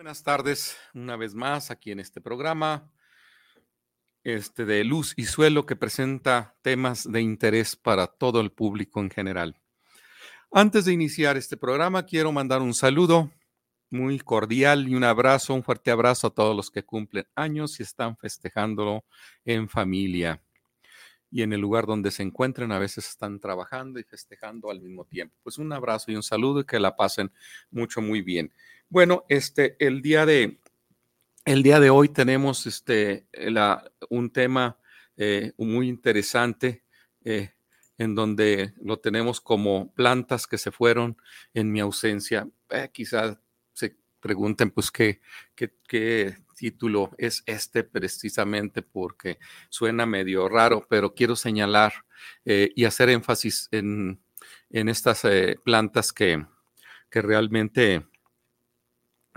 Buenas 0.00 0.22
tardes, 0.22 0.78
una 0.94 1.14
vez 1.18 1.34
más 1.34 1.70
aquí 1.70 1.92
en 1.92 2.00
este 2.00 2.22
programa 2.22 2.90
este 4.24 4.64
de 4.64 4.82
Luz 4.82 5.12
y 5.14 5.24
Suelo 5.24 5.66
que 5.66 5.76
presenta 5.76 6.56
temas 6.62 7.12
de 7.12 7.20
interés 7.20 7.76
para 7.76 8.06
todo 8.06 8.40
el 8.40 8.50
público 8.50 9.00
en 9.00 9.10
general. 9.10 9.60
Antes 10.50 10.86
de 10.86 10.94
iniciar 10.94 11.36
este 11.36 11.58
programa, 11.58 12.06
quiero 12.06 12.32
mandar 12.32 12.62
un 12.62 12.72
saludo 12.72 13.30
muy 13.90 14.18
cordial 14.20 14.88
y 14.88 14.94
un 14.94 15.04
abrazo, 15.04 15.52
un 15.52 15.62
fuerte 15.62 15.90
abrazo 15.90 16.28
a 16.28 16.34
todos 16.34 16.56
los 16.56 16.70
que 16.70 16.82
cumplen 16.82 17.26
años 17.34 17.78
y 17.78 17.82
están 17.82 18.16
festejándolo 18.16 19.04
en 19.44 19.68
familia 19.68 20.42
y 21.30 21.42
en 21.42 21.52
el 21.52 21.60
lugar 21.60 21.84
donde 21.84 22.10
se 22.10 22.22
encuentren. 22.22 22.72
A 22.72 22.78
veces 22.78 23.06
están 23.06 23.38
trabajando 23.38 24.00
y 24.00 24.04
festejando 24.04 24.70
al 24.70 24.80
mismo 24.80 25.04
tiempo. 25.04 25.36
Pues 25.42 25.58
un 25.58 25.70
abrazo 25.74 26.10
y 26.10 26.16
un 26.16 26.22
saludo 26.22 26.60
y 26.60 26.64
que 26.64 26.80
la 26.80 26.96
pasen 26.96 27.30
mucho, 27.70 28.00
muy 28.00 28.22
bien. 28.22 28.50
Bueno, 28.92 29.24
este, 29.28 29.76
el 29.78 30.02
día 30.02 30.26
de, 30.26 30.58
el 31.44 31.62
día 31.62 31.78
de 31.78 31.90
hoy 31.90 32.08
tenemos 32.08 32.66
este, 32.66 33.28
la, 33.32 33.88
un 34.08 34.32
tema 34.32 34.80
eh, 35.16 35.52
muy 35.58 35.88
interesante 35.88 36.82
eh, 37.24 37.52
en 37.98 38.16
donde 38.16 38.74
lo 38.82 38.98
tenemos 38.98 39.40
como 39.40 39.94
plantas 39.94 40.48
que 40.48 40.58
se 40.58 40.72
fueron 40.72 41.16
en 41.54 41.70
mi 41.70 41.78
ausencia. 41.78 42.48
Eh, 42.68 42.90
quizás 42.92 43.38
se 43.74 43.96
pregunten, 44.18 44.72
pues, 44.72 44.90
¿qué, 44.90 45.20
qué, 45.54 45.72
qué 45.86 46.38
título 46.56 47.12
es 47.16 47.44
este 47.46 47.84
precisamente 47.84 48.82
porque 48.82 49.38
suena 49.68 50.04
medio 50.04 50.48
raro, 50.48 50.84
pero 50.90 51.14
quiero 51.14 51.36
señalar 51.36 51.92
y 52.44 52.84
hacer 52.84 53.08
énfasis 53.08 53.68
en, 53.70 54.20
en 54.68 54.88
estas 54.88 55.22
plantas 55.64 56.12
que, 56.12 56.44
que 57.08 57.22
realmente 57.22 58.09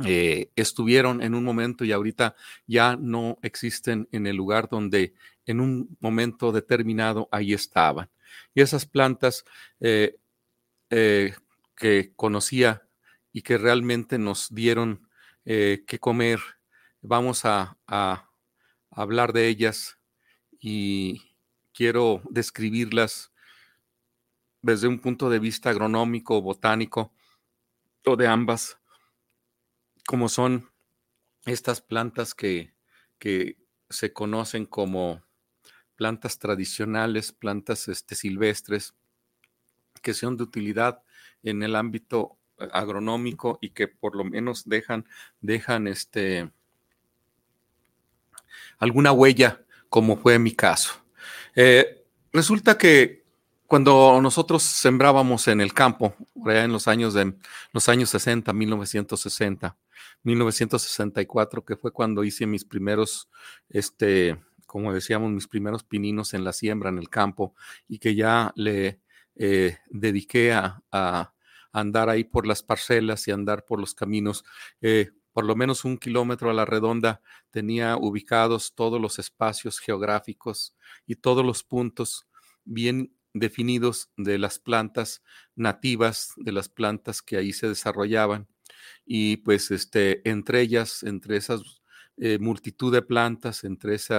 eh, 0.04 0.50
estuvieron 0.56 1.22
en 1.22 1.36
un 1.36 1.44
momento 1.44 1.86
y 1.86 1.92
ahorita 1.92 2.36
ya 2.66 2.96
no 2.96 3.38
existen 3.44 4.08
en 4.12 4.26
el 4.26 4.36
lugar 4.36 4.68
donde 4.68 5.14
en 5.46 5.59
un 5.59 5.98
momento 6.00 6.52
determinado 6.52 7.30
ahí 7.31 7.54
estaban. 7.54 8.09
Y 8.56 8.62
esas 8.62 8.88
plantas 8.88 9.46
eh, 9.80 10.18
eh, 10.90 11.36
que 11.76 12.12
conocía 12.16 12.88
y 13.31 13.44
que 13.44 13.58
realmente 13.59 14.18
nos 14.18 14.54
dieron 14.54 15.08
que 15.46 16.00
comer, 16.00 16.40
vamos 17.02 17.44
a, 17.44 17.78
a 17.86 18.30
hablar 18.92 19.34
de 19.34 19.50
ellas 19.50 20.00
y 20.58 21.22
quiero 21.74 22.22
describirlas 22.30 23.34
desde 24.62 24.88
un 24.88 25.00
punto 25.00 25.30
de 25.30 25.40
vista 25.40 25.70
agronómico, 25.70 26.42
botánico 26.42 27.12
o 28.06 28.16
de 28.16 28.28
ambas 28.28 28.78
como 30.08 30.30
son 30.30 30.69
estas 31.46 31.81
plantas 31.81 32.34
que, 32.34 32.74
que 33.19 33.58
se 33.90 34.14
conocen 34.14 34.66
como 34.66 35.24
plantas 35.96 36.40
tradicionales, 36.40 37.31
plantas 37.31 37.88
este, 37.88 38.16
silvestres, 38.16 38.94
que 40.02 40.13
son 40.13 40.38
de 40.38 40.44
utilidad 40.44 41.02
en 41.44 41.63
el 41.63 41.75
ámbito 41.75 42.38
eh, 42.59 42.68
agronómico 42.72 43.59
y 43.62 43.69
que 43.69 43.88
por 43.88 44.16
lo 44.16 44.24
menos 44.24 44.68
dejan, 44.68 45.08
dejan 45.42 45.88
este, 45.88 46.52
alguna 48.80 49.12
huella, 49.12 49.63
como 49.90 50.18
fue 50.18 50.40
mi 50.40 50.52
caso. 50.52 50.94
Eh, 51.56 52.06
resulta 52.31 52.78
que 52.78 53.24
cuando 53.68 54.19
nosotros 54.22 54.62
sembrábamos 54.63 55.47
en 55.47 55.62
el 55.62 55.74
campo, 55.74 56.16
en 56.46 56.72
los 56.72 56.88
años, 56.88 57.13
de, 57.13 57.34
los 57.72 57.90
años 57.90 58.09
60, 58.09 58.52
1960, 58.53 59.75
1964, 60.24 61.66
que 61.66 61.78
fue 61.78 61.91
cuando 61.91 62.24
hice 62.24 62.46
mis 62.46 62.66
primeros, 62.66 63.30
este, 63.69 64.41
como 64.66 64.94
decíamos, 64.94 65.31
mis 65.31 65.47
primeros 65.47 65.84
pininos 65.84 66.34
en 66.34 66.44
la 66.44 66.53
siembra, 66.53 66.90
en 66.90 66.97
el 66.97 67.09
campo, 67.09 67.56
y 67.88 68.00
que 68.00 68.16
ya 68.16 68.52
le 68.56 69.02
eh, 69.36 69.78
dediqué 69.90 70.53
a, 70.53 70.84
andar 71.75 72.08
ahí 72.08 72.24
por 72.24 72.46
las 72.46 72.62
parcelas 72.62 73.28
y 73.28 73.31
andar 73.31 73.66
por 73.66 73.80
los 73.80 73.96
caminos. 73.96 74.46
Eh, 74.80 75.09
por 75.34 75.44
lo 75.44 75.56
menos 75.56 75.84
un 75.84 75.97
kilómetro 75.97 76.52
a 76.52 76.53
la 76.53 76.66
redonda 76.66 77.22
tenía 77.50 77.97
ubicados 77.97 78.75
todos 78.75 79.02
los 79.02 79.18
espacios 79.18 79.80
geográficos 79.80 80.75
y 81.08 81.16
todos 81.16 81.44
los 81.44 81.63
puntos 81.63 82.28
bien 82.63 83.16
definidos 83.34 84.12
de 84.16 84.38
las 84.38 84.59
plantas 84.59 85.24
nativas, 85.56 86.34
de 86.38 86.52
las 86.52 86.69
plantas 86.69 87.22
que 87.22 87.38
ahí 87.38 87.52
se 87.52 87.68
desarrollaban. 87.68 88.47
Y 89.05 89.38
pues 89.38 89.71
este, 89.71 90.27
entre 90.29 90.61
ellas, 90.61 91.03
entre 91.03 91.38
esas 91.38 91.81
eh, 92.17 92.38
multitud 92.39 92.94
de 92.94 93.01
plantas, 93.01 93.63
entre 93.63 93.95
ese 93.95 94.16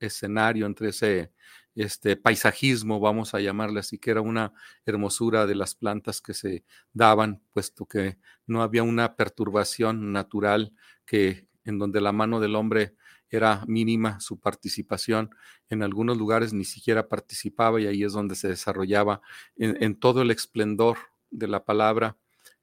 escenario, 0.00 0.66
entre 0.66 0.90
ese 0.90 1.32
este, 1.74 2.16
paisajismo, 2.16 3.00
vamos 3.00 3.34
a 3.34 3.40
llamarle 3.40 3.80
así, 3.80 3.98
que 3.98 4.10
era 4.10 4.20
una 4.20 4.52
hermosura 4.84 5.46
de 5.46 5.54
las 5.54 5.74
plantas 5.74 6.20
que 6.20 6.34
se 6.34 6.64
daban, 6.92 7.40
puesto 7.52 7.86
que 7.86 8.18
no 8.46 8.62
había 8.62 8.82
una 8.82 9.16
perturbación 9.16 10.12
natural 10.12 10.74
que 11.06 11.46
en 11.64 11.78
donde 11.78 12.00
la 12.00 12.12
mano 12.12 12.40
del 12.40 12.56
hombre 12.56 12.94
era 13.30 13.64
mínima 13.66 14.20
su 14.20 14.40
participación. 14.40 15.30
En 15.68 15.82
algunos 15.82 16.16
lugares 16.16 16.52
ni 16.52 16.64
siquiera 16.64 17.08
participaba 17.08 17.80
y 17.80 17.86
ahí 17.86 18.02
es 18.02 18.12
donde 18.12 18.34
se 18.34 18.48
desarrollaba 18.48 19.20
en, 19.56 19.94
todo 19.96 20.22
el 20.22 20.30
esplendor 20.30 20.98
de 21.30 21.48
la 21.48 21.64
palabra 21.64 22.16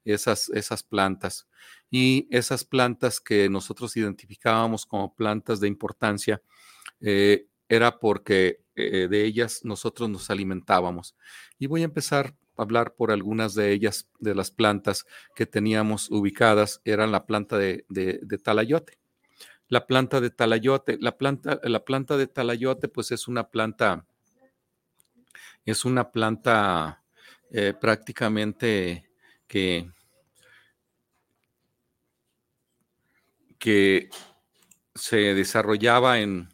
esas, 0.05 0.49
esas 0.49 0.83
plantas. 0.83 1.47
Y 1.91 2.27
esas 2.31 2.63
plantas 2.63 3.19
que 3.19 3.49
nosotros 3.49 3.95
identificábamos 3.97 4.85
como 4.85 5.13
plantas 5.15 5.59
de 5.59 5.67
importancia, 5.67 6.41
eh, 7.01 7.47
era 7.67 7.99
porque 7.99 8.61
eh, 8.75 9.07
de 9.09 9.25
ellas 9.25 9.61
nosotros 9.63 10.09
nos 10.09 10.29
alimentábamos. 10.29 11.15
Y 11.57 11.67
voy 11.67 11.81
a 11.81 11.85
empezar 11.85 12.35
a 12.57 12.61
hablar 12.61 12.93
por 12.95 13.11
algunas 13.11 13.55
de 13.55 13.71
ellas, 13.71 14.07
de 14.19 14.35
las 14.35 14.51
plantas 14.51 15.05
que 15.35 15.45
teníamos 15.45 16.09
ubicadas. 16.11 16.81
Eran 16.85 17.11
la 17.11 17.25
planta 17.25 17.57
de, 17.57 17.85
talayote 18.43 18.99
la 19.67 19.87
planta 19.87 20.21
de 20.21 20.29
talayote. 20.29 20.97
La 20.99 21.17
planta, 21.17 21.59
la 21.63 21.83
planta 21.83 22.17
de 22.17 22.27
talayote, 22.27 22.87
pues 22.87 23.11
es 23.11 23.27
una 23.27 23.49
planta, 23.49 24.05
es 25.65 25.85
una 25.85 26.11
planta 26.11 27.03
eh, 27.51 27.73
prácticamente 27.73 29.09
que, 29.47 29.91
que 33.65 34.11
se 34.93 35.33
desarrollaba 35.33 36.19
en, 36.19 36.49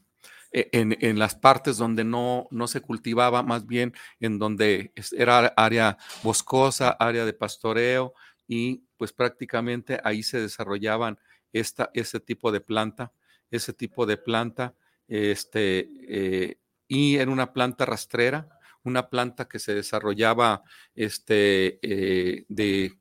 e, 0.54 0.70
en, 0.72 0.98
en, 1.02 1.20
las 1.20 1.36
partes 1.36 1.76
donde 1.76 2.06
no, 2.06 2.48
no 2.52 2.70
se 2.70 2.80
cultivaba, 2.80 3.44
más 3.44 3.68
bien 3.68 3.94
en 4.22 4.40
donde 4.40 4.94
era 5.12 5.48
área 5.58 5.98
boscosa, 6.24 6.92
área 6.92 7.26
de 7.26 7.34
pastoreo, 7.34 8.14
y 8.48 8.86
pues 8.96 9.12
prácticamente 9.12 10.00
ahí 10.06 10.24
se 10.24 10.40
desarrollaban 10.40 11.20
esta, 11.52 11.92
ese 11.94 12.22
tipo 12.22 12.50
de 12.50 12.62
planta, 12.62 13.12
ese 13.50 13.74
tipo 13.74 14.06
de 14.06 14.16
planta 14.16 14.74
este, 15.10 15.90
eh, 16.08 16.60
y 16.88 17.18
era 17.18 17.30
una 17.30 17.52
planta 17.52 17.84
rastrera, 17.86 18.58
una 18.84 19.10
planta 19.10 19.50
que 19.50 19.60
se 19.60 19.76
desarrollaba 19.76 20.64
este, 20.96 21.78
eh, 21.82 22.46
de 22.48 23.01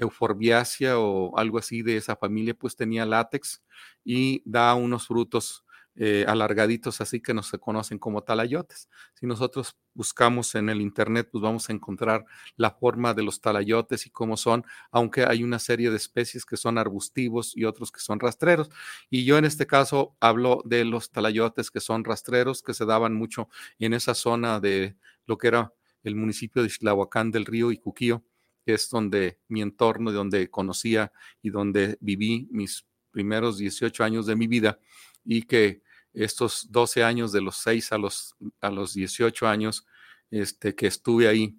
euforbiácea 0.00 0.98
o 0.98 1.36
algo 1.38 1.58
así 1.58 1.82
de 1.82 1.96
esa 1.96 2.16
familia, 2.16 2.54
pues 2.54 2.76
tenía 2.76 3.06
látex 3.06 3.62
y 4.04 4.42
da 4.44 4.74
unos 4.74 5.06
frutos 5.06 5.64
eh, 5.96 6.24
alargaditos 6.26 7.00
así 7.00 7.20
que 7.20 7.34
no 7.34 7.42
se 7.42 7.58
conocen 7.58 7.98
como 7.98 8.22
talayotes. 8.22 8.88
Si 9.14 9.26
nosotros 9.26 9.76
buscamos 9.92 10.54
en 10.54 10.68
el 10.70 10.80
internet, 10.80 11.28
pues 11.30 11.42
vamos 11.42 11.68
a 11.68 11.72
encontrar 11.72 12.24
la 12.56 12.70
forma 12.70 13.12
de 13.12 13.22
los 13.22 13.40
talayotes 13.40 14.06
y 14.06 14.10
cómo 14.10 14.36
son, 14.36 14.64
aunque 14.92 15.24
hay 15.26 15.42
una 15.42 15.58
serie 15.58 15.90
de 15.90 15.96
especies 15.96 16.46
que 16.46 16.56
son 16.56 16.78
arbustivos 16.78 17.56
y 17.56 17.64
otros 17.64 17.92
que 17.92 18.00
son 18.00 18.20
rastreros. 18.20 18.70
Y 19.10 19.24
yo 19.24 19.36
en 19.36 19.44
este 19.44 19.66
caso 19.66 20.16
hablo 20.20 20.62
de 20.64 20.84
los 20.84 21.10
talayotes 21.10 21.70
que 21.70 21.80
son 21.80 22.04
rastreros, 22.04 22.62
que 22.62 22.72
se 22.72 22.86
daban 22.86 23.14
mucho 23.14 23.48
en 23.78 23.92
esa 23.92 24.14
zona 24.14 24.60
de 24.60 24.96
lo 25.26 25.38
que 25.38 25.48
era 25.48 25.74
el 26.02 26.14
municipio 26.14 26.62
de 26.62 26.68
Islahuacán 26.68 27.30
del 27.30 27.46
Río 27.46 27.72
y 27.72 27.78
Cuquío, 27.78 28.24
es 28.66 28.88
donde 28.90 29.38
mi 29.48 29.62
entorno, 29.62 30.12
donde 30.12 30.50
conocía 30.50 31.12
y 31.42 31.50
donde 31.50 31.96
viví 32.00 32.48
mis 32.50 32.84
primeros 33.10 33.58
18 33.58 34.04
años 34.04 34.26
de 34.26 34.36
mi 34.36 34.46
vida 34.46 34.78
y 35.24 35.42
que 35.42 35.82
estos 36.12 36.70
12 36.70 37.04
años 37.04 37.32
de 37.32 37.40
los 37.40 37.56
6 37.56 37.92
a 37.92 37.98
los, 37.98 38.36
a 38.60 38.70
los 38.70 38.94
18 38.94 39.46
años 39.46 39.86
este, 40.30 40.74
que 40.74 40.86
estuve 40.86 41.28
ahí, 41.28 41.56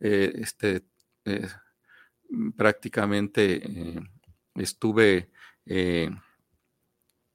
eh, 0.00 0.32
este, 0.36 0.84
eh, 1.24 1.48
prácticamente 2.56 3.62
eh, 3.64 4.00
estuve 4.56 5.30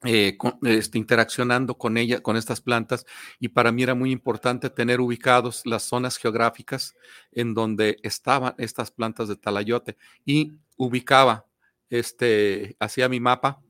este, 0.07 0.98
interaccionando 0.98 1.77
con 1.77 1.98
ella, 1.98 2.21
con 2.21 2.38
estas 2.38 2.62
plantas, 2.62 3.06
y 3.39 3.50
para 3.50 3.71
mí 3.71 3.83
era 3.83 3.95
muy 3.95 4.12
importante 4.12 4.69
tener 4.69 5.01
ubicados 5.01 5.63
las 5.65 5.83
zonas 5.83 6.18
geográficas 6.18 6.95
en 7.31 7.54
donde 7.54 7.98
estaban 8.04 8.56
estas 8.57 8.92
plantas 8.92 9.27
de 9.27 9.36
talayote 9.36 9.98
y 10.25 10.54
ubicaba, 10.77 11.45
este, 11.89 12.75
hacía 12.80 13.09
mi 13.09 13.19
mapa 13.19 13.62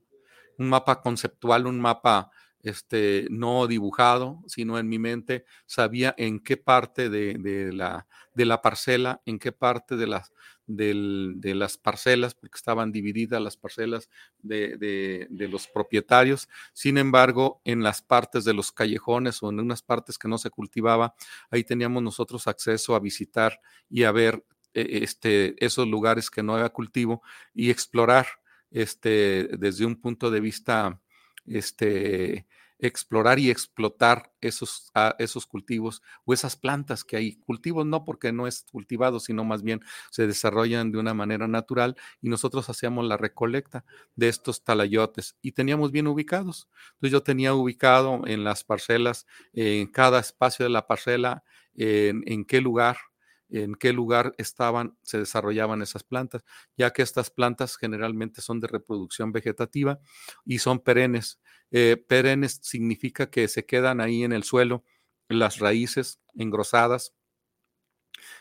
un 0.58 0.70
mapa 0.70 1.02
conceptual, 1.02 1.68
un 1.68 1.80
mapa 1.80 2.32
este, 2.62 3.28
no 3.30 3.68
dibujado, 3.68 4.42
sino 4.48 4.78
en 4.80 4.90
mi 4.90 5.00
mente, 5.00 5.46
sabía 5.66 6.14
en 6.18 6.40
qué 6.40 6.58
parte 6.58 7.10
de, 7.10 7.72
la, 7.72 8.08
de 8.34 8.46
la, 8.46 8.62
parcela, 8.62 9.22
en 9.26 9.40
qué 9.40 9.52
parte 9.52 9.96
de 9.96 10.08
las, 10.08 10.34
de 10.68 11.54
las 11.56 11.78
parcelas, 11.78 12.36
porque 12.36 12.58
estaban 12.58 12.92
divididas 12.92 13.42
las 13.42 13.58
parcelas 13.58 14.10
de, 14.40 15.28
los 15.30 15.68
propietarios. 15.68 16.50
Sin 16.74 16.98
embargo, 16.98 17.62
en 17.64 17.82
las 17.84 18.02
partes 18.02 18.44
de 18.44 18.54
los 18.54 18.72
callejones 18.72 19.42
o 19.42 19.50
en 19.50 19.60
unas 19.60 19.82
partes 19.82 20.18
que 20.18 20.28
no 20.28 20.38
se 20.38 20.50
cultivaba, 20.50 21.16
ahí 21.50 21.64
teníamos 21.64 22.04
nosotros 22.04 22.48
acceso 22.48 22.96
a 22.96 23.00
visitar 23.00 23.60
y 23.90 24.04
a 24.04 24.12
ver 24.12 24.44
eh, 24.74 25.00
este, 25.04 25.56
esos 25.66 25.88
lugares 25.88 26.30
que 26.30 26.44
no 26.44 26.56
había 26.56 26.70
cultivo 26.70 27.22
y 27.54 27.70
explorar 27.70 28.28
este, 28.70 29.50
desde 29.58 29.86
un 29.86 29.96
punto 29.96 30.30
de 30.30 30.42
vista, 30.42 31.02
este, 31.46 32.46
explorar 32.80 33.40
y 33.40 33.50
explotar 33.50 34.32
esos, 34.42 34.92
ah, 34.94 35.16
esos 35.20 35.46
cultivos 35.48 36.02
o 36.26 36.34
esas 36.34 36.56
plantas 36.56 37.04
que 37.04 37.18
hay. 37.18 37.36
Cultivos 37.38 37.86
no 37.86 38.06
porque 38.06 38.32
no 38.32 38.48
es 38.48 38.66
cultivado, 38.72 39.20
sino 39.20 39.44
más 39.44 39.64
bien 39.64 39.82
se 40.12 40.28
desarrollan 40.28 40.92
de 40.92 41.00
una 41.00 41.14
manera 41.14 41.48
natural 41.48 41.96
y 42.22 42.30
nosotros 42.30 42.70
hacíamos 42.70 43.06
la 43.06 43.18
recolecta 43.18 43.84
de 44.16 44.30
estos 44.30 44.64
talayotes 44.64 45.36
y 45.42 45.54
teníamos 45.54 45.92
bien 45.92 46.08
ubicados. 46.08 46.70
Entonces 46.94 47.12
yo 47.12 47.24
tenía 47.24 47.54
ubicado 47.54 48.22
en 48.28 48.44
las 48.44 48.64
parcelas, 48.64 49.26
en 49.54 49.88
cada 49.88 50.20
espacio 50.20 50.66
de 50.66 50.70
la 50.72 50.88
parcela, 50.88 51.44
en, 51.76 52.24
en 52.26 52.46
qué 52.46 52.62
lugar 52.62 52.98
en 53.50 53.76
qué 53.76 53.94
lugar 53.94 54.34
estaban, 54.38 54.98
se 55.04 55.20
desarrollaban 55.20 55.82
esas 55.82 56.04
plantas, 56.04 56.44
ya 56.78 56.92
que 56.92 57.02
estas 57.02 57.30
plantas 57.32 57.78
generalmente 57.78 58.42
son 58.42 58.60
de 58.60 58.68
reproducción 58.68 59.32
vegetativa 59.32 60.00
y 60.46 60.60
son 60.60 60.80
perennes. 60.80 61.40
Eh, 61.72 61.98
perennes 62.08 62.60
significa 62.64 63.30
que 63.30 63.48
se 63.48 63.66
quedan 63.66 64.02
ahí 64.02 64.24
en 64.24 64.34
el 64.34 64.44
suelo, 64.44 64.84
las 65.30 65.60
raíces 65.60 66.22
engrosadas, 66.36 67.14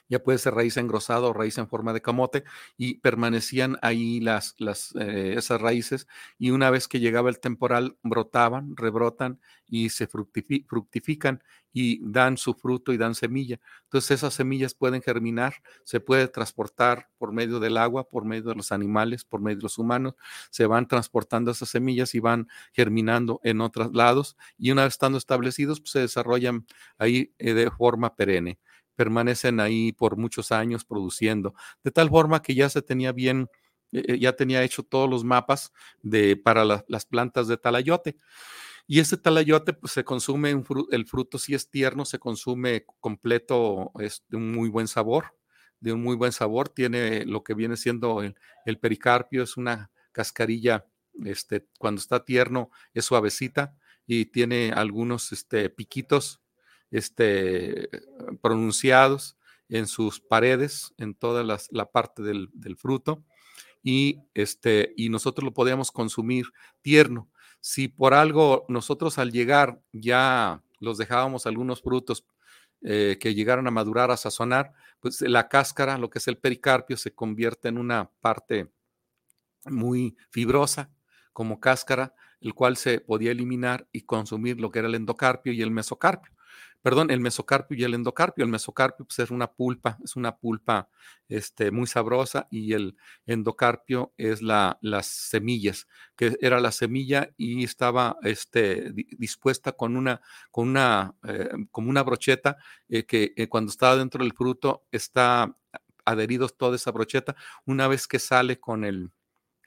ya 0.09 0.23
puede 0.23 0.39
ser 0.39 0.55
raíz 0.55 0.77
engrosada 0.77 1.23
o 1.27 1.33
raíz 1.33 1.59
en 1.59 1.69
forma 1.69 1.93
de 1.93 2.03
camote, 2.03 2.45
y 2.77 2.95
permanecían 3.01 3.79
ahí 3.83 4.21
las, 4.21 4.55
las, 4.59 4.95
eh, 4.97 5.35
esas 5.37 5.61
raíces, 5.61 6.07
y 6.39 6.51
una 6.51 6.71
vez 6.71 6.89
que 6.89 7.01
llegaba 7.01 7.29
el 7.31 7.41
temporal, 7.41 7.97
brotaban, 8.03 8.77
rebrotan 8.77 9.41
y 9.69 9.89
se 9.91 10.07
fructifican 10.07 11.43
y 11.73 12.01
dan 12.11 12.39
su 12.39 12.55
fruto 12.55 12.93
y 12.93 12.97
dan 12.97 13.15
semilla. 13.15 13.61
Entonces 13.85 14.13
esas 14.13 14.33
semillas 14.35 14.75
pueden 14.75 15.03
germinar, 15.03 15.57
se 15.85 16.01
puede 16.01 16.27
transportar 16.29 17.09
por 17.19 17.33
medio 17.33 17.61
del 17.61 17.77
agua, 17.77 18.09
por 18.09 18.25
medio 18.25 18.45
de 18.45 18.55
los 18.55 18.73
animales, 18.73 19.25
por 19.25 19.41
medio 19.43 19.59
de 19.59 19.63
los 19.65 19.77
humanos, 19.79 20.15
se 20.51 20.67
van 20.67 20.89
transportando 20.89 21.51
esas 21.51 21.69
semillas 21.69 22.15
y 22.15 22.21
van 22.21 22.49
germinando 22.73 23.41
en 23.45 23.61
otros 23.61 23.93
lados, 23.95 24.37
y 24.57 24.71
una 24.71 24.85
vez 24.85 24.95
estando 24.95 25.19
establecidos, 25.19 25.81
pues, 25.81 25.91
se 25.91 26.01
desarrollan 26.01 26.67
ahí 26.99 27.35
eh, 27.39 27.53
de 27.55 27.71
forma 27.71 28.15
perenne 28.17 28.59
permanecen 28.97 29.61
ahí 29.61 29.93
por 29.93 30.17
muchos 30.17 30.51
años 30.51 30.85
produciendo, 30.85 31.55
de 31.85 31.91
tal 31.93 32.09
forma 32.09 32.43
que 32.43 32.55
ya 32.55 32.69
se 32.69 32.83
tenía 32.83 33.13
bien, 33.13 33.49
eh, 33.93 34.03
eh, 34.09 34.19
ya 34.19 34.35
tenía 34.35 34.63
hecho 34.65 34.83
todos 34.83 35.09
los 35.09 35.23
mapas 35.23 35.73
de, 36.03 36.37
para 36.37 36.65
las 36.65 37.07
plantas 37.07 37.47
de 37.47 37.57
talayote. 37.57 38.17
Y 38.89 39.01
ese 39.01 39.17
talayote 39.17 39.73
pues, 39.73 39.93
se 39.93 40.05
consume, 40.05 40.63
el 40.91 41.07
fruto 41.07 41.39
si 41.39 41.55
es 41.55 41.71
tierno, 41.71 42.05
se 42.05 42.19
consume 42.19 42.85
completo, 43.01 43.93
es 43.99 44.25
de 44.29 44.37
un 44.37 44.53
muy 44.53 44.69
buen 44.69 44.89
sabor, 44.89 45.37
de 45.81 45.93
un 45.93 46.03
muy 46.03 46.17
buen 46.17 46.33
sabor, 46.33 46.69
tiene 46.69 47.25
lo 47.27 47.43
que 47.43 47.55
viene 47.55 47.77
siendo 47.77 48.23
el, 48.23 48.79
pericarpio, 48.79 49.43
es 49.43 49.57
una 49.57 49.91
cascarilla, 50.13 50.87
este, 51.25 51.67
cuando 51.79 52.01
está 52.01 52.25
tierno 52.25 52.71
es 52.95 53.05
suavecita 53.05 53.77
y 54.07 54.27
tiene 54.27 54.73
algunos 54.73 55.33
este, 55.33 55.69
piquitos 55.69 56.41
este, 56.91 57.89
pronunciados 58.41 59.37
en 59.69 59.87
sus 59.87 60.21
paredes, 60.21 60.95
en 60.99 61.15
toda 61.15 61.43
la 61.45 61.91
parte 61.91 62.23
del, 62.23 62.77
fruto, 62.77 63.25
y, 63.83 64.21
este, 64.35 64.93
y 64.97 65.09
nosotros 65.09 65.45
lo 65.45 65.55
podíamos 65.55 65.91
consumir 65.91 66.47
tierno. 66.83 67.29
Si 67.61 67.89
por 67.89 68.15
algo 68.15 68.65
nosotros 68.69 69.19
al 69.19 69.33
llegar 69.33 69.81
ya 69.93 70.63
los 70.79 70.99
dejábamos 70.99 71.47
algunos 71.47 71.83
frutos 71.83 72.25
eh, 72.83 73.17
que 73.21 73.35
llegaron 73.35 73.67
a 73.67 73.73
madurar, 73.73 74.11
a 74.11 74.17
sazonar, 74.17 74.73
pues 75.01 75.21
la 75.23 75.49
cáscara, 75.49 75.99
lo 75.99 76.11
que 76.11 76.19
es 76.19 76.29
el 76.29 76.39
pericarpio, 76.39 76.97
se 76.97 77.15
convierte 77.15 77.69
en 77.69 77.79
una 77.79 78.11
parte 78.21 78.71
muy 79.65 80.17
fibrosa 80.31 80.91
como 81.33 81.59
cáscara, 81.59 82.15
el 82.41 82.55
cual 82.55 82.77
se 82.77 83.01
podía 83.01 83.33
eliminar 83.33 83.89
y 83.91 84.03
consumir 84.03 84.61
lo 84.61 84.71
que 84.71 84.79
era 84.79 84.89
el 84.89 84.95
endocarpio 84.95 85.53
y 85.53 85.63
el 85.63 85.71
mesocarpio 85.71 86.36
perdón, 86.83 87.11
el 87.11 87.21
mesocarpio 87.21 87.77
y 87.77 87.85
el 87.85 87.95
endocarpio. 87.95 88.45
El 88.45 88.51
mesocarpio 88.51 89.07
pues, 89.07 89.19
es 89.19 89.31
una 89.31 89.53
pulpa, 89.53 89.99
es 90.05 90.17
una 90.17 90.37
pulpa 90.37 90.89
este, 91.29 91.71
muy 91.71 91.87
sabrosa 91.87 92.47
y 92.51 92.73
el 92.73 92.97
endocarpio 93.27 94.13
es 94.17 94.43
la, 94.43 94.79
las 94.81 95.07
semillas, 95.07 95.87
que 96.17 96.37
era 96.41 96.61
la 96.61 96.73
semilla 96.73 97.31
y 97.37 97.65
estaba 97.65 98.17
este, 98.23 98.93
dispuesta 99.19 99.73
con 99.73 99.97
una, 99.97 100.21
con 100.51 100.69
una, 100.69 101.15
eh, 101.25 101.51
como 101.71 101.91
una 101.91 102.03
brocheta 102.03 102.57
eh, 102.89 103.05
que 103.05 103.33
eh, 103.37 103.49
cuando 103.49 103.71
estaba 103.71 103.97
dentro 103.97 104.23
del 104.23 104.33
fruto 104.33 104.87
está 104.93 105.57
adherido 106.05 106.49
toda 106.49 106.77
esa 106.77 106.93
brocheta. 106.93 107.37
Una 107.65 107.89
vez 107.89 108.07
que 108.07 108.19
sale 108.19 108.61
con 108.61 108.85
el, 108.85 109.11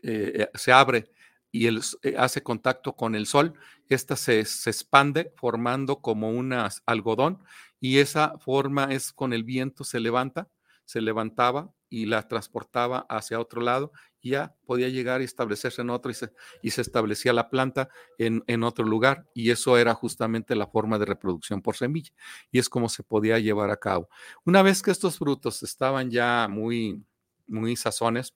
se 0.01 0.71
abre 0.71 1.11
y 1.51 1.67
él 1.67 1.81
eh, 2.03 2.15
hace 2.17 2.43
contacto 2.43 2.95
con 2.95 3.15
el 3.15 3.25
sol, 3.25 3.53
esta 3.87 4.15
se, 4.15 4.39
expande 4.39 5.33
formando 5.35 6.01
como 6.01 6.29
un 6.29 6.53
algodón 6.85 7.43
y 7.79 7.99
esa 7.99 8.37
forma 8.39 8.85
es 8.93 9.11
con 9.11 9.33
el 9.33 9.43
viento 9.43 9.83
se 9.83 9.99
levanta, 9.99 10.49
se 10.85 11.01
levantaba 11.01 11.71
y 11.89 12.05
la 12.05 12.27
transportaba 12.27 13.05
hacia 13.09 13.39
otro 13.39 13.61
lado 13.61 13.91
y 14.21 14.31
ya 14.31 14.55
podía 14.65 14.89
llegar 14.89 15.21
y 15.21 15.25
establecerse 15.25 15.81
en 15.81 15.89
otro 15.89 16.11
y 16.11 16.13
se, 16.13 16.31
y 16.61 16.71
se 16.71 16.81
establecía 16.81 17.33
la 17.33 17.49
planta 17.49 17.89
en, 18.17 18.43
en, 18.47 18.63
otro 18.63 18.85
lugar 18.85 19.25
y 19.33 19.49
eso 19.49 19.77
era 19.77 19.93
justamente 19.95 20.55
la 20.55 20.67
forma 20.67 20.99
de 20.99 21.05
reproducción 21.05 21.61
por 21.61 21.75
semilla 21.75 22.11
y 22.51 22.59
es 22.59 22.69
como 22.69 22.89
se 22.89 23.03
podía 23.03 23.39
llevar 23.39 23.71
a 23.71 23.77
cabo. 23.77 24.09
Una 24.45 24.61
vez 24.61 24.83
que 24.83 24.91
estos 24.91 25.17
frutos 25.17 25.63
estaban 25.63 26.11
ya 26.11 26.47
muy, 26.49 27.03
muy 27.47 27.75
sazones, 27.75 28.35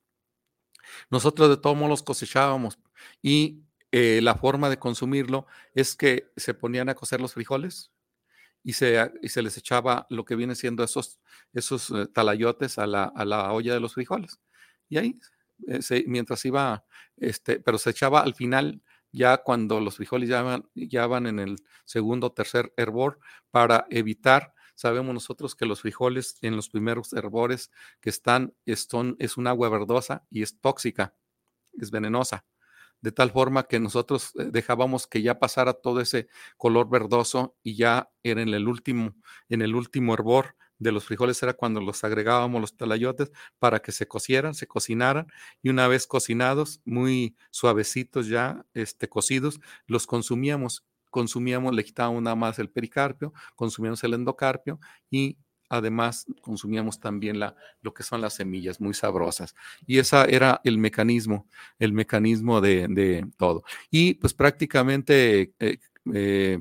nosotros 1.10 1.50
de 1.50 1.58
todos 1.58 1.78
modos 1.78 2.04
cosechábamos 2.04 2.80
y 3.22 3.64
eh, 3.92 4.22
la 4.22 4.36
forma 4.36 4.70
de 4.70 4.80
consumirlo 4.80 5.46
es 5.76 5.96
que 5.96 6.32
se 6.36 6.54
ponían 6.54 6.90
a 6.90 6.96
cocer 6.96 7.22
los 7.22 7.34
frijoles 7.34 7.92
y 8.64 8.74
se, 8.74 9.12
y 9.22 9.30
se 9.30 9.42
les 9.42 9.58
echaba 9.58 10.08
lo 10.10 10.26
que 10.26 10.36
viene 10.36 10.56
siendo 10.56 10.84
esos, 10.84 11.20
esos 11.54 11.92
eh, 11.92 12.08
talayotes 12.08 12.78
a 12.80 12.88
la, 12.88 13.04
a 13.04 13.26
la, 13.26 13.52
olla 13.52 13.74
de 13.74 13.80
los 13.80 13.94
frijoles. 13.94 14.40
Y 14.90 14.98
ahí, 14.98 15.20
eh, 15.68 16.04
mientras 16.08 16.44
iba, 16.46 16.86
este, 17.18 17.60
pero 17.60 17.78
se 17.78 17.92
echaba 17.92 18.22
al 18.22 18.34
final 18.34 18.82
ya 19.12 19.38
cuando 19.38 19.80
los 19.80 19.98
frijoles 19.98 20.28
ya 20.30 20.42
van, 20.42 20.68
ya 20.74 21.06
van 21.06 21.28
en 21.28 21.40
el 21.40 21.58
segundo 21.86 22.28
o 22.28 22.32
tercer 22.32 22.74
hervor 22.78 23.20
para 23.52 23.86
evitar 23.90 24.54
Sabemos 24.76 25.14
nosotros 25.14 25.56
que 25.56 25.66
los 25.66 25.82
frijoles 25.82 26.38
en 26.42 26.56
los 26.56 26.70
primeros 26.70 27.14
herbores 27.14 27.72
que 28.02 28.10
están, 28.10 28.54
es 28.66 28.88
un 28.94 29.48
agua 29.48 29.70
verdosa 29.70 30.26
y 30.30 30.42
es 30.44 30.60
tóxica, 30.60 31.16
es 31.80 31.92
venenosa. 31.92 32.46
De 33.02 33.12
tal 33.12 33.32
forma 33.32 33.64
que 33.64 33.82
nosotros 33.82 34.32
eh, 34.36 34.46
dejábamos 34.52 35.08
que 35.08 35.22
ya 35.22 35.38
pasara 35.38 35.74
todo 35.74 36.00
ese 36.00 36.28
color 36.58 36.90
verdoso 36.90 37.58
y 37.62 37.76
ya 37.76 38.10
en 38.24 38.40
el 38.40 38.68
último, 38.68 39.14
en 39.50 39.62
el 39.62 39.76
último 39.76 40.14
hervor 40.14 40.56
de 40.80 40.92
los 40.92 41.06
frijoles 41.06 41.42
era 41.44 41.54
cuando 41.54 41.82
los 41.82 42.04
agregábamos 42.04 42.62
los 42.62 42.78
talayotes 42.78 43.32
para 43.60 43.82
que 43.82 43.92
se 43.92 44.08
cocieran, 44.08 44.54
se 44.54 44.68
cocinaran 44.68 45.28
y 45.62 45.70
una 45.70 45.88
vez 45.88 46.08
cocinados, 46.08 46.82
muy 46.86 47.36
suavecitos 47.52 48.28
ya, 48.28 48.66
este, 48.74 49.10
cocidos, 49.10 49.60
los 49.86 50.08
consumíamos, 50.08 50.86
consumíamos, 51.14 51.76
le 51.76 51.84
quitábamos 51.84 52.24
nada 52.24 52.36
más 52.36 52.58
el 52.58 52.72
pericarpio, 52.72 53.34
consumíamos 53.56 54.04
el 54.04 54.16
endocarpio 54.16 54.80
y 55.12 55.38
además 55.70 56.26
consumíamos 56.42 57.00
también 57.00 57.40
la, 57.40 57.56
lo 57.84 57.94
que 57.94 58.02
son 58.02 58.20
las 58.20 58.34
semillas 58.34 58.82
muy 58.82 58.96
sabrosas. 58.96 59.54
Y 59.86 60.00
ese 60.00 60.18
era 60.36 60.60
el 60.64 60.80
mecanismo, 60.80 61.48
el 61.78 61.94
mecanismo 61.94 62.62
de, 62.62 63.28
todo. 63.38 63.64
Y 63.92 64.16
pues 64.16 64.34
prácticamente 64.34 65.54
eh, 65.60 65.78
eh, 66.12 66.58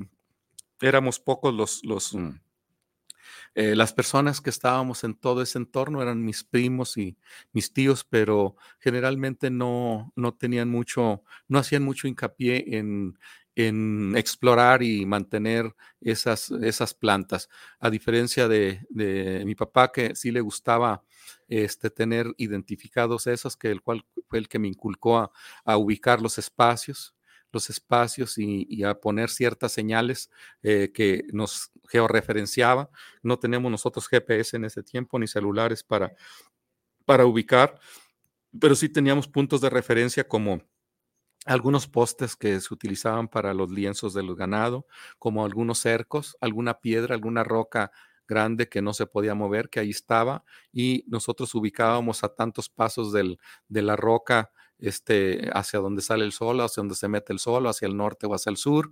éramos 0.81 1.19
pocos 1.19 1.51
los, 1.51 1.83
los 1.83 2.13
mm, 2.13 2.29
eh, 3.55 3.75
las 3.75 3.93
personas 3.93 4.41
que 4.41 4.49
estábamos 4.49 5.03
en 5.03 5.13
todo 5.13 5.43
ese 5.43 5.59
entorno 5.59 6.01
eran 6.01 6.23
mis 6.25 6.43
primos 6.43 6.97
y 6.97 7.17
mis 7.51 7.71
tíos, 7.71 8.03
pero 8.03 8.55
generalmente 8.79 9.51
no, 9.51 10.11
no 10.15 10.33
tenían 10.33 10.69
mucho, 10.69 11.23
no 11.47 11.59
hacían 11.59 11.83
mucho 11.83 12.07
hincapié 12.07 12.77
en, 12.77 13.17
en 13.55 14.15
explorar 14.15 14.81
y 14.83 15.05
mantener 15.05 15.75
esas, 16.01 16.51
esas 16.51 16.93
plantas. 16.93 17.49
A 17.79 17.89
diferencia 17.89 18.47
de, 18.47 18.85
mi 19.45 19.55
papá, 19.55 19.91
que 19.91 20.15
sí 20.15 20.31
le 20.31 20.41
gustaba 20.41 21.03
este, 21.47 21.89
tener 21.89 22.33
identificados 22.37 23.27
esos, 23.27 23.55
que 23.57 23.69
el 23.69 23.81
cual 23.81 24.05
fue 24.27 24.39
el 24.39 24.47
que 24.47 24.59
me 24.59 24.67
inculcó 24.67 25.31
a, 25.65 25.77
ubicar 25.77 26.21
los 26.21 26.37
espacios 26.37 27.15
los 27.51 27.69
espacios 27.69 28.39
y, 28.39 28.83
a 28.83 28.99
poner 28.99 29.29
ciertas 29.29 29.71
señales 29.71 30.31
eh, 30.63 30.91
que 30.91 31.23
nos 31.31 31.71
georreferenciaba. 31.87 32.89
No 33.21 33.37
tenemos 33.37 33.69
nosotros 33.71 34.07
GPS 34.07 34.57
en 34.57 34.65
ese 34.65 34.81
tiempo 34.81 35.19
ni 35.19 35.27
celulares 35.27 35.83
para, 35.83 36.15
para 37.05 37.27
ubicar, 37.27 37.79
pero 38.59 38.73
sí 38.73 38.89
teníamos 38.89 39.27
puntos 39.27 39.61
de 39.61 39.69
referencia 39.69 40.27
como 40.27 40.63
algunos 41.45 41.87
postes 41.87 42.35
que 42.35 42.59
se 42.61 42.73
utilizaban 42.73 43.27
para 43.27 43.53
los 43.53 43.69
lienzos 43.71 44.13
del 44.13 44.33
ganado, 44.35 44.87
como 45.19 45.45
algunos 45.45 45.79
cercos, 45.79 46.37
alguna 46.41 46.79
piedra, 46.79 47.15
alguna 47.15 47.43
roca 47.43 47.91
grande 48.27 48.69
que 48.69 48.81
no 48.81 48.93
se 48.93 49.05
podía 49.05 49.35
mover, 49.35 49.69
que 49.69 49.79
ahí 49.79 49.89
estaba, 49.89 50.43
y 50.71 51.03
nosotros 51.07 51.53
ubicábamos 51.55 52.23
a 52.23 52.29
tantos 52.33 52.69
pasos 52.69 53.11
del, 53.11 53.39
de 53.67 53.81
la 53.81 53.95
roca 53.95 54.51
este, 54.79 55.49
hacia 55.53 55.79
donde 55.79 56.01
sale 56.01 56.25
el 56.25 56.31
sol, 56.31 56.61
hacia 56.61 56.81
donde 56.81 56.95
se 56.95 57.07
mete 57.07 57.33
el 57.33 57.39
sol, 57.39 57.67
hacia 57.67 57.87
el 57.87 57.95
norte 57.97 58.25
o 58.25 58.33
hacia 58.33 58.49
el 58.49 58.57
sur, 58.57 58.91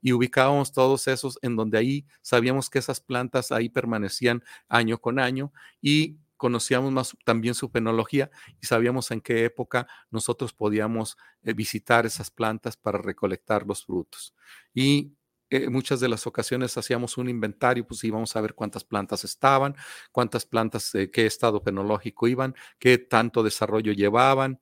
y 0.00 0.12
ubicábamos 0.12 0.72
todos 0.72 1.08
esos 1.08 1.38
en 1.42 1.56
donde 1.56 1.78
ahí 1.78 2.06
sabíamos 2.22 2.70
que 2.70 2.78
esas 2.78 3.00
plantas 3.00 3.50
ahí 3.52 3.68
permanecían 3.68 4.42
año 4.68 4.98
con 4.98 5.18
año 5.18 5.52
y 5.80 6.16
conocíamos 6.38 6.90
más 6.90 7.16
también 7.24 7.54
su 7.54 7.68
fenología 7.68 8.30
y 8.62 8.66
sabíamos 8.66 9.10
en 9.10 9.20
qué 9.20 9.44
época 9.44 9.86
nosotros 10.10 10.54
podíamos 10.54 11.18
eh, 11.42 11.52
visitar 11.52 12.06
esas 12.06 12.30
plantas 12.30 12.78
para 12.78 12.96
recolectar 12.98 13.66
los 13.66 13.84
frutos. 13.84 14.34
Y 14.72 15.12
eh, 15.50 15.68
muchas 15.68 16.00
de 16.00 16.08
las 16.08 16.26
ocasiones 16.26 16.78
hacíamos 16.78 17.18
un 17.18 17.28
inventario, 17.28 17.86
pues 17.86 18.02
íbamos 18.04 18.34
a 18.36 18.40
ver 18.40 18.54
cuántas 18.54 18.84
plantas 18.84 19.24
estaban, 19.24 19.74
cuántas 20.12 20.46
plantas, 20.46 20.94
eh, 20.94 21.10
qué 21.10 21.26
estado 21.26 21.60
fenológico 21.60 22.28
iban, 22.28 22.54
qué 22.78 22.96
tanto 22.96 23.42
desarrollo 23.42 23.92
llevaban, 23.92 24.60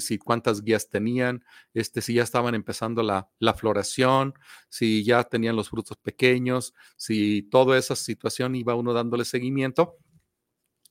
si 0.00 0.18
cuántas 0.18 0.62
guías 0.62 0.88
tenían, 0.88 1.44
este, 1.72 2.02
si 2.02 2.14
ya 2.14 2.24
estaban 2.24 2.56
empezando 2.56 3.00
la, 3.04 3.28
la, 3.38 3.54
floración, 3.54 4.34
si 4.68 5.04
ya 5.04 5.22
tenían 5.22 5.54
los 5.54 5.70
frutos 5.70 5.96
pequeños, 5.98 6.74
si 6.96 7.42
toda 7.42 7.78
esa 7.78 7.94
situación 7.94 8.56
iba 8.56 8.74
uno 8.74 8.92
dándole 8.92 9.24
seguimiento 9.24 9.96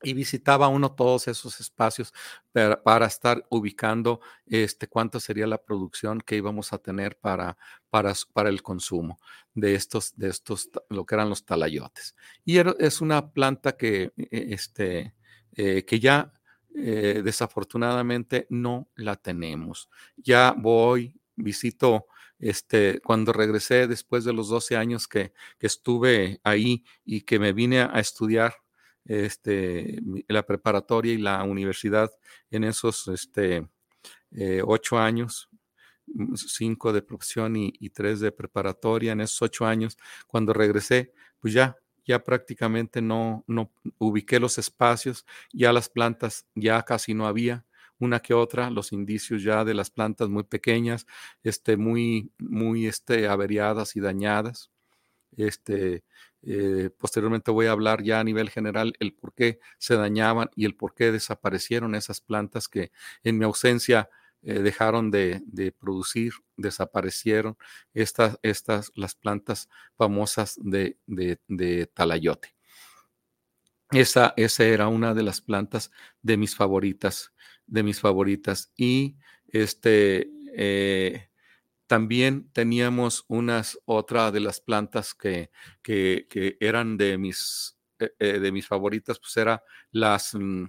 y 0.04 0.13
visitaba 0.13 0.68
uno 0.68 0.92
todos 0.94 1.27
esos 1.27 1.60
espacios 1.60 2.13
para, 2.51 3.06
estar 3.06 3.46
ubicando 3.50 4.22
este, 4.46 4.88
cuánto 4.88 5.20
sería 5.20 5.48
la 5.48 5.58
producción 5.58 6.22
que 6.22 6.36
íbamos 6.36 6.74
a 6.74 6.77
tener 6.77 7.18
para, 7.18 7.58
para, 7.89 8.13
para, 8.34 8.50
el 8.50 8.62
consumo 8.62 9.20
de 9.54 9.75
estos, 9.75 10.16
de 10.18 10.30
estos, 10.30 10.70
lo 10.89 11.06
que 11.06 11.16
eran 11.16 11.30
los 11.30 11.46
talayotes. 11.46 12.16
Y 12.46 12.58
es 12.58 13.01
una 13.01 13.32
planta 13.32 13.75
que, 13.75 14.13
e, 14.18 14.54
este, 14.54 15.16
eh, 15.54 15.84
que 15.86 16.00
ya 16.00 16.32
eh, 16.75 17.22
desafortunadamente 17.24 18.46
no 18.50 18.89
la 18.96 19.16
tenemos. 19.16 19.89
Ya 20.16 20.54
voy, 20.56 21.20
visito, 21.36 22.06
este, 22.39 23.01
cuando 23.01 23.34
regresé 23.34 23.88
después 23.88 24.24
de 24.25 24.34
los 24.34 24.50
12 24.50 24.77
años 24.77 25.08
que, 25.08 25.34
que 25.58 25.66
estuve 25.66 26.39
ahí 26.44 26.84
y 27.04 27.22
que 27.22 27.39
me 27.39 27.51
vine 27.51 27.82
a 27.82 28.00
estudiar 28.00 28.54
este, 29.08 30.00
la 30.28 30.46
preparatoria 30.46 31.14
y 31.14 31.18
la 31.18 31.44
universidad 31.44 32.12
en 32.52 32.64
esos 32.66 33.08
este, 33.08 33.68
eh, 34.32 34.62
ocho 34.66 35.00
años, 35.00 35.50
mm, 36.08 36.36
cinco 36.36 36.94
de 36.94 37.02
profesión 37.02 37.56
y, 37.56 37.90
tres 37.92 38.20
de 38.20 38.32
preparatoria, 38.32 39.14
en 39.14 39.22
esos 39.22 39.42
ocho 39.42 39.66
años, 39.66 39.98
cuando 40.28 40.54
regresé, 40.54 41.14
pues 41.40 41.54
ya, 41.54 41.78
ya 42.06 42.24
prácticamente 42.24 43.02
no, 43.02 43.44
no 43.48 43.72
ubiqué 43.98 44.40
los 44.40 44.58
espacios, 44.58 45.26
ya 45.54 45.74
las 45.74 45.90
plantas 45.90 46.48
ya 46.56 46.84
casi 46.84 47.14
no 47.14 47.28
había, 47.28 47.66
una 48.00 48.20
que 48.20 48.34
otra, 48.34 48.70
los 48.70 48.92
indicios 48.92 49.44
ya 49.44 49.66
de 49.66 49.74
las 49.74 49.90
plantas 49.90 50.30
muy 50.30 50.44
pequeñas, 50.44 51.08
este, 51.44 51.78
muy, 51.78 52.32
muy 52.38 52.88
este, 52.88 53.28
averiadas 53.28 53.96
y 53.96 54.00
dañadas. 54.02 54.72
Este, 55.36 56.04
eh, 56.44 56.89
posteriormente 56.98 57.51
voy 57.51 57.65
a 57.65 57.72
hablar 57.72 58.03
ya 58.03 58.20
a 58.20 58.24
nivel 58.24 58.50
general 58.50 58.94
el 59.00 59.13
por 59.13 59.34
qué 59.34 59.60
se 59.77 59.96
dañaban 59.96 60.50
y 60.56 60.65
el 60.65 60.75
por 60.75 60.94
qué 60.94 61.12
desaparecieron 61.12 61.96
esas 61.96 62.22
plantas 62.22 62.67
que 62.67 62.91
en 63.24 63.38
mi 63.38 63.46
ausencia 63.46 64.10
eh, 64.44 64.60
dejaron 64.60 65.10
de, 65.12 65.74
producir, 65.79 66.34
desaparecieron 66.56 67.58
estas, 67.94 68.39
estas, 68.44 68.91
las 68.96 69.15
plantas 69.15 69.67
famosas 69.98 70.58
de, 70.62 70.98
de, 71.08 71.88
talayote. 71.88 72.56
Esa, 73.91 74.34
esa, 74.38 74.63
era 74.63 74.89
una 74.89 75.13
de 75.13 75.24
las 75.24 75.41
plantas 75.41 75.91
de 76.22 76.38
mis 76.38 76.56
favoritas, 76.56 77.34
de 77.65 77.84
mis 77.84 78.00
favoritas. 78.00 78.72
Y 78.77 79.17
este, 79.48 80.29
eh, 80.56 81.29
también 81.88 82.50
teníamos 82.51 83.25
unas, 83.27 83.79
otra 83.86 84.32
de 84.32 84.41
las 84.41 84.62
plantas 84.62 85.13
que, 85.15 85.50
que, 85.82 86.58
eran 86.60 86.98
de 86.98 87.17
mis, 87.17 87.77
eh, 88.00 88.12
eh, 88.20 88.39
de 88.39 88.51
mis 88.51 88.67
favoritas, 88.67 89.20
pues 89.20 89.36
era 89.38 89.63
las, 89.91 90.36
mm, 90.36 90.65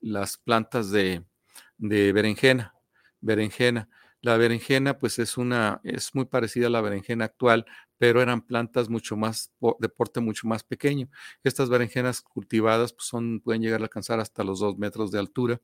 las 0.00 0.36
plantas 0.36 0.90
de, 0.90 1.24
de 1.78 2.12
berenjena, 2.12 2.74
berenjena. 3.20 3.88
La 4.20 4.36
berenjena, 4.36 4.98
pues 4.98 5.18
es 5.20 5.38
una, 5.38 5.80
es 5.84 6.14
muy 6.14 6.24
parecida 6.24 6.66
a 6.66 6.70
la 6.70 6.80
berenjena 6.80 7.24
actual, 7.26 7.66
pero 7.98 8.20
eran 8.20 8.42
plantas 8.42 8.88
mucho 8.88 9.16
más, 9.16 9.52
de 9.78 9.88
porte 9.88 10.20
mucho 10.20 10.48
más 10.48 10.64
pequeño. 10.64 11.08
Estas 11.44 11.68
berenjenas 11.70 12.20
cultivadas 12.20 12.92
pues 12.92 13.06
son, 13.06 13.40
pueden 13.40 13.62
llegar 13.62 13.80
a 13.80 13.84
alcanzar 13.84 14.20
hasta 14.20 14.44
los 14.44 14.60
dos 14.60 14.76
metros 14.76 15.12
de 15.12 15.20
altura 15.20 15.60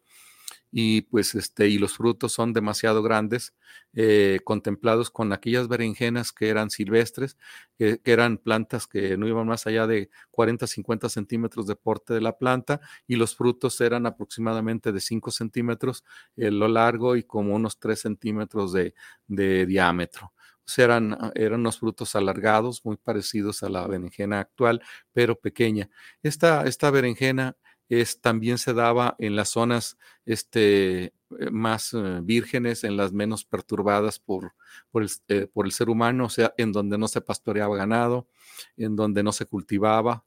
y 0.77 1.03
pues 1.03 1.37
este 1.37 1.69
y 1.69 1.79
los 1.79 1.97
frutos 1.97 2.33
son 2.33 2.53
demasiado 2.53 3.01
grandes 3.01 3.55
eh, 3.93 4.41
contemplados 4.43 5.09
con 5.09 5.33
aquellas 5.33 5.69
berenjenas 5.69 6.33
que 6.33 6.49
eran 6.49 6.69
silvestres 6.69 7.37
que, 7.79 8.01
eran 8.05 8.39
plantas 8.39 8.89
que 8.89 9.17
no 9.17 9.29
iban 9.29 9.47
más 9.47 9.69
allá 9.69 9.87
de 9.87 10.11
40 10.33 10.67
50 10.67 11.09
centímetros 11.09 11.69
de 11.69 11.77
porte 11.77 12.13
de 12.13 12.21
la 12.21 12.37
planta 12.39 12.81
y 13.07 13.15
los 13.15 13.37
frutos 13.37 13.81
eran 13.81 14.05
aproximadamente 14.07 14.91
de 14.91 15.01
5 15.01 15.31
centímetros 15.31 16.03
en 16.37 16.59
lo 16.59 16.67
largo 16.67 17.15
y 17.15 17.23
como 17.23 17.55
unos 17.55 17.79
3 17.79 18.01
centímetros 18.01 18.73
de, 18.73 18.95
diámetro 19.29 20.33
o 20.67 20.69
sea, 20.69 20.87
eran, 20.87 21.17
eran 21.35 21.61
unos 21.61 21.79
frutos 21.79 22.17
alargados, 22.17 22.85
muy 22.85 22.97
parecidos 22.97 23.63
a 23.63 23.69
la 23.69 23.87
berenjena 23.87 24.41
actual, 24.41 24.81
pero 25.13 25.39
pequeña. 25.39 25.91
Esta, 26.23 26.65
esta 26.65 26.91
berenjena 26.91 27.55
es, 27.88 28.21
también 28.21 28.59
se 28.59 28.73
daba 28.75 29.17
en 29.19 29.37
las 29.37 29.50
zonas 29.50 29.99
este, 30.25 31.05
eh, 31.38 31.50
más 31.50 31.93
eh, 31.95 32.21
vírgenes, 32.23 32.85
en 32.85 32.97
las 32.97 33.12
menos 33.12 33.45
perturbadas 33.45 34.19
por, 34.19 34.55
por, 34.91 35.03
el, 35.03 35.11
eh, 35.29 35.47
por, 35.53 35.67
el, 35.67 35.73
ser 35.73 35.88
humano, 35.91 36.26
o 36.26 36.31
sea, 36.31 36.55
en 36.57 36.73
donde 36.73 36.99
no 36.99 37.09
se 37.09 37.21
pastoreaba 37.21 37.76
ganado, 37.76 38.29
en 38.76 38.97
donde 38.97 39.23
no 39.23 39.33
se 39.33 39.47
cultivaba, 39.47 40.25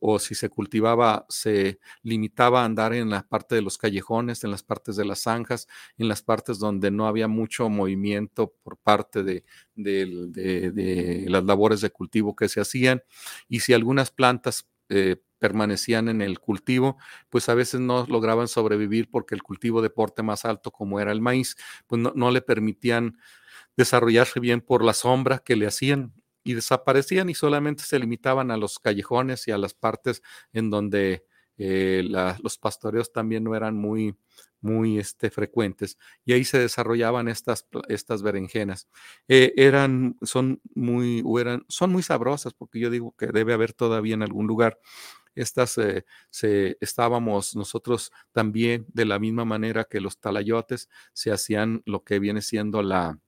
o 0.00 0.18
si 0.18 0.34
se 0.34 0.48
cultivaba, 0.48 1.26
se 1.28 1.78
limitaba 2.02 2.62
a 2.62 2.64
andar 2.64 2.94
en 2.94 3.10
la 3.10 3.28
parte 3.28 3.54
de 3.54 3.60
los 3.60 3.76
callejones, 3.76 4.42
en 4.42 4.50
las 4.50 4.62
partes 4.62 4.96
de 4.96 5.04
las 5.04 5.20
zanjas, 5.24 5.68
en 5.98 6.08
las 6.08 6.22
partes 6.22 6.58
donde 6.58 6.90
no 6.90 7.06
había 7.06 7.28
mucho 7.28 7.68
movimiento 7.68 8.54
por 8.62 8.78
parte 8.78 9.22
de, 9.22 9.44
de 9.74 11.26
las 11.28 11.44
labores 11.44 11.82
de 11.82 11.90
cultivo 11.90 12.34
que 12.34 12.48
se 12.48 12.62
hacían. 12.62 13.02
Y 13.46 13.60
si 13.60 13.74
algunas 13.74 14.10
plantas 14.10 14.66
eh, 14.88 15.16
permanecían 15.38 16.08
en 16.08 16.22
el 16.22 16.38
cultivo, 16.40 16.96
pues 17.28 17.48
a 17.50 17.54
veces 17.54 17.80
no 17.80 18.06
lograban 18.08 18.48
sobrevivir 18.48 19.10
porque 19.10 19.34
el 19.34 19.42
cultivo 19.42 19.82
de 19.82 19.90
porte 19.90 20.22
más 20.22 20.44
alto, 20.44 20.70
como 20.70 21.00
era 21.00 21.12
el 21.12 21.20
maíz, 21.20 21.56
pues 21.86 22.00
no, 22.00 22.30
le 22.30 22.40
permitían 22.40 23.18
desarrollarse 23.76 24.40
bien 24.40 24.60
por 24.62 24.82
la 24.84 24.94
sombra 24.94 25.40
que 25.40 25.56
le 25.56 25.66
hacían 25.66 26.14
y 26.44 26.54
desaparecían 26.54 27.28
y 27.28 27.34
solamente 27.34 27.82
se 27.82 27.98
limitaban 27.98 28.50
a 28.50 28.56
los 28.56 28.78
callejones 28.78 29.46
y 29.48 29.50
a 29.50 29.58
las 29.58 29.74
partes 29.74 30.22
en 30.52 30.70
donde 30.70 31.26
eh, 31.58 32.04
los 32.42 32.58
pastoreos 32.58 33.12
también 33.12 33.44
no 33.44 33.54
eran 33.54 33.76
muy, 33.76 34.16
muy 34.64 34.98
este, 34.98 35.30
frecuentes 35.30 35.98
y 36.24 36.32
ahí 36.32 36.44
se 36.44 36.58
desarrollaban 36.58 37.28
estas, 37.28 37.68
estas 37.88 38.22
berenjenas. 38.22 38.88
Eh, 39.28 39.52
eran, 39.56 40.16
son 40.22 40.60
muy, 40.74 41.22
eran, 41.38 41.64
son 41.68 41.92
muy 41.92 42.02
sabrosas 42.02 42.54
porque 42.54 42.80
yo 42.80 42.88
digo 42.90 43.14
que 43.16 43.26
debe 43.26 43.52
haber 43.52 43.74
todavía 43.74 44.14
en 44.14 44.22
algún 44.22 44.46
lugar. 44.46 44.80
Estas 45.34 45.76
eh, 45.78 46.06
se, 46.30 46.78
estábamos 46.80 47.54
nosotros 47.54 48.10
también 48.32 48.86
de 48.88 49.04
la 49.04 49.18
misma 49.18 49.44
manera 49.44 49.84
que 49.84 50.00
los 50.00 50.18
talayotes 50.18 50.88
se 51.12 51.30
hacían 51.30 51.82
lo 51.84 52.02
que 52.02 52.18
viene 52.18 52.40
siendo 52.40 52.82
la, 52.82 53.18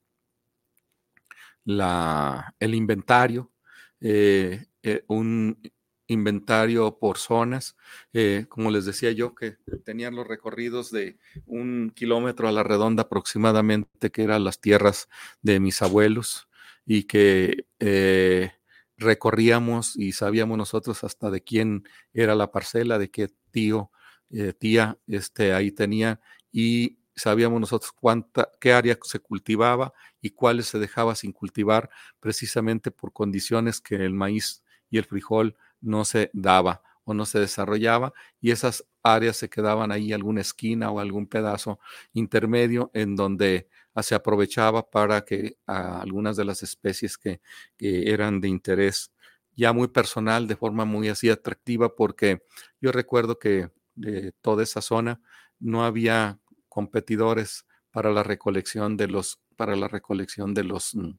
la, 1.65 2.55
el 2.61 2.75
inventario, 2.75 3.53
eh, 4.01 4.67
un 5.09 5.61
inventario 6.09 6.99
por 6.99 7.19
zonas, 7.19 7.77
eh, 8.13 8.47
como 8.49 8.71
les 8.71 8.85
decía 8.85 9.13
yo, 9.13 9.35
que 9.35 9.57
tenían 9.85 10.15
los 10.15 10.27
recorridos 10.27 10.91
de 10.91 11.19
un 11.47 11.93
kilómetro 11.95 12.49
a 12.49 12.53
la 12.53 12.63
redonda 12.63 13.05
aproximadamente, 13.05 14.11
que 14.11 14.23
eran 14.23 14.45
las 14.45 14.61
tierras 14.61 15.09
de 15.43 15.61
mis 15.61 15.83
abuelos, 15.83 16.49
y 16.87 17.05
que 17.05 17.67
eh, 17.81 18.53
recorríamos 18.97 19.97
y 19.97 20.13
sabíamos 20.13 20.57
nosotros 20.57 21.05
hasta 21.05 21.31
de 21.31 21.43
quién 21.43 21.85
era 22.15 22.35
la 22.35 22.53
parcela, 22.53 22.99
de 22.99 23.11
qué 23.11 23.29
tío, 23.51 23.91
eh, 24.31 24.53
tía, 24.53 24.99
este, 25.07 25.53
ahí 25.53 25.73
tenía, 25.73 26.21
y 26.53 26.99
sabíamos 27.15 27.61
nosotros 27.61 27.93
cuánta, 27.93 28.51
qué 28.61 28.73
área 28.73 28.97
se 29.03 29.19
cultivaba 29.19 29.93
y 30.21 30.31
cuáles 30.31 30.67
se 30.67 30.79
dejaba 30.79 31.15
sin 31.15 31.33
cultivar, 31.33 31.91
precisamente 32.21 32.91
por 32.91 33.13
condiciones 33.13 33.81
que 33.81 33.97
el 33.97 34.15
maíz 34.15 34.63
y 34.91 34.99
el 34.99 35.05
frijol 35.05 35.57
no 35.81 36.05
se 36.05 36.31
daba 36.33 36.83
o 37.05 37.15
no 37.15 37.25
se 37.25 37.39
desarrollaba 37.39 38.13
y 38.41 38.51
esas 38.51 38.85
áreas 39.03 39.37
se 39.37 39.49
quedaban 39.49 39.93
ahí 39.93 40.13
alguna 40.13 40.41
esquina 40.41 40.91
o 40.91 40.99
algún 40.99 41.29
pedazo 41.29 41.79
intermedio 42.13 42.91
en 42.95 43.15
donde 43.15 43.69
ah, 43.95 44.03
se 44.03 44.17
aprovechaba 44.17 44.91
para 44.91 45.25
que 45.25 45.57
algunas 45.67 46.37
de 46.37 46.45
las 46.45 46.63
especies 46.65 47.17
que, 47.17 47.41
eran 47.79 48.41
de 48.41 48.49
interés 48.49 49.13
ya 49.55 49.73
muy 49.73 49.89
personal, 49.89 50.49
de 50.49 50.57
forma 50.57 50.85
muy 50.85 51.09
así 51.09 51.31
atractiva, 51.31 51.95
porque 51.95 52.43
yo 52.81 52.93
recuerdo 52.93 53.39
que 53.39 53.71
de 53.95 54.33
toda 54.43 54.63
esa 54.65 54.83
zona 54.83 55.21
no 55.59 55.85
había 55.85 56.41
competidores 56.69 57.67
para 57.91 58.11
la 58.11 58.23
recolección 58.23 58.97
de 58.97 59.09
los 59.09 59.41
para 59.57 59.75
la 59.77 59.89
recolección 59.89 60.53
de 60.53 60.65
los 60.65 60.95
mm, 60.95 61.13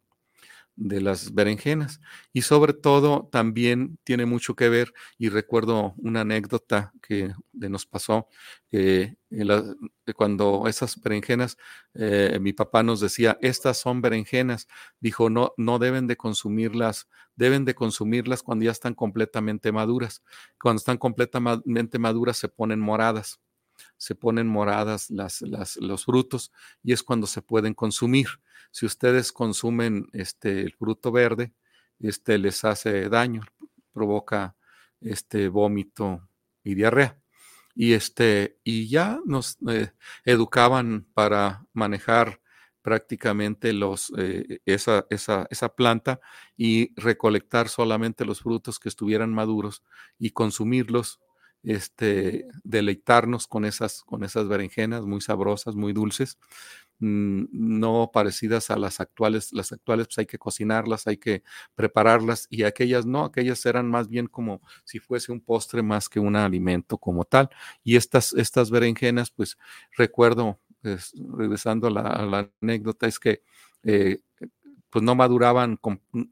de 0.78 1.02
las 1.02 1.34
berenjenas. 1.34 2.00
Y 2.32 2.44
sobre 2.44 2.74
todo 2.74 3.28
también 3.32 3.98
tiene 4.04 4.26
mucho 4.26 4.56
que 4.56 4.70
ver, 4.70 4.94
y 5.18 5.30
recuerdo 5.30 5.94
una 5.98 6.22
anécdota 6.22 6.94
que 7.02 7.34
nos 7.54 7.86
pasó, 7.86 8.28
eh, 8.72 9.16
cuando 10.16 10.66
esas 10.68 11.02
berenjenas, 11.02 11.58
eh, 11.96 12.38
mi 12.40 12.54
papá 12.54 12.84
nos 12.84 13.02
decía, 13.02 13.38
estas 13.42 13.78
son 13.78 14.02
berenjenas, 14.02 14.68
dijo, 15.02 15.30
no, 15.30 15.54
no 15.58 15.80
deben 15.80 16.08
de 16.08 16.16
consumirlas, 16.16 17.10
deben 17.36 17.66
de 17.66 17.76
consumirlas 17.76 18.44
cuando 18.44 18.66
ya 18.66 18.72
están 18.72 18.94
completamente 18.94 19.72
maduras. 19.72 20.24
Cuando 20.62 20.78
están 20.78 20.98
completamente 20.98 22.00
maduras 22.00 22.38
se 22.38 22.48
ponen 22.50 22.80
moradas 22.80 23.40
se 23.98 24.16
ponen 24.16 24.48
moradas 24.48 25.10
las, 25.10 25.42
los 25.42 26.06
frutos 26.06 26.52
y 26.84 26.94
es 26.94 27.04
cuando 27.04 27.28
se 27.28 27.42
pueden 27.42 27.74
consumir. 27.74 28.28
Si 28.78 28.86
ustedes 28.86 29.32
consumen 29.32 30.08
este, 30.14 30.62
el 30.62 30.72
fruto 30.72 31.12
verde, 31.12 31.52
este, 31.98 32.38
les 32.38 32.64
hace 32.64 33.10
daño, 33.10 33.42
provoca 33.92 34.56
este, 35.02 35.48
vómito 35.48 36.30
y 36.64 36.76
diarrea. 36.76 37.20
Y, 37.74 37.94
este, 37.94 38.60
y 38.64 38.88
ya 38.88 39.20
nos 39.26 39.58
eh, 39.68 39.94
educaban 40.26 41.08
para 41.16 41.66
manejar 41.74 42.40
prácticamente 42.84 43.74
los, 43.74 44.14
eh, 44.16 44.60
esa, 44.66 45.08
esa, 45.10 45.48
esa, 45.50 45.70
planta 45.70 46.20
y 46.56 46.94
recolectar 47.02 47.70
solamente 47.70 48.26
los 48.26 48.42
frutos 48.42 48.80
que 48.80 48.90
estuvieran 48.90 49.34
maduros 49.34 49.82
y 50.20 50.30
consumirlos 50.30 51.20
este, 51.64 52.48
deleitarnos 52.64 53.48
con 53.48 53.66
esas, 53.66 54.02
con 54.04 54.24
esas 54.24 54.48
berenjenas 54.48 55.04
muy 55.06 55.22
sabrosas, 55.22 55.76
muy 55.76 55.94
dulces, 55.94 56.38
no 57.00 58.12
parecidas 58.14 58.72
a 58.72 58.78
las 58.78 59.00
actuales. 59.00 59.54
Las 59.54 59.72
actuales 59.72 60.08
pues 60.08 60.20
hay 60.20 60.26
que 60.26 60.38
cocinarlas, 60.38 61.08
hay 61.08 61.18
que 61.18 61.44
prepararlas 61.76 62.48
y 62.50 62.64
aquellas 62.64 63.06
no, 63.06 63.26
aquellas 63.26 63.66
eran 63.66 63.90
más 63.90 64.08
bien 64.08 64.28
como 64.28 64.62
si 64.84 65.00
fuese 65.00 65.32
un 65.32 65.42
postre 65.42 65.84
más 65.84 66.10
que 66.10 66.20
un 66.20 66.36
alimento 66.36 66.98
como 66.98 67.24
tal. 67.24 67.50
Y 67.84 67.96
estas, 67.96 68.34
estas 68.34 68.72
berenjenas, 68.72 69.32
pues 69.32 69.58
recuerdo, 69.98 70.60
regresando 70.82 71.88
a 71.88 71.92
la, 71.92 72.52
anécdota, 72.62 73.08
es 73.08 73.20
que 73.20 73.42
eh, 73.84 74.20
pues 74.90 75.04
no 75.04 75.16
maduraban 75.16 75.80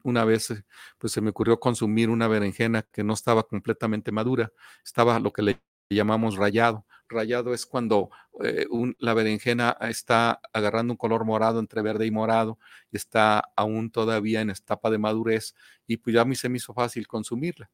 una 0.02 0.24
vez, 0.24 0.50
eh, 0.50 0.64
pues 0.98 1.12
se 1.12 1.20
me 1.20 1.30
ocurrió 1.30 1.60
consumir 1.60 2.10
una 2.10 2.28
berenjena 2.28 2.82
que 2.82 3.04
no 3.04 3.14
estaba 3.14 3.44
completamente 3.44 4.12
madura, 4.12 4.52
estaba 4.84 5.20
lo 5.20 5.32
que 5.32 5.42
le 5.42 5.60
llamamos 5.94 6.36
rayado. 6.36 6.84
Rayado 7.08 7.54
es 7.54 7.66
cuando 7.66 8.10
eh, 8.42 8.66
la 8.98 9.14
berenjena 9.14 9.76
está 9.80 10.40
agarrando 10.52 10.94
un 10.94 10.96
color 10.96 11.24
morado 11.24 11.60
entre 11.60 11.82
verde 11.82 12.06
y 12.06 12.10
morado, 12.10 12.58
está 12.90 13.44
aún 13.54 13.90
todavía 13.90 14.40
en 14.40 14.50
etapa 14.50 14.90
de 14.90 14.98
madurez 14.98 15.54
y 15.86 15.98
pues 15.98 16.14
ya 16.14 16.22
a 16.22 16.24
mí 16.24 16.34
se 16.34 16.48
me 16.48 16.56
hizo 16.56 16.74
fácil 16.74 17.06
consumirla, 17.06 17.70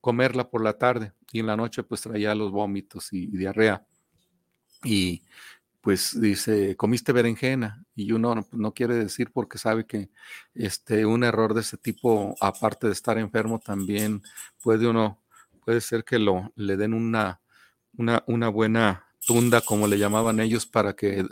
comerla 0.00 0.50
por 0.50 0.64
la 0.64 0.74
tarde 0.78 1.12
y 1.32 1.40
en 1.40 1.46
la 1.46 1.56
noche 1.56 1.84
pues 1.84 2.00
traía 2.00 2.34
los 2.34 2.50
vómitos 2.50 3.12
y 3.12 3.26
diarrea. 3.28 3.86
Y 4.82 5.22
pues 5.80 6.20
dice, 6.20 6.76
comiste 6.76 7.12
berenjena 7.12 7.84
y 7.94 8.12
uno 8.12 8.34
no, 8.34 8.46
no, 8.52 8.74
quiere 8.74 8.94
decir 8.94 9.30
porque 9.32 9.58
sabe 9.58 9.86
que 9.86 10.10
este, 10.54 11.06
un 11.06 11.24
error 11.24 11.54
de 11.54 11.62
ese 11.62 11.76
tipo, 11.76 12.34
aparte 12.40 12.86
de 12.86 12.92
estar 12.92 13.18
enfermo, 13.18 13.58
también 13.58 14.22
puede 14.62 14.86
uno, 14.88 15.22
puede 15.70 15.80
ser 15.82 16.02
que 16.02 16.18
lo, 16.18 16.52
le 16.56 16.76
den 16.76 16.92
una, 16.92 17.40
una, 17.96 18.24
una 18.26 18.48
buena 18.48 19.06
tunda, 19.24 19.60
como 19.60 19.86
le 19.86 19.98
llamaban 19.98 20.40
ellos, 20.40 20.66
para 20.66 20.94
que, 20.96 21.24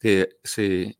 que 0.00 0.30
se 0.42 0.98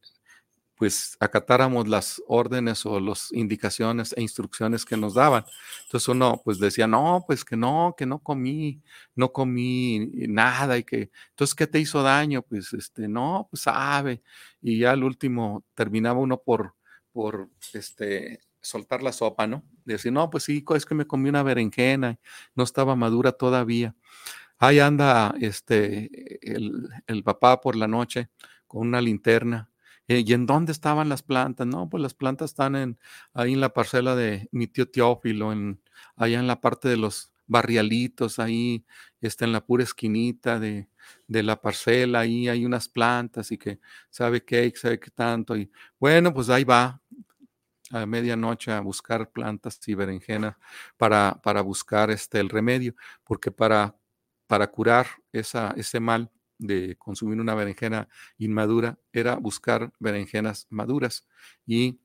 pues 0.76 1.16
acatáramos 1.18 1.88
las 1.88 2.22
órdenes 2.28 2.86
o 2.86 3.00
las 3.00 3.32
indicaciones 3.32 4.14
e 4.16 4.22
instrucciones 4.22 4.84
que 4.84 4.96
nos 4.96 5.14
daban. 5.14 5.44
Entonces 5.84 6.08
uno 6.08 6.40
pues 6.44 6.60
decía, 6.60 6.86
no, 6.86 7.24
pues 7.26 7.44
que 7.44 7.56
no, 7.56 7.96
que 7.98 8.06
no 8.06 8.20
comí, 8.20 8.80
no 9.16 9.32
comí 9.32 10.08
nada 10.28 10.78
y 10.78 10.84
que, 10.84 11.10
entonces, 11.30 11.56
¿qué 11.56 11.66
te 11.66 11.80
hizo 11.80 12.00
daño? 12.04 12.42
Pues 12.42 12.72
este, 12.74 13.08
no, 13.08 13.48
pues 13.50 13.62
sabe. 13.62 14.22
Y 14.62 14.78
ya 14.78 14.92
al 14.92 15.02
último 15.02 15.64
terminaba 15.74 16.20
uno 16.20 16.38
por, 16.40 16.76
por, 17.12 17.48
este, 17.72 18.38
soltar 18.64 19.02
la 19.02 19.12
sopa, 19.12 19.46
¿no? 19.46 19.64
Decir, 19.84 20.12
no, 20.12 20.30
pues 20.30 20.44
sí, 20.44 20.64
es 20.74 20.86
que 20.86 20.94
me 20.94 21.06
comí 21.06 21.28
una 21.28 21.42
berenjena, 21.42 22.18
no 22.54 22.64
estaba 22.64 22.96
madura 22.96 23.32
todavía. 23.32 23.94
Ahí 24.58 24.80
anda 24.80 25.34
este, 25.40 26.10
el, 26.42 27.22
papá 27.24 27.60
por 27.60 27.76
la 27.76 27.88
noche 27.88 28.30
con 28.66 28.88
una 28.88 29.00
linterna 29.00 29.70
eh, 30.08 30.22
¿Y 30.26 30.32
en 30.34 30.46
dónde 30.46 30.72
estaban 30.72 31.08
las 31.08 31.22
plantas? 31.22 31.66
No, 31.66 31.88
pues 31.88 32.02
las 32.02 32.14
plantas 32.14 32.50
están 32.50 32.76
en, 32.76 32.98
ahí 33.32 33.54
en 33.54 33.60
la 33.60 33.72
parcela 33.72 34.14
de 34.14 34.48
mi 34.52 34.66
tío 34.66 34.88
Teófilo, 34.90 35.52
en, 35.52 35.80
allá 36.16 36.40
en 36.40 36.46
la 36.46 36.60
parte 36.60 36.88
de 36.88 36.96
los 36.98 37.32
barrialitos, 37.46 38.38
ahí 38.38 38.84
está 39.20 39.44
en 39.44 39.52
la 39.52 39.64
pura 39.64 39.84
esquinita 39.84 40.58
de, 40.58 40.88
de 41.26 41.42
la 41.42 41.60
parcela, 41.60 42.20
ahí 42.20 42.48
hay 42.48 42.64
unas 42.64 42.88
plantas 42.88 43.52
y 43.52 43.58
que 43.58 43.80
sabe 44.10 44.44
qué, 44.44 44.72
sabe 44.76 44.98
qué 45.00 45.10
tanto. 45.10 45.56
Y 45.56 45.70
bueno, 45.98 46.32
pues 46.34 46.50
ahí 46.50 46.64
va 46.64 47.02
a 47.94 48.06
medianoche 48.06 48.72
a 48.72 48.80
buscar 48.80 49.30
plantas 49.30 49.78
y 49.86 49.94
berenjena 49.94 50.58
para, 50.96 51.40
para 51.42 51.62
buscar 51.62 52.10
este, 52.10 52.40
el 52.40 52.48
remedio, 52.48 52.94
porque 53.24 53.50
para, 53.50 53.96
para 54.46 54.66
curar 54.70 55.06
esa, 55.32 55.72
ese 55.76 56.00
mal 56.00 56.30
de 56.58 56.96
consumir 56.96 57.40
una 57.40 57.54
berenjena 57.54 58.08
inmadura 58.38 58.98
era 59.12 59.36
buscar 59.36 59.92
berenjenas 59.98 60.66
maduras 60.70 61.26
y 61.66 62.00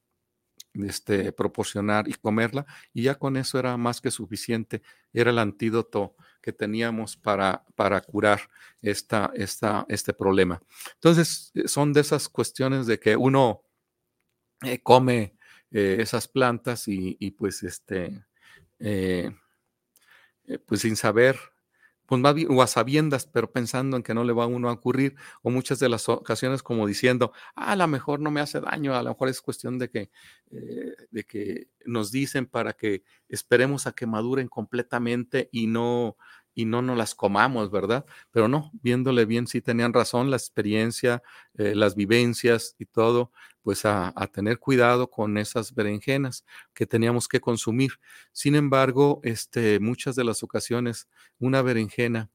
este, 0.73 1.31
proporcionar 1.31 2.07
y 2.07 2.13
comerla, 2.13 2.65
y 2.93 3.03
ya 3.03 3.15
con 3.15 3.37
eso 3.37 3.57
era 3.57 3.75
más 3.77 4.01
que 4.01 4.11
suficiente, 4.11 4.83
era 5.11 5.31
el 5.31 5.39
antídoto 5.39 6.15
que 6.41 6.53
teníamos 6.53 7.17
para, 7.17 7.65
para 7.75 8.01
curar 8.01 8.41
esta, 8.81 9.31
esta, 9.33 9.85
este 9.89 10.13
problema. 10.13 10.61
Entonces, 10.93 11.51
eh, 11.55 11.67
son 11.67 11.91
de 11.91 12.01
esas 12.01 12.29
cuestiones 12.29 12.85
de 12.85 12.99
que 12.99 13.15
uno 13.15 13.63
eh, 14.61 14.79
come 14.81 15.38
eh, 15.71 15.97
esas 15.99 16.27
plantas 16.27 16.87
y, 16.87 17.31
pues, 17.31 17.63
este, 17.63 18.25
pues 20.65 20.81
sin 20.81 20.95
saber 20.95 21.37
pues 22.09 22.19
más 22.21 22.33
bien, 22.33 22.47
o 22.49 22.63
a 22.63 22.67
sabiendas, 22.67 23.27
pero 23.27 23.51
pensando 23.51 23.95
en 23.95 24.01
que 24.01 24.15
no 24.15 24.23
le 24.23 24.33
va 24.33 24.45
a 24.45 24.47
uno 24.47 24.69
a 24.69 24.73
ocurrir, 24.73 25.15
o 25.43 25.51
muchas 25.51 25.77
de 25.77 25.89
las 25.89 26.09
ocasiones 26.09 26.63
como 26.63 26.87
diciendo, 26.87 27.33
ah, 27.55 27.73
a 27.73 27.75
lo 27.75 27.87
mejor 27.87 28.19
no 28.19 28.31
me 28.31 28.41
hace 28.41 28.59
daño, 28.59 28.95
a 28.95 29.03
lo 29.03 29.11
mejor 29.11 29.29
es 29.29 29.41
cuestión 29.41 29.77
de 29.77 29.91
que, 29.91 30.09
eh, 30.49 30.95
de 31.11 31.23
que 31.23 31.67
nos 31.85 32.11
dicen 32.11 32.47
para 32.47 32.73
que 32.73 33.03
esperemos 33.27 33.85
a 33.85 33.91
que 33.91 34.07
maduren 34.07 34.47
completamente 34.47 35.49
y 35.51 35.67
no, 35.67 36.17
y 36.53 36.65
no 36.65 36.81
nos 36.81 36.97
las 36.97 37.15
comamos, 37.15 37.71
¿verdad? 37.71 38.05
Pero 38.31 38.47
no, 38.47 38.71
viéndole 38.81 39.25
bien, 39.25 39.47
sí 39.47 39.61
tenían 39.61 39.93
razón, 39.93 40.29
la 40.29 40.37
experiencia, 40.37 41.23
eh, 41.55 41.75
las 41.75 41.95
vivencias 41.95 42.75
y 42.79 42.85
todo, 42.85 43.31
pues 43.61 43.85
a, 43.85 44.13
tener 44.33 44.59
cuidado 44.59 45.09
con 45.09 45.37
esas 45.37 45.73
berenjenas 45.73 46.45
que 46.73 46.85
teníamos 46.85 47.27
que 47.27 47.39
consumir. 47.39 47.91
Sin 48.31 48.55
embargo, 48.55 49.19
este, 49.23 49.79
muchas 49.79 50.15
de 50.15 50.23
las 50.23 50.43
ocasiones, 50.43 51.07
una 51.39 51.61
berenjena 51.61 52.29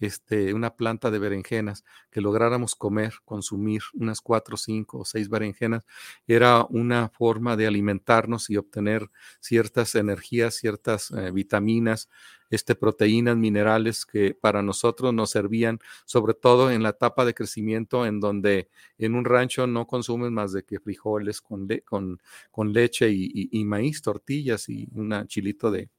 este, 0.00 0.54
una 0.54 0.74
planta 0.74 1.10
de 1.10 1.18
berenjenas, 1.18 1.84
que 2.10 2.20
lográramos 2.20 2.74
comer, 2.74 3.14
consumir 3.24 3.82
unas 3.94 4.20
cuatro, 4.20 4.56
cinco 4.56 4.98
o 5.00 5.04
seis 5.04 5.28
berenjenas, 5.28 5.84
era 6.26 6.64
una 6.70 7.10
forma 7.10 7.56
de 7.56 7.66
alimentarnos 7.66 8.50
y 8.50 8.56
obtener 8.56 9.10
ciertas 9.40 9.94
energías, 9.94 10.54
ciertas 10.54 11.10
eh, 11.10 11.30
vitaminas, 11.30 12.08
este, 12.48 12.74
proteínas, 12.74 13.36
minerales 13.36 14.04
que 14.04 14.34
para 14.34 14.62
nosotros 14.62 15.14
nos 15.14 15.30
servían, 15.30 15.78
sobre 16.04 16.34
todo 16.34 16.70
en 16.70 16.82
la 16.82 16.90
etapa 16.90 17.24
de 17.24 17.34
crecimiento, 17.34 18.06
en 18.06 18.18
donde 18.18 18.68
en 18.98 19.14
un 19.14 19.24
rancho 19.24 19.66
no 19.66 19.86
consumen 19.86 20.34
más 20.34 20.52
de 20.52 20.64
que 20.64 20.80
frijoles 20.80 21.40
con, 21.40 21.68
con, 21.84 22.20
con 22.50 22.72
leche 22.72 23.08
y, 23.12 23.64
maíz, 23.64 24.02
tortillas 24.02 24.68
y 24.68 24.88
un 24.94 25.26
chilito 25.28 25.70
de, 25.70 25.90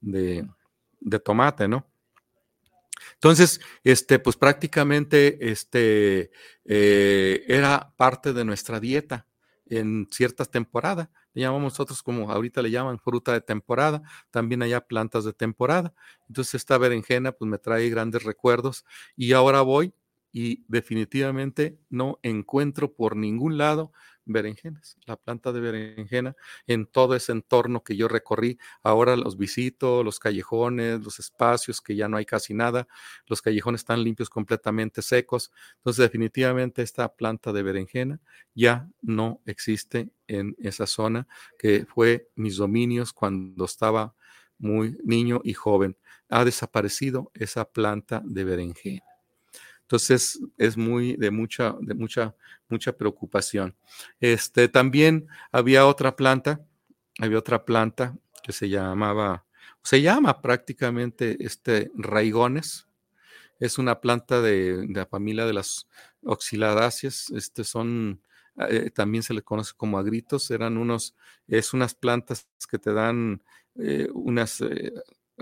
de, 0.00 0.46
de 1.00 1.20
tomate, 1.20 1.68
¿no? 1.68 1.86
Entonces, 3.14 3.60
este, 3.84 4.18
pues 4.18 4.36
prácticamente 4.36 5.50
este, 5.50 6.30
eh, 6.64 7.44
era 7.46 7.92
parte 7.96 8.32
de 8.32 8.44
nuestra 8.44 8.80
dieta 8.80 9.26
en 9.66 10.08
ciertas 10.10 10.50
temporadas. 10.50 11.08
Le 11.32 11.42
llamamos 11.42 11.72
nosotros 11.72 12.02
como 12.02 12.30
ahorita 12.30 12.62
le 12.62 12.70
llaman 12.70 12.98
fruta 12.98 13.32
de 13.32 13.40
temporada, 13.40 14.02
también 14.30 14.62
hay 14.62 14.72
plantas 14.88 15.24
de 15.24 15.32
temporada. 15.32 15.94
Entonces 16.28 16.54
esta 16.54 16.78
berenjena 16.78 17.32
pues 17.32 17.50
me 17.50 17.58
trae 17.58 17.88
grandes 17.88 18.22
recuerdos 18.22 18.84
y 19.16 19.32
ahora 19.32 19.62
voy 19.62 19.92
y 20.32 20.64
definitivamente 20.68 21.78
no 21.90 22.18
encuentro 22.22 22.92
por 22.92 23.16
ningún 23.16 23.56
lado 23.56 23.92
berenjenas, 24.26 24.96
la 25.06 25.16
planta 25.16 25.52
de 25.52 25.60
berenjena 25.60 26.36
en 26.66 26.86
todo 26.86 27.14
ese 27.14 27.32
entorno 27.32 27.82
que 27.84 27.96
yo 27.96 28.08
recorrí. 28.08 28.58
Ahora 28.82 29.16
los 29.16 29.36
visito, 29.36 30.02
los 30.02 30.18
callejones, 30.18 31.02
los 31.02 31.18
espacios 31.18 31.80
que 31.80 31.96
ya 31.96 32.08
no 32.08 32.16
hay 32.16 32.24
casi 32.24 32.54
nada, 32.54 32.88
los 33.26 33.42
callejones 33.42 33.82
están 33.82 34.02
limpios, 34.02 34.30
completamente 34.30 35.02
secos. 35.02 35.50
Entonces 35.76 36.02
definitivamente 36.02 36.82
esta 36.82 37.14
planta 37.14 37.52
de 37.52 37.62
berenjena 37.62 38.20
ya 38.54 38.88
no 39.02 39.40
existe 39.46 40.10
en 40.26 40.56
esa 40.58 40.86
zona 40.86 41.26
que 41.58 41.86
fue 41.86 42.28
mis 42.34 42.56
dominios 42.56 43.12
cuando 43.12 43.64
estaba 43.64 44.14
muy 44.58 44.96
niño 45.04 45.40
y 45.44 45.54
joven. 45.54 45.96
Ha 46.28 46.44
desaparecido 46.44 47.30
esa 47.34 47.64
planta 47.70 48.22
de 48.24 48.44
berenjena. 48.44 49.13
Entonces 49.84 50.40
es 50.56 50.76
muy 50.78 51.14
de 51.16 51.30
mucha, 51.30 51.76
de 51.80 51.94
mucha, 51.94 52.34
mucha 52.68 52.96
preocupación. 52.96 53.76
Este, 54.18 54.68
también 54.68 55.26
había 55.52 55.86
otra 55.86 56.16
planta, 56.16 56.64
había 57.18 57.38
otra 57.38 57.66
planta 57.66 58.16
que 58.42 58.52
se 58.52 58.70
llamaba, 58.70 59.44
se 59.82 60.00
llama 60.00 60.40
prácticamente 60.40 61.36
este 61.40 61.90
raigones. 61.94 62.88
Es 63.60 63.78
una 63.78 64.00
planta 64.00 64.40
de, 64.40 64.86
la 64.88 65.04
familia 65.04 65.44
de 65.44 65.52
las 65.52 65.86
oxiladáceas. 66.22 67.30
Este 67.30 67.62
son, 67.62 68.22
eh, 68.68 68.90
también 68.90 69.22
se 69.22 69.34
le 69.34 69.42
conoce 69.42 69.74
como 69.76 69.98
agritos. 69.98 70.50
Eran 70.50 70.78
unos, 70.78 71.14
es 71.46 71.74
unas 71.74 71.94
plantas 71.94 72.48
que 72.70 72.78
te 72.78 72.92
dan 72.94 73.42
eh, 73.76 74.08
unas 74.14 74.62
eh, 74.62 74.94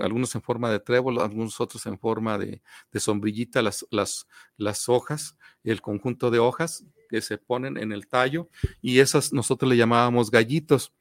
algunos 0.02 0.34
en 0.34 0.42
forma 0.42 0.70
de 0.70 0.80
trébol, 0.80 1.20
algunos 1.20 1.60
otros 1.60 1.86
en 1.86 1.98
forma 1.98 2.38
de, 2.38 2.60
sombrillita, 2.94 3.62
las, 3.62 3.86
las, 3.90 4.26
las 4.56 4.88
hojas, 4.88 5.36
el 5.64 5.80
conjunto 5.80 6.30
de 6.30 6.38
hojas 6.38 6.84
que 7.08 7.20
se 7.20 7.38
ponen 7.38 7.76
en 7.78 7.92
el 7.92 8.06
tallo 8.06 8.48
y 8.80 8.98
esas 8.98 9.32
nosotros 9.32 9.68
le 9.68 9.76
llamábamos 9.76 10.30
gallitos 10.30 10.92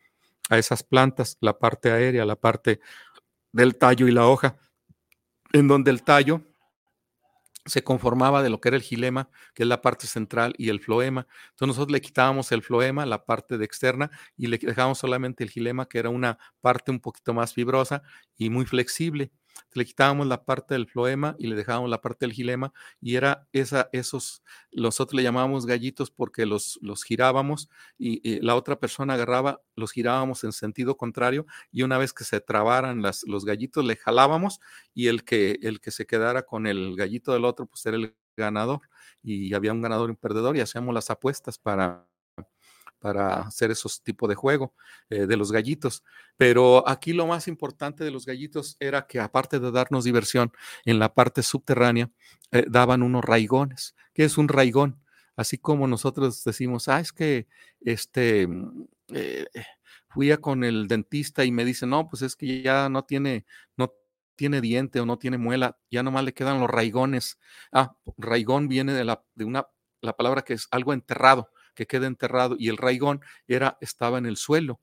a 0.49 0.57
esas 0.57 0.83
plantas, 0.83 1.37
la 1.41 1.57
parte 1.57 1.91
aérea, 1.91 2.25
la 2.25 2.35
parte 2.35 2.79
del 3.51 3.77
tallo 3.77 4.07
y 4.07 4.11
la 4.11 4.27
hoja, 4.27 4.57
en 5.53 5.67
donde 5.67 5.91
el 5.91 6.03
tallo 6.03 6.41
se 7.65 7.83
conformaba 7.83 8.43
de 8.43 8.49
lo 8.49 8.59
que 8.61 8.69
era 8.69 8.77
el 8.77 8.83
gilema, 8.83 9.29
que 9.53 9.63
es 9.63 9.69
la 9.69 9.81
parte 9.81 10.07
central, 10.07 10.53
y 10.57 10.69
el 10.69 10.79
floema. 10.79 11.27
Entonces 11.51 11.67
nosotros 11.67 11.91
le 11.91 12.01
quitábamos 12.01 12.51
el 12.51 12.61
floema, 12.63 13.05
la 13.05 13.25
parte 13.25 13.57
de 13.57 13.65
externa, 13.65 14.11
y 14.37 14.47
le 14.47 14.57
dejábamos 14.57 14.99
solamente 14.99 15.43
el 15.43 15.49
gilema, 15.49 15.87
que 15.87 15.99
era 15.99 16.09
una 16.09 16.37
parte 16.61 16.91
un 16.91 16.99
poquito 16.99 17.33
más 17.33 17.53
fibrosa 17.53 18.03
y 18.37 18.49
muy 18.49 18.65
flexible 18.65 19.31
le 19.73 19.85
quitábamos 19.85 20.27
la 20.27 20.43
parte 20.43 20.73
del 20.73 20.87
floema 20.87 21.35
y 21.39 21.47
le 21.47 21.55
dejábamos 21.55 21.89
la 21.89 22.01
parte 22.01 22.25
del 22.25 22.33
gilema 22.33 22.73
y 22.99 23.15
era 23.15 23.47
esa, 23.53 23.89
esos, 23.91 24.43
nosotros 24.71 25.15
le 25.15 25.23
llamábamos 25.23 25.65
gallitos 25.65 26.11
porque 26.11 26.45
los, 26.45 26.79
los 26.81 27.03
girábamos 27.03 27.69
y, 27.97 28.39
la 28.41 28.55
otra 28.55 28.79
persona 28.79 29.13
agarraba, 29.13 29.61
los 29.75 29.91
girábamos 29.91 30.43
en 30.43 30.51
sentido 30.51 30.97
contrario 30.97 31.45
y 31.71 31.83
una 31.83 31.97
vez 31.97 32.13
que 32.13 32.23
se 32.23 32.41
trabaran 32.41 33.01
las, 33.01 33.23
los 33.23 33.45
gallitos 33.45 33.85
le 33.85 33.95
jalábamos 33.95 34.59
y 34.93 35.07
el 35.07 35.23
que, 35.23 35.59
el 35.61 35.79
que 35.79 35.91
se 35.91 36.05
quedara 36.05 36.43
con 36.43 36.67
el 36.67 36.95
gallito 36.95 37.33
del 37.33 37.45
otro 37.45 37.65
pues 37.65 37.85
era 37.85 37.97
el 37.97 38.15
ganador 38.35 38.81
y 39.23 39.53
había 39.53 39.71
un 39.71 39.81
ganador 39.81 40.09
y 40.09 40.11
un 40.11 40.17
perdedor 40.17 40.57
y 40.57 40.61
hacíamos 40.61 40.93
las 40.93 41.09
apuestas 41.09 41.57
para 41.57 42.07
para 43.01 43.41
hacer 43.41 43.71
esos 43.71 44.03
tipos 44.03 44.29
de 44.29 44.35
juego 44.35 44.73
eh, 45.09 45.25
de 45.25 45.35
los 45.35 45.51
gallitos. 45.51 46.03
Pero 46.37 46.87
aquí 46.87 47.13
lo 47.13 47.25
más 47.27 47.47
importante 47.47 48.03
de 48.03 48.11
los 48.11 48.25
gallitos 48.25 48.77
era 48.79 49.07
que 49.07 49.19
aparte 49.19 49.59
de 49.59 49.71
darnos 49.71 50.05
diversión 50.05 50.53
en 50.85 50.99
la 50.99 51.13
parte 51.13 51.41
subterránea, 51.41 52.11
eh, 52.51 52.65
daban 52.69 53.01
unos 53.01 53.25
raigones. 53.25 53.95
¿Qué 54.13 54.23
es 54.23 54.37
un 54.37 54.47
raigón? 54.47 55.01
Así 55.35 55.57
como 55.57 55.87
nosotros 55.87 56.43
decimos, 56.43 56.87
ah, 56.87 56.99
es 56.99 57.11
que 57.11 57.47
este, 57.81 58.45
mm, 58.47 58.85
eh, 59.15 59.47
fui 60.09 60.31
a 60.31 60.37
con 60.37 60.63
el 60.63 60.87
dentista 60.87 61.43
y 61.43 61.51
me 61.51 61.65
dice, 61.65 61.87
no, 61.87 62.07
pues 62.07 62.21
es 62.21 62.35
que 62.35 62.61
ya 62.61 62.87
no 62.89 63.03
tiene, 63.03 63.45
no 63.77 63.93
tiene 64.35 64.61
diente 64.61 64.99
o 64.99 65.05
no 65.07 65.17
tiene 65.17 65.39
muela, 65.39 65.79
ya 65.89 66.03
nomás 66.03 66.23
le 66.23 66.33
quedan 66.33 66.59
los 66.59 66.69
raigones. 66.69 67.39
Ah, 67.71 67.95
raigón 68.17 68.67
viene 68.67 68.93
de, 68.93 69.05
la, 69.05 69.23
de 69.33 69.45
una, 69.45 69.67
la 70.01 70.15
palabra 70.15 70.43
que 70.43 70.53
es 70.53 70.67
algo 70.71 70.93
enterrado 70.93 71.49
que 71.73 71.87
queda 71.87 72.07
enterrado 72.07 72.55
y 72.57 72.69
el 72.69 72.77
raigón 72.77 73.21
era, 73.47 73.77
estaba 73.81 74.17
en 74.17 74.25
el 74.25 74.37
suelo. 74.37 74.79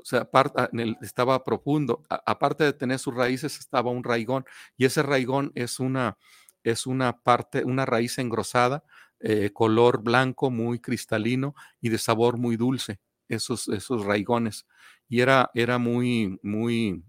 O 0.00 0.04
sea, 0.04 0.28
ah, 0.32 0.68
estaba 1.02 1.44
profundo. 1.44 2.02
aparte 2.08 2.64
de 2.64 2.72
tener 2.72 2.98
sus 2.98 3.14
raíces, 3.14 3.58
estaba 3.58 3.90
un 3.90 4.04
raigón 4.04 4.44
y 4.76 4.86
ese 4.86 5.02
raigón 5.02 5.52
es 5.54 5.78
una, 5.80 6.18
es 6.64 6.86
una 6.86 7.20
parte, 7.22 7.64
una 7.64 7.86
raíz 7.86 8.18
engrosada, 8.18 8.84
eh, 9.20 9.50
color 9.52 10.02
blanco, 10.02 10.50
muy 10.50 10.80
cristalino 10.80 11.54
y 11.80 11.90
de 11.90 11.98
sabor 11.98 12.38
muy 12.38 12.56
dulce, 12.56 12.98
esos, 13.28 13.68
esos 13.68 14.04
raigones. 14.04 14.66
Y 15.08 15.20
era, 15.20 15.50
era 15.54 15.78
muy, 15.78 16.38
muy 16.42 17.04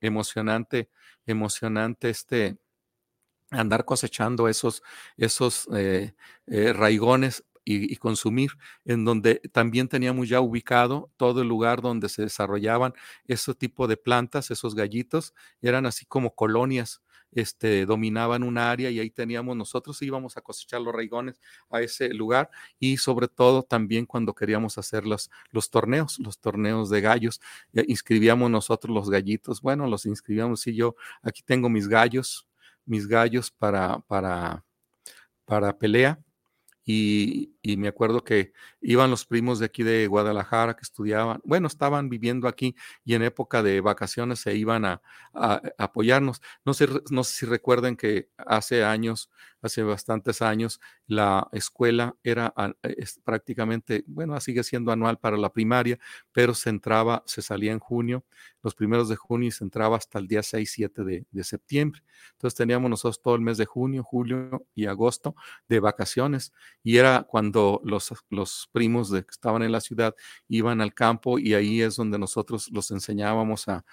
emocionante, 0.00 0.90
emocionante 1.26 2.10
este 2.10 2.58
andar 3.50 3.84
cosechando 3.84 4.48
esos, 4.48 4.82
esos 5.16 5.68
eh, 5.74 6.14
eh, 6.46 6.72
raigones 6.72 7.44
y, 7.64 7.96
consumir, 7.96 8.52
en 8.84 9.04
donde 9.04 9.36
también 9.52 9.88
teníamos 9.88 10.28
ya 10.28 10.40
ubicado 10.40 11.10
todo 11.16 11.42
el 11.42 11.48
lugar 11.48 11.82
donde 11.82 12.08
se 12.08 12.22
desarrollaban 12.22 12.94
ese 13.26 13.54
tipo 13.54 13.86
de 13.86 13.96
plantas, 13.96 14.50
esos 14.50 14.74
gallitos, 14.74 15.34
eran 15.62 15.86
así 15.86 16.06
como 16.06 16.34
colonias, 16.34 17.02
este, 17.32 17.86
dominaban 17.86 18.42
un 18.42 18.58
área 18.58 18.90
y 18.90 18.98
ahí 18.98 19.10
teníamos 19.10 19.56
nosotros 19.56 20.02
íbamos 20.02 20.36
a 20.36 20.40
cosechar 20.40 20.80
los 20.80 20.92
raigones 20.92 21.40
a 21.70 21.80
ese 21.80 22.12
lugar 22.12 22.50
y 22.80 22.96
sobre 22.96 23.28
todo 23.28 23.62
también 23.62 24.04
cuando 24.04 24.34
queríamos 24.34 24.78
hacer 24.78 25.06
los, 25.06 25.30
los 25.50 25.70
torneos, 25.70 26.18
los 26.18 26.40
torneos 26.40 26.90
de 26.90 27.00
gallos, 27.00 27.40
eh, 27.72 27.84
inscribíamos 27.86 28.50
nosotros 28.50 28.92
los 28.92 29.10
gallitos, 29.10 29.62
bueno, 29.62 29.86
los 29.86 30.06
inscribíamos 30.06 30.66
y 30.66 30.74
yo 30.74 30.96
aquí 31.22 31.42
tengo 31.42 31.68
mis 31.68 31.86
gallos, 31.86 32.48
mis 32.84 33.06
gallos 33.06 33.50
para, 33.52 34.00
para, 34.00 34.64
para 35.44 35.78
pelea 35.78 36.18
y, 36.84 37.54
me 37.76 37.88
acuerdo 37.88 38.24
que 38.24 38.52
iban 38.80 39.10
los 39.10 39.24
primos 39.24 39.58
de 39.58 39.66
aquí 39.66 39.82
de 39.82 40.06
Guadalajara 40.06 40.74
que 40.74 40.82
estudiaban, 40.82 41.40
bueno, 41.44 41.66
estaban 41.66 42.08
viviendo 42.08 42.48
aquí 42.48 42.74
y 43.04 43.14
en 43.14 43.22
época 43.22 43.62
de 43.62 43.80
vacaciones 43.80 44.40
se 44.40 44.54
iban 44.56 44.84
a, 44.84 45.02
apoyarnos. 45.78 46.40
No 46.64 46.74
sé, 46.74 46.88
no 47.10 47.24
sé 47.24 47.34
si 47.34 47.46
recuerden 47.46 47.96
que 47.96 48.28
hace 48.36 48.84
años, 48.84 49.30
hace 49.62 49.82
bastantes 49.82 50.42
años, 50.42 50.80
la 51.06 51.48
escuela 51.52 52.16
era 52.22 52.54
prácticamente, 53.24 54.04
bueno, 54.06 54.38
sigue 54.40 54.62
siendo 54.62 54.92
anual 54.92 55.18
para 55.18 55.36
la 55.36 55.52
primaria, 55.52 55.98
pero 56.32 56.54
se 56.54 56.70
entraba, 56.70 57.22
se 57.26 57.42
salía 57.42 57.72
en 57.72 57.78
junio, 57.78 58.24
los 58.62 58.74
primeros 58.74 59.08
de 59.08 59.16
junio 59.16 59.48
y 59.48 59.50
se 59.50 59.64
entraba 59.64 59.96
hasta 59.96 60.18
el 60.18 60.26
día 60.26 60.42
6, 60.42 60.70
7 60.70 61.04
de, 61.04 61.44
septiembre. 61.44 62.02
Entonces 62.32 62.56
teníamos 62.56 62.90
nosotros 62.90 63.20
todo 63.22 63.34
el 63.34 63.40
mes 63.40 63.56
de 63.56 63.64
junio, 63.64 64.02
julio 64.02 64.66
y 64.74 64.86
agosto 64.86 65.34
de 65.68 65.80
vacaciones 65.80 66.52
y 66.82 66.98
era 66.98 67.22
cuando 67.22 67.80
los, 67.84 68.12
los 68.28 68.68
primos 68.72 69.10
de, 69.10 69.22
que 69.22 69.30
estaban 69.30 69.62
en 69.62 69.72
la 69.72 69.80
ciudad 69.80 70.14
iban 70.48 70.80
al 70.80 70.92
campo 70.92 71.38
y 71.38 71.54
ahí 71.54 71.80
es 71.80 71.96
donde 71.96 72.18
nosotros 72.18 72.70
los 72.70 72.90
enseñábamos 72.90 73.68
a, 73.68 73.84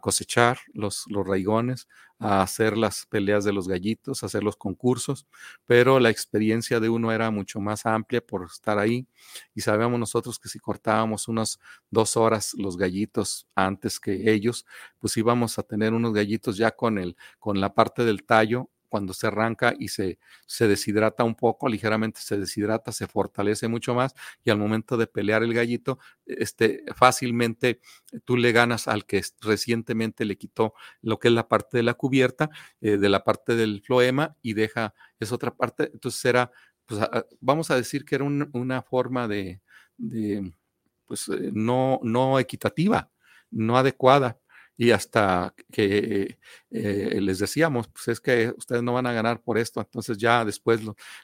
cosechar 0.00 0.58
los, 0.72 1.04
los 1.08 1.26
raigones, 1.26 1.88
a 2.24 2.40
hacer 2.40 2.78
las 2.78 3.04
peleas 3.06 3.44
de 3.44 3.52
los 3.52 3.68
gallitos, 3.68 4.22
a 4.22 4.26
hacer 4.26 4.42
los 4.42 4.56
concursos, 4.56 5.26
pero 5.66 6.00
la 6.00 6.08
experiencia 6.08 6.80
de 6.80 6.88
uno 6.88 7.12
era 7.12 7.30
mucho 7.30 7.60
más 7.60 7.84
amplia 7.84 8.22
por 8.22 8.46
estar 8.46 8.78
ahí 8.78 9.06
y 9.54 9.60
sabíamos 9.60 10.00
nosotros 10.00 10.38
que 10.38 10.48
si 10.48 10.58
cortábamos 10.58 11.28
unas 11.28 11.58
dos 11.90 12.16
horas 12.16 12.54
los 12.56 12.78
gallitos 12.78 13.46
antes 13.54 14.00
que 14.00 14.32
ellos, 14.32 14.64
pues 14.98 15.16
íbamos 15.18 15.58
a 15.58 15.64
tener 15.64 15.92
unos 15.92 16.14
gallitos 16.14 16.56
ya 16.56 16.70
con, 16.70 16.98
el, 16.98 17.14
con 17.38 17.60
la 17.60 17.74
parte 17.74 18.04
del 18.04 18.24
tallo 18.24 18.70
cuando 18.94 19.12
se 19.12 19.26
arranca 19.26 19.74
y 19.76 19.88
se, 19.88 20.20
se 20.46 20.68
deshidrata 20.68 21.24
un 21.24 21.34
poco, 21.34 21.66
ligeramente 21.68 22.20
se 22.20 22.38
deshidrata, 22.38 22.92
se 22.92 23.08
fortalece 23.08 23.66
mucho 23.66 23.92
más 23.92 24.14
y 24.44 24.50
al 24.50 24.58
momento 24.58 24.96
de 24.96 25.08
pelear 25.08 25.42
el 25.42 25.52
gallito, 25.52 25.98
este, 26.26 26.84
fácilmente 26.94 27.80
tú 28.24 28.36
le 28.36 28.52
ganas 28.52 28.86
al 28.86 29.04
que 29.04 29.20
recientemente 29.40 30.24
le 30.24 30.38
quitó 30.38 30.74
lo 31.02 31.18
que 31.18 31.26
es 31.26 31.34
la 31.34 31.48
parte 31.48 31.76
de 31.76 31.82
la 31.82 31.94
cubierta, 31.94 32.50
eh, 32.80 32.96
de 32.96 33.08
la 33.08 33.24
parte 33.24 33.56
del 33.56 33.82
floema 33.82 34.36
y 34.42 34.52
deja 34.52 34.94
esa 35.18 35.34
otra 35.34 35.52
parte. 35.52 35.90
Entonces 35.92 36.24
era, 36.24 36.52
pues 36.86 37.00
vamos 37.40 37.72
a 37.72 37.74
decir 37.74 38.04
que 38.04 38.14
era 38.14 38.22
una 38.22 38.82
forma 38.82 39.26
de, 39.26 39.60
pues 41.04 41.28
eh, 41.30 41.50
no, 41.52 41.98
no 42.04 42.38
equitativa, 42.38 43.10
no 43.50 43.76
adecuada 43.76 44.38
y 44.76 44.90
hasta 44.90 45.54
que 45.72 46.38
eh, 46.70 47.20
les 47.20 47.38
decíamos, 47.38 47.88
pues 47.88 48.08
es 48.08 48.20
que 48.20 48.52
ustedes 48.56 48.82
no 48.82 48.92
van 48.92 49.06
a 49.06 49.12
ganar 49.12 49.40
por 49.42 49.58
esto, 49.58 49.80
entonces 49.80 50.18
ya 50.18 50.44
después 50.44 50.80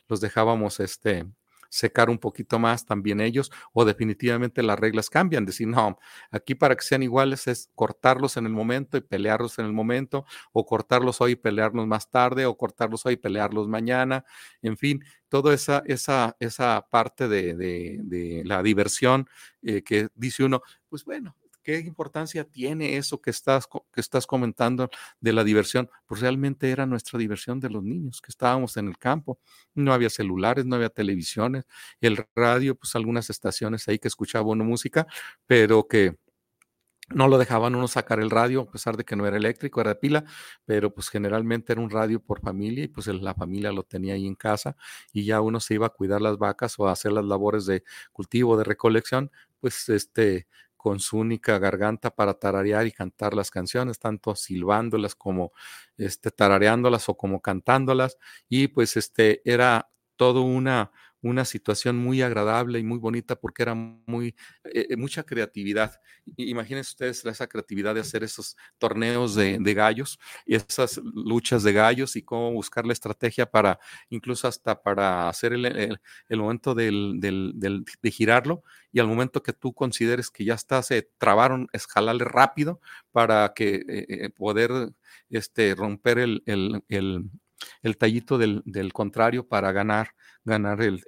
los 0.08 0.20
dejábamos 0.20 0.80
este, 0.80 1.26
secar 1.70 2.10
un 2.10 2.18
poquito 2.18 2.58
más 2.58 2.84
también 2.84 3.20
ellos, 3.20 3.50
o 3.72 3.84
definitivamente 3.84 4.62
las 4.62 4.78
reglas 4.78 5.08
cambian, 5.08 5.46
decir, 5.46 5.68
no, 5.68 5.98
aquí 6.30 6.54
para 6.54 6.76
que 6.76 6.82
sean 6.82 7.02
iguales 7.02 7.46
es 7.46 7.70
cortarlos 7.74 8.36
en 8.36 8.46
el 8.46 8.52
momento 8.52 8.98
y 8.98 9.00
pelearlos 9.00 9.58
en 9.58 9.66
el 9.66 9.72
momento, 9.72 10.26
o 10.52 10.66
cortarlos 10.66 11.20
hoy 11.20 11.32
y 11.32 11.36
pelearlos 11.36 11.86
más 11.86 12.10
tarde, 12.10 12.44
o 12.44 12.56
cortarlos 12.56 13.06
hoy 13.06 13.14
y 13.14 13.16
pelearlos 13.16 13.68
mañana, 13.68 14.24
en 14.60 14.76
fin, 14.76 15.02
toda 15.28 15.54
esa, 15.54 15.82
esa, 15.86 16.36
esa 16.40 16.86
parte 16.90 17.28
de, 17.28 18.42
la 18.44 18.62
diversión 18.62 19.28
eh, 19.62 19.82
que 19.82 20.08
dice 20.14 20.44
uno, 20.44 20.62
pues 20.88 21.04
bueno, 21.04 21.36
¿Qué 21.62 21.79
importancia 21.81 22.44
tiene 22.44 22.96
eso 22.96 23.20
que 23.20 23.31
estás, 23.31 23.68
que 23.92 24.01
estás 24.01 24.27
comentando 24.27 24.88
de 25.20 25.33
la 25.33 25.44
diversión? 25.44 25.90
Pues 26.07 26.20
realmente 26.23 26.70
era 26.70 26.87
nuestra 26.87 27.18
diversión 27.18 27.61
de 27.61 27.68
los 27.70 27.83
niños, 27.85 28.20
que 28.23 28.31
estábamos 28.31 28.77
en 28.79 28.88
el 28.88 28.96
campo. 28.99 29.38
No 29.75 29.92
había 29.92 30.09
celulares, 30.11 30.64
no 30.64 30.77
había 30.77 30.88
televisiones, 30.90 31.66
el 32.01 32.25
radio, 32.35 32.75
pues 32.77 32.94
algunas 32.96 33.29
estaciones 33.31 33.87
ahí 33.88 33.99
que 33.99 34.09
escuchaba 34.09 34.46
una 34.49 34.64
música, 34.64 35.07
pero 35.46 35.87
que 35.87 36.16
no 37.12 37.27
lo 37.29 37.38
dejaban 37.38 37.75
uno 37.75 37.88
sacar 37.88 38.20
el 38.20 38.31
radio, 38.31 38.62
a 38.62 38.70
pesar 38.70 38.96
de 38.96 39.05
que 39.05 39.16
no 39.16 39.27
era 39.27 39.37
eléctrico, 39.37 39.81
era 39.81 39.90
de 39.90 39.96
pila, 39.96 40.25
pero 40.64 40.94
pues 40.94 41.09
generalmente 41.09 41.73
era 41.73 41.83
un 41.83 41.90
radio 41.90 42.20
por 42.20 42.40
familia 42.40 42.85
y 42.85 42.88
pues 42.88 43.09
la 43.09 43.35
familia 43.35 43.73
lo 43.73 43.83
tenía 43.83 44.14
ahí 44.14 44.27
en 44.27 44.37
casa 44.37 44.77
y 45.12 45.25
ya 45.25 45.40
uno 45.40 45.59
se 45.61 45.75
iba 45.75 45.87
a 45.87 45.90
cuidar 45.90 46.20
las 46.23 46.38
vacas 46.38 46.79
o 46.79 46.87
a 46.88 46.92
hacer 46.92 47.12
las 47.12 47.25
labores 47.25 47.66
de 47.66 47.83
cultivo, 48.12 48.57
de 48.57 48.64
recolección, 48.64 49.31
pues 49.59 49.88
este, 49.88 50.46
con 50.81 50.99
su 50.99 51.19
única 51.19 51.59
garganta 51.59 52.11
para 52.11 52.33
tararear 52.35 52.87
y 52.87 52.93
cantar 52.93 53.35
las 53.35 53.51
canciones, 53.51 53.99
tanto 53.99 54.35
silbándolas 54.35 55.14
como 55.14 55.53
este, 55.99 56.31
tarareándolas 56.31 57.09
o 57.11 57.16
como 57.19 57.43
cantándolas. 57.43 58.16
Y 58.49 58.69
pues 58.69 58.97
este 58.97 59.43
era 59.45 59.90
todo 60.16 60.40
una, 60.40 60.90
una 61.22 61.44
situación 61.44 61.96
muy 61.96 62.22
agradable 62.22 62.78
y 62.78 62.83
muy 62.83 62.98
bonita 62.98 63.37
porque 63.37 63.62
era 63.62 63.74
muy, 63.74 64.35
eh, 64.64 64.87
eh, 64.90 64.96
mucha 64.96 65.22
creatividad. 65.22 66.00
Imagínense 66.37 66.90
ustedes 66.90 67.24
esa 67.24 67.46
creatividad 67.46 67.94
de 67.94 68.00
hacer 68.00 68.22
esos 68.24 68.56
torneos 68.78 69.35
de, 69.35 69.59
gallos 69.74 70.18
y 70.46 70.54
esas 70.56 70.98
luchas 70.98 71.62
de 71.62 71.72
gallos 71.72 72.16
y 72.16 72.22
cómo 72.22 72.52
buscar 72.52 72.87
la 72.87 72.92
estrategia 72.92 73.46
para, 73.46 73.78
incluso 74.09 74.48
hasta 74.48 74.83
para 74.83 75.28
hacer 75.28 75.52
el, 75.52 75.98
momento 76.30 76.74
del, 76.74 77.18
de 77.20 78.11
girarlo 78.11 78.62
y 78.92 79.00
al 79.00 79.06
momento 79.06 79.42
que 79.42 79.52
tú 79.52 79.72
consideres 79.72 80.30
que 80.30 80.44
ya 80.44 80.54
está, 80.54 80.83
se 80.83 81.09
trabaron, 81.18 81.68
escalarle 81.72 82.24
rápido 82.24 82.80
para 83.12 83.52
que 83.54 83.85
eh, 83.88 84.30
poder 84.30 84.92
este, 85.28 85.74
romper 85.74 86.18
el, 86.18 86.42
el 86.46 87.30
tallito 87.96 88.38
del, 88.38 88.92
contrario 88.92 89.49
para 89.49 89.73
ganar, 89.73 90.14
ganar 90.44 90.81
el, 90.83 91.03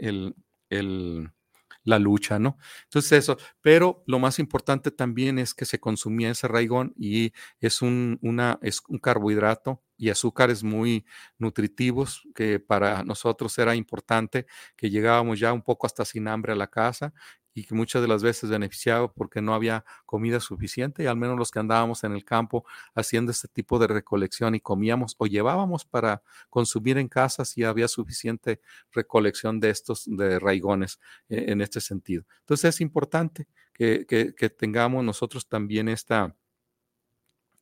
la 1.85 1.99
lucha, 1.99 2.38
¿no? 2.38 2.59
Entonces 2.85 3.12
eso, 3.12 3.38
pero 3.61 4.03
lo 4.07 4.19
más 4.19 4.38
importante 4.38 4.91
también 4.91 5.38
es 5.38 5.55
que 5.55 5.65
se 5.65 5.81
consumía 5.81 6.31
ese 6.31 6.49
raigón 6.49 6.95
y 6.97 7.33
es 7.61 7.83
un, 7.83 8.19
una, 8.23 8.59
es 8.62 8.83
un 8.88 8.99
carbohidrato 8.99 9.83
y 10.03 10.11
azúcares 10.11 10.65
muy 10.65 11.07
nutritivos 11.38 12.27
que 12.35 12.59
para 12.59 13.05
nosotros 13.05 13.57
era 13.57 13.77
importante, 13.77 14.47
que 14.75 14.91
llegábamos 14.91 15.38
ya 15.38 15.53
un 15.53 15.62
poco 15.62 15.87
hasta 15.87 16.05
sin 16.05 16.27
hambre 16.27 16.51
a 16.51 16.57
la 16.57 16.67
casa 16.67 17.15
y 17.55 17.62
que 17.62 17.77
muchas 17.77 18.03
de 18.03 18.09
las 18.09 18.21
veces 18.21 18.51
beneficiaba 18.51 19.12
porque 19.12 19.41
no 19.41 19.55
había 19.55 19.85
comida 20.05 20.41
suficiente 20.41 21.05
y 21.05 21.07
al 21.07 21.15
menos 21.15 21.38
los 21.38 21.53
que 21.53 21.61
andábamos 21.61 22.03
en 22.03 22.15
el 22.15 22.25
campo 22.25 22.65
haciendo 22.97 23.31
este 23.31 23.47
tipo 23.47 23.79
de 23.79 23.87
recolección 23.87 24.57
y 24.57 24.61
comíamos 24.61 25.15
o 25.19 25.29
llevábamos 25.29 25.85
para 25.85 26.21
consumir 26.51 26.99
en 26.99 27.07
casa 27.07 27.45
si 27.45 27.62
había 27.62 27.87
suficiente 27.87 28.61
recolección 28.91 29.61
de 29.61 29.71
estos 29.71 30.03
de 30.07 30.41
raigones 30.41 30.99
eh, 31.29 31.45
en 31.47 31.61
este 31.61 31.81
sentido. 31.81 32.25
Entonces 32.41 32.75
es 32.75 32.81
importante 32.81 33.47
que, 33.73 34.05
que, 34.05 34.51
tengamos 34.51 35.05
nosotros 35.05 35.47
también 35.47 35.88
esta, 35.88 36.35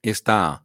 esta, 0.01 0.65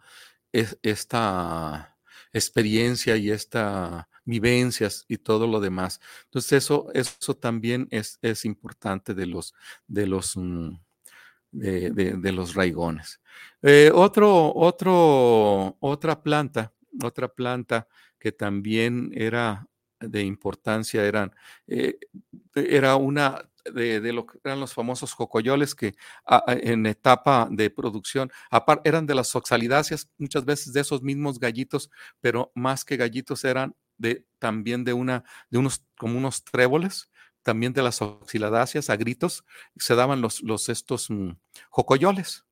esta 0.81 1.97
experiencia 2.33 3.15
y 3.17 3.31
esta 3.31 4.07
vivencias 4.25 5.05
y 5.07 5.17
todo 5.17 5.47
lo 5.47 5.59
demás. 5.59 6.01
Entonces 6.25 6.63
eso, 6.63 6.87
eso 6.93 7.35
también 7.35 7.87
es, 7.91 8.19
es 8.21 8.43
importante 8.43 9.13
de 9.13 9.27
los, 9.27 9.53
de 9.87 10.07
los, 10.07 10.35
mm, 10.35 10.71
de, 11.51 12.31
los 12.33 12.55
raigones. 12.55 13.21
Eh, 13.61 13.91
otro, 13.93 14.53
otro, 14.53 15.77
otra 15.79 16.21
planta, 16.21 16.73
otra 17.01 17.27
planta 17.27 17.87
que 18.19 18.31
también 18.31 19.11
era 19.13 19.67
de 20.07 20.23
importancia, 20.23 21.03
eran, 21.03 21.33
eh, 21.67 21.97
era 22.55 22.95
una 22.95 23.49
de, 23.73 24.13
lo 24.13 24.25
que 24.25 24.39
eran 24.43 24.59
los 24.59 24.73
famosos 24.73 25.13
jocoyoles 25.13 25.73
que 25.75 25.95
en 26.47 26.85
etapa 26.85 27.47
de 27.49 27.69
producción 27.69 28.31
eran 28.83 29.05
de 29.05 29.15
las 29.15 29.35
oxalidáceas, 29.35 30.09
muchas 30.17 30.45
veces 30.45 30.73
de 30.73 30.81
esos 30.81 31.01
mismos 31.01 31.39
gallitos, 31.39 31.89
pero 32.21 32.51
más 32.55 32.85
que 32.85 32.97
gallitos 32.97 33.43
eran 33.43 33.75
de, 33.97 34.25
también 34.39 34.83
de, 34.83 34.93
una, 34.93 35.23
de 35.49 35.57
unos, 35.57 35.83
como 35.97 36.17
unos 36.17 36.43
tréboles, 36.43 37.09
también 37.43 37.73
de 37.73 37.83
las 37.83 38.01
oxiladáceas 38.01 38.89
a 38.89 38.95
gritos, 38.95 39.45
se 39.77 39.95
daban 39.95 40.21
los, 40.21 40.41
los 40.41 40.69
estos 40.69 41.09
mm, 41.09 41.31
jocoyoles. 41.69 42.43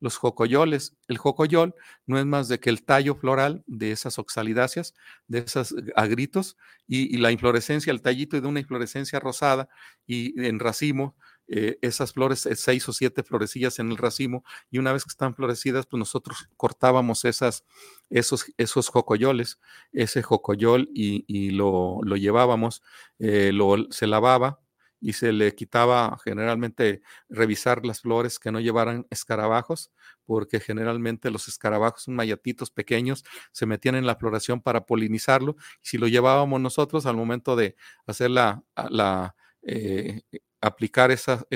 Los 0.00 0.16
jocoyoles, 0.16 0.96
el 1.08 1.18
jocoyol 1.18 1.74
no 2.06 2.18
es 2.18 2.26
más 2.26 2.48
de 2.48 2.60
que 2.60 2.70
el 2.70 2.84
tallo 2.84 3.14
floral 3.14 3.64
de 3.66 3.92
esas 3.92 4.18
oxalidáceas, 4.18 4.94
de 5.26 5.38
esas 5.38 5.74
agritos, 5.94 6.56
y, 6.86 7.14
y 7.14 7.18
la 7.18 7.32
inflorescencia, 7.32 7.90
el 7.90 8.02
tallito 8.02 8.40
de 8.40 8.46
una 8.46 8.60
inflorescencia 8.60 9.20
rosada 9.20 9.68
y 10.06 10.40
en 10.44 10.58
racimo, 10.60 11.16
eh, 11.48 11.78
esas 11.80 12.12
flores, 12.12 12.44
eh, 12.46 12.56
seis 12.56 12.88
o 12.88 12.92
siete 12.92 13.22
florecillas 13.22 13.78
en 13.78 13.92
el 13.92 13.96
racimo, 13.98 14.42
y 14.70 14.78
una 14.78 14.92
vez 14.92 15.04
que 15.04 15.10
están 15.10 15.34
florecidas, 15.34 15.86
pues 15.86 15.98
nosotros 15.98 16.48
cortábamos 16.56 17.24
esas, 17.24 17.64
esos, 18.10 18.46
esos 18.56 18.88
jocoyoles, 18.88 19.60
ese 19.92 20.22
jocoyol 20.22 20.88
y, 20.92 21.50
lo, 21.50 22.00
llevábamos, 22.16 22.82
eh, 23.20 23.52
lo, 23.52 23.76
se 23.90 24.08
lavaba 24.08 24.60
y 25.06 25.12
se 25.12 25.30
le 25.30 25.54
quitaba 25.54 26.18
generalmente 26.24 27.00
revisar 27.28 27.86
las 27.86 28.00
flores 28.00 28.40
que 28.40 28.50
no 28.50 28.58
llevaran 28.58 29.06
escarabajos, 29.08 29.92
porque 30.24 30.58
generalmente 30.58 31.30
los 31.30 31.46
escarabajos 31.46 32.02
son 32.02 32.16
mayatitos 32.16 32.72
pequeños, 32.72 33.24
se 33.52 33.66
metían 33.66 33.94
en 33.94 34.04
la 34.04 34.16
floración 34.16 34.60
para 34.60 34.84
polinizarlo. 34.84 35.54
Si 35.80 35.96
lo 35.96 36.08
llevábamos 36.08 36.60
nosotros 36.60 37.06
al 37.06 37.14
momento 37.14 37.54
de 37.54 37.76
hacer 38.04 38.30
la, 38.30 38.64
la 38.90 39.36
eh, 39.62 40.22
aplicar 40.60 41.12
esos, 41.12 41.46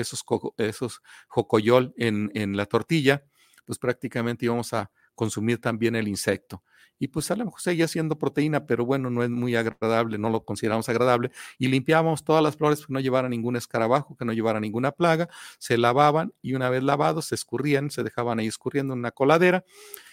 esos 0.55 1.01
jocoyol 1.27 1.93
en, 1.97 2.31
en 2.33 2.55
la 2.55 2.67
tortilla, 2.67 3.25
pues 3.65 3.77
prácticamente 3.79 4.45
íbamos 4.45 4.71
a 4.71 4.91
consumir 5.21 5.61
también 5.61 5.95
el 5.95 6.07
insecto 6.07 6.63
y 7.01 7.07
pues 7.07 7.31
a 7.31 7.35
lo 7.35 7.45
mejor 7.45 7.59
seguía 7.59 7.87
siendo 7.87 8.19
proteína, 8.19 8.67
pero 8.67 8.85
bueno, 8.85 9.09
no 9.09 9.23
es 9.23 9.29
muy 9.31 9.55
agradable, 9.55 10.19
no 10.19 10.29
lo 10.29 10.45
consideramos 10.45 10.87
agradable. 10.87 11.31
Y 11.57 11.67
limpiábamos 11.67 12.23
todas 12.23 12.43
las 12.43 12.55
flores 12.55 12.85
que 12.85 12.93
no 12.93 12.99
llevara 12.99 13.27
ningún 13.27 13.55
escarabajo, 13.55 14.15
que 14.15 14.23
no 14.23 14.33
llevara 14.33 14.59
ninguna 14.59 14.91
plaga, 14.91 15.27
se 15.57 15.79
lavaban 15.79 16.31
y 16.43 16.53
una 16.53 16.69
vez 16.69 16.83
lavados 16.83 17.25
se 17.25 17.33
escurrían, 17.33 17.89
se 17.89 18.03
dejaban 18.03 18.37
ahí 18.37 18.45
escurriendo 18.45 18.93
en 18.93 18.99
una 18.99 19.09
coladera. 19.09 19.65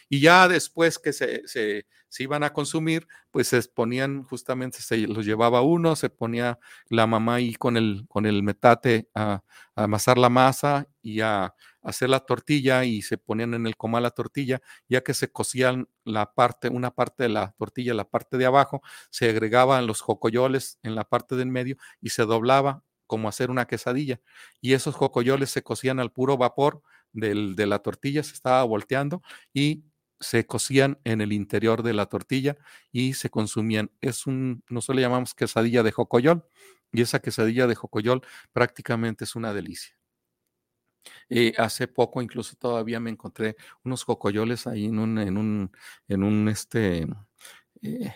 Y 0.08 0.20
ya 0.20 0.48
después 0.48 0.98
que 0.98 1.12
se, 1.12 1.46
se, 1.46 1.86
se, 2.08 2.22
iban 2.22 2.42
a 2.42 2.52
consumir, 2.52 3.06
pues 3.30 3.48
se 3.48 3.62
ponían, 3.62 4.22
justamente 4.24 4.80
se 4.80 5.06
los 5.06 5.26
llevaba 5.26 5.60
uno, 5.60 5.96
se 5.96 6.08
ponía 6.10 6.58
la 6.88 7.06
mamá 7.06 7.36
ahí 7.36 7.54
con 7.54 7.76
el, 7.76 8.04
con 8.08 8.24
el 8.26 8.42
metate 8.42 9.08
a, 9.14 9.42
amasar 9.74 10.18
la 10.18 10.28
masa 10.28 10.88
y 11.02 11.20
a 11.20 11.54
hacer 11.82 12.10
la 12.10 12.20
tortilla 12.20 12.84
y 12.84 13.02
se 13.02 13.18
ponían 13.18 13.54
en 13.54 13.66
el 13.66 13.76
comal 13.76 14.02
la 14.02 14.10
tortilla, 14.10 14.60
ya 14.88 15.02
que 15.02 15.14
se 15.14 15.30
cocían 15.30 15.88
la 16.04 16.32
parte, 16.34 16.68
una 16.68 16.90
parte 16.90 17.24
de 17.24 17.28
la 17.28 17.54
tortilla, 17.58 17.94
la 17.94 18.08
parte 18.08 18.38
de 18.38 18.46
abajo, 18.46 18.82
se 19.10 19.28
agregaban 19.30 19.86
los 19.86 20.00
jocoyoles 20.00 20.78
en 20.82 20.94
la 20.94 21.04
parte 21.04 21.36
del 21.36 21.48
medio 21.48 21.76
y 22.00 22.10
se 22.10 22.24
doblaba 22.24 22.82
como 23.06 23.28
hacer 23.28 23.50
una 23.50 23.66
quesadilla. 23.66 24.20
Y 24.60 24.74
esos 24.74 24.94
jocoyoles 24.94 25.50
se 25.50 25.62
cocían 25.62 26.00
al 26.00 26.12
puro 26.12 26.36
vapor 26.36 26.82
del, 27.12 27.56
de 27.56 27.66
la 27.66 27.80
tortilla, 27.80 28.22
se 28.22 28.34
estaba 28.34 28.62
volteando 28.64 29.22
y 29.52 29.84
se 30.20 30.46
cocían 30.46 30.98
en 31.04 31.20
el 31.20 31.32
interior 31.32 31.82
de 31.82 31.94
la 31.94 32.06
tortilla 32.06 32.56
y 32.92 33.14
se 33.14 33.30
consumían. 33.30 33.90
Es 34.00 34.26
un, 34.26 34.64
nosotros 34.68 34.96
le 34.96 35.02
llamamos 35.02 35.34
quesadilla 35.34 35.82
de 35.82 35.92
jocoyol 35.92 36.44
y 36.92 37.02
esa 37.02 37.20
quesadilla 37.20 37.66
de 37.66 37.74
jocoyol 37.74 38.22
prácticamente 38.52 39.24
es 39.24 39.36
una 39.36 39.52
delicia. 39.52 39.96
Eh, 41.30 41.54
hace 41.58 41.88
poco 41.88 42.22
incluso 42.22 42.56
todavía 42.56 43.00
me 43.00 43.10
encontré 43.10 43.56
unos 43.84 44.04
cocoyoles 44.04 44.66
ahí 44.66 44.86
en 44.86 44.98
un, 44.98 45.18
en 45.18 45.36
un, 45.38 45.70
en 46.08 46.22
un, 46.22 46.48
este, 46.48 47.06
eh, 47.82 48.12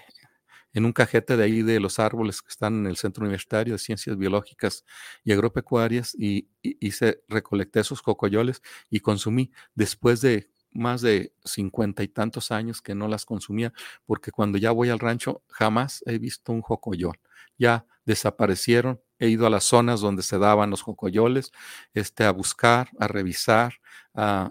en 0.72 0.84
un 0.84 0.92
cajete 0.92 1.36
de 1.36 1.44
ahí 1.44 1.62
de 1.62 1.80
los 1.80 1.98
árboles 1.98 2.42
que 2.42 2.48
están 2.48 2.80
en 2.80 2.86
el 2.86 2.96
Centro 2.96 3.22
Universitario 3.22 3.74
de 3.74 3.78
Ciencias 3.78 4.16
Biológicas 4.16 4.84
y 5.24 5.32
Agropecuarias 5.32 6.14
y, 6.14 6.48
hice, 6.62 7.22
recolecté 7.28 7.80
esos 7.80 8.02
cocoyoles 8.02 8.62
y 8.90 9.00
consumí 9.00 9.52
después 9.74 10.20
de 10.20 10.50
más 10.72 11.00
de 11.02 11.32
cincuenta 11.44 12.02
y 12.02 12.08
tantos 12.08 12.50
años 12.50 12.82
que 12.82 12.94
no 12.94 13.08
las 13.08 13.24
consumía, 13.24 13.72
porque 14.06 14.30
cuando 14.30 14.58
ya 14.58 14.70
voy 14.70 14.90
al 14.90 14.98
rancho 14.98 15.42
jamás 15.48 16.02
he 16.06 16.18
visto 16.18 16.52
un 16.52 16.62
jocoyol. 16.62 17.18
Ya 17.58 17.86
desaparecieron, 18.04 19.00
he 19.18 19.28
ido 19.28 19.46
a 19.46 19.50
las 19.50 19.64
zonas 19.64 20.00
donde 20.00 20.22
se 20.22 20.38
daban 20.38 20.70
los 20.70 20.82
jocoyoles, 20.82 21.52
este, 21.94 22.24
a 22.24 22.32
buscar, 22.32 22.90
a 22.98 23.06
revisar, 23.06 23.74
a 24.14 24.50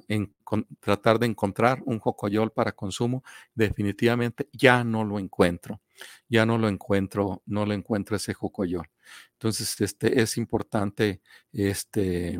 tratar 0.79 1.19
de 1.19 1.27
encontrar 1.27 1.81
un 1.86 1.99
jocoyol 1.99 2.51
para 2.51 2.71
consumo. 2.71 3.23
Definitivamente 3.53 4.49
ya 4.53 4.84
no 4.84 5.03
lo 5.03 5.19
encuentro, 5.19 5.81
ya 6.29 6.45
no 6.45 6.57
lo 6.57 6.67
encuentro, 6.69 7.41
no 7.45 7.65
lo 7.65 7.73
encuentro 7.73 8.15
ese 8.15 8.34
jocoyol. 8.34 8.89
Entonces, 9.34 9.79
este, 9.81 10.21
es 10.21 10.38
importante 10.38 11.21
este, 11.51 12.39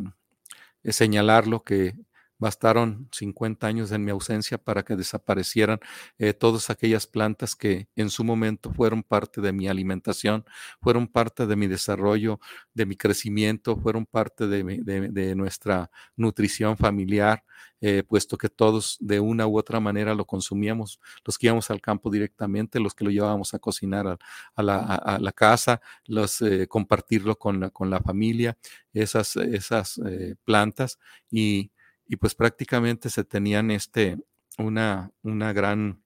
señalarlo 0.84 1.64
que 1.64 1.96
Bastaron 2.42 3.08
50 3.12 3.68
años 3.68 3.92
en 3.92 4.04
mi 4.04 4.10
ausencia 4.10 4.58
para 4.58 4.82
que 4.82 4.96
desaparecieran 4.96 5.80
eh, 6.18 6.34
todas 6.34 6.72
aquellas 6.72 7.06
plantas 7.06 7.56
que 7.56 7.88
en 7.96 8.10
su 8.10 8.24
momento 8.24 8.74
fueron 8.74 9.04
parte 9.04 9.42
de 9.42 9.54
mi 9.54 9.68
alimentación, 9.68 10.44
fueron 10.82 11.08
parte 11.08 11.46
de 11.46 11.56
mi 11.56 11.68
desarrollo, 11.68 12.40
de 12.74 12.88
mi 12.88 12.96
crecimiento, 12.96 13.78
fueron 13.78 14.08
parte 14.08 14.48
de, 14.48 15.36
nuestra 15.36 15.92
nutrición 16.16 16.78
familiar, 16.78 17.44
eh, 17.80 18.02
puesto 18.02 18.40
que 18.40 18.50
todos 18.50 18.98
de 19.00 19.20
una 19.20 19.46
u 19.46 19.60
otra 19.60 19.80
manera 19.80 20.16
lo 20.16 20.26
consumíamos, 20.26 21.00
los 21.24 21.38
que 21.38 21.46
íbamos 21.46 21.70
al 21.70 21.80
campo 21.80 22.10
directamente, 22.10 22.80
los 22.80 22.96
que 22.96 23.04
lo 23.06 23.12
llevábamos 23.12 23.54
a 23.54 23.60
cocinar 23.60 24.18
a, 24.56 24.64
la, 24.64 25.32
casa, 25.36 25.80
los 26.06 26.42
eh, 26.42 26.66
compartirlo 26.68 27.38
con 27.38 27.60
la, 27.60 27.70
con 27.70 27.92
la 27.92 28.02
familia, 28.02 28.58
esas, 28.94 29.36
esas 29.36 30.02
plantas 30.44 30.98
y 31.30 31.70
y 32.08 32.18
pues 32.18 32.36
prácticamente 32.36 33.10
se 33.10 33.24
tenían 33.24 33.72
este, 33.72 34.18
una, 34.58 35.12
una 35.22 35.54
gran 35.54 36.04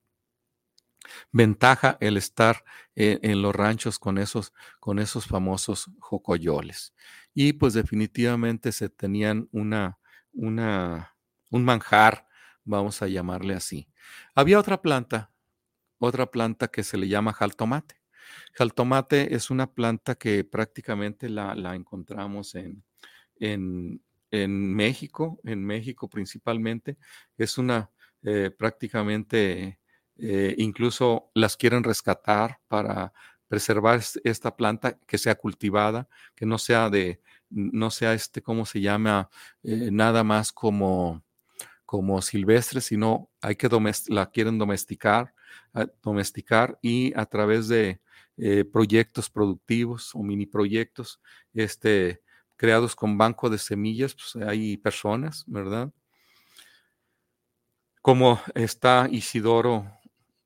ventaja 1.32 1.96
el 2.00 2.16
estar 2.16 2.64
e, 2.94 3.18
en, 3.22 3.42
los 3.42 3.54
ranchos 3.54 3.98
con 3.98 4.18
esos, 4.18 4.52
con 4.80 4.98
esos 4.98 5.26
famosos 5.26 5.90
jocoyoles. 5.98 6.94
Y 7.34 7.54
pues 7.54 7.74
definitivamente 7.74 8.72
se 8.72 8.88
tenían 8.88 9.48
una, 9.52 9.98
una, 10.32 11.14
un 11.50 11.64
manjar, 11.64 12.26
vamos 12.64 13.02
a 13.02 13.08
llamarle 13.08 13.54
así. 13.54 13.88
Había 14.34 14.58
otra 14.58 14.82
planta, 14.82 15.30
otra 15.98 16.30
planta 16.30 16.68
que 16.68 16.82
se 16.82 16.96
le 16.96 17.08
llama 17.08 17.32
jaltomate. 17.32 18.00
Jaltomate 18.54 19.34
es 19.34 19.50
una 19.50 19.72
planta 19.72 20.16
que 20.16 20.44
prácticamente 20.44 21.28
la, 21.28 21.54
la 21.54 21.74
encontramos 21.74 22.54
en, 22.54 22.82
en, 23.36 24.02
en 24.30 24.74
México, 24.74 25.40
en 25.44 25.64
México 25.64 26.08
principalmente, 26.08 26.96
es 27.38 27.58
una 27.58 27.90
eh, 28.22 28.50
prácticamente, 28.50 29.78
eh, 30.18 30.54
incluso 30.58 31.30
las 31.34 31.56
quieren 31.56 31.84
rescatar 31.84 32.58
para 32.66 33.12
preservar 33.46 34.00
esta 34.24 34.56
planta 34.56 34.98
que 35.06 35.16
sea 35.16 35.36
cultivada, 35.36 36.08
que 36.34 36.44
no 36.44 36.58
sea 36.58 36.90
de, 36.90 37.20
no 37.50 37.90
sea 37.90 38.14
este, 38.14 38.42
¿cómo 38.42 38.66
se 38.66 38.80
llama? 38.80 39.30
Eh, 39.62 39.90
nada 39.92 40.24
más 40.24 40.50
como, 40.52 41.22
como 41.84 42.20
silvestre, 42.20 42.80
sino 42.80 43.30
hay 43.40 43.54
que 43.56 43.68
la 44.08 44.30
quieren 44.30 44.58
domesticar, 44.58 45.32
domesticar 46.02 46.78
y 46.82 47.12
a 47.16 47.26
través 47.26 47.68
de 47.68 48.00
proyectos 48.72 49.30
productivos 49.30 50.14
o 50.14 50.22
mini 50.22 50.46
proyectos, 50.46 51.20
este, 51.54 52.22
creados 52.56 52.96
con 52.96 53.18
banco 53.18 53.50
de 53.50 53.58
semillas, 53.58 54.14
pues 54.14 54.44
hay 54.46 54.76
personas, 54.76 55.44
¿verdad? 55.46 55.92
Como 58.02 58.40
está 58.54 59.08
Isidoro 59.10 59.90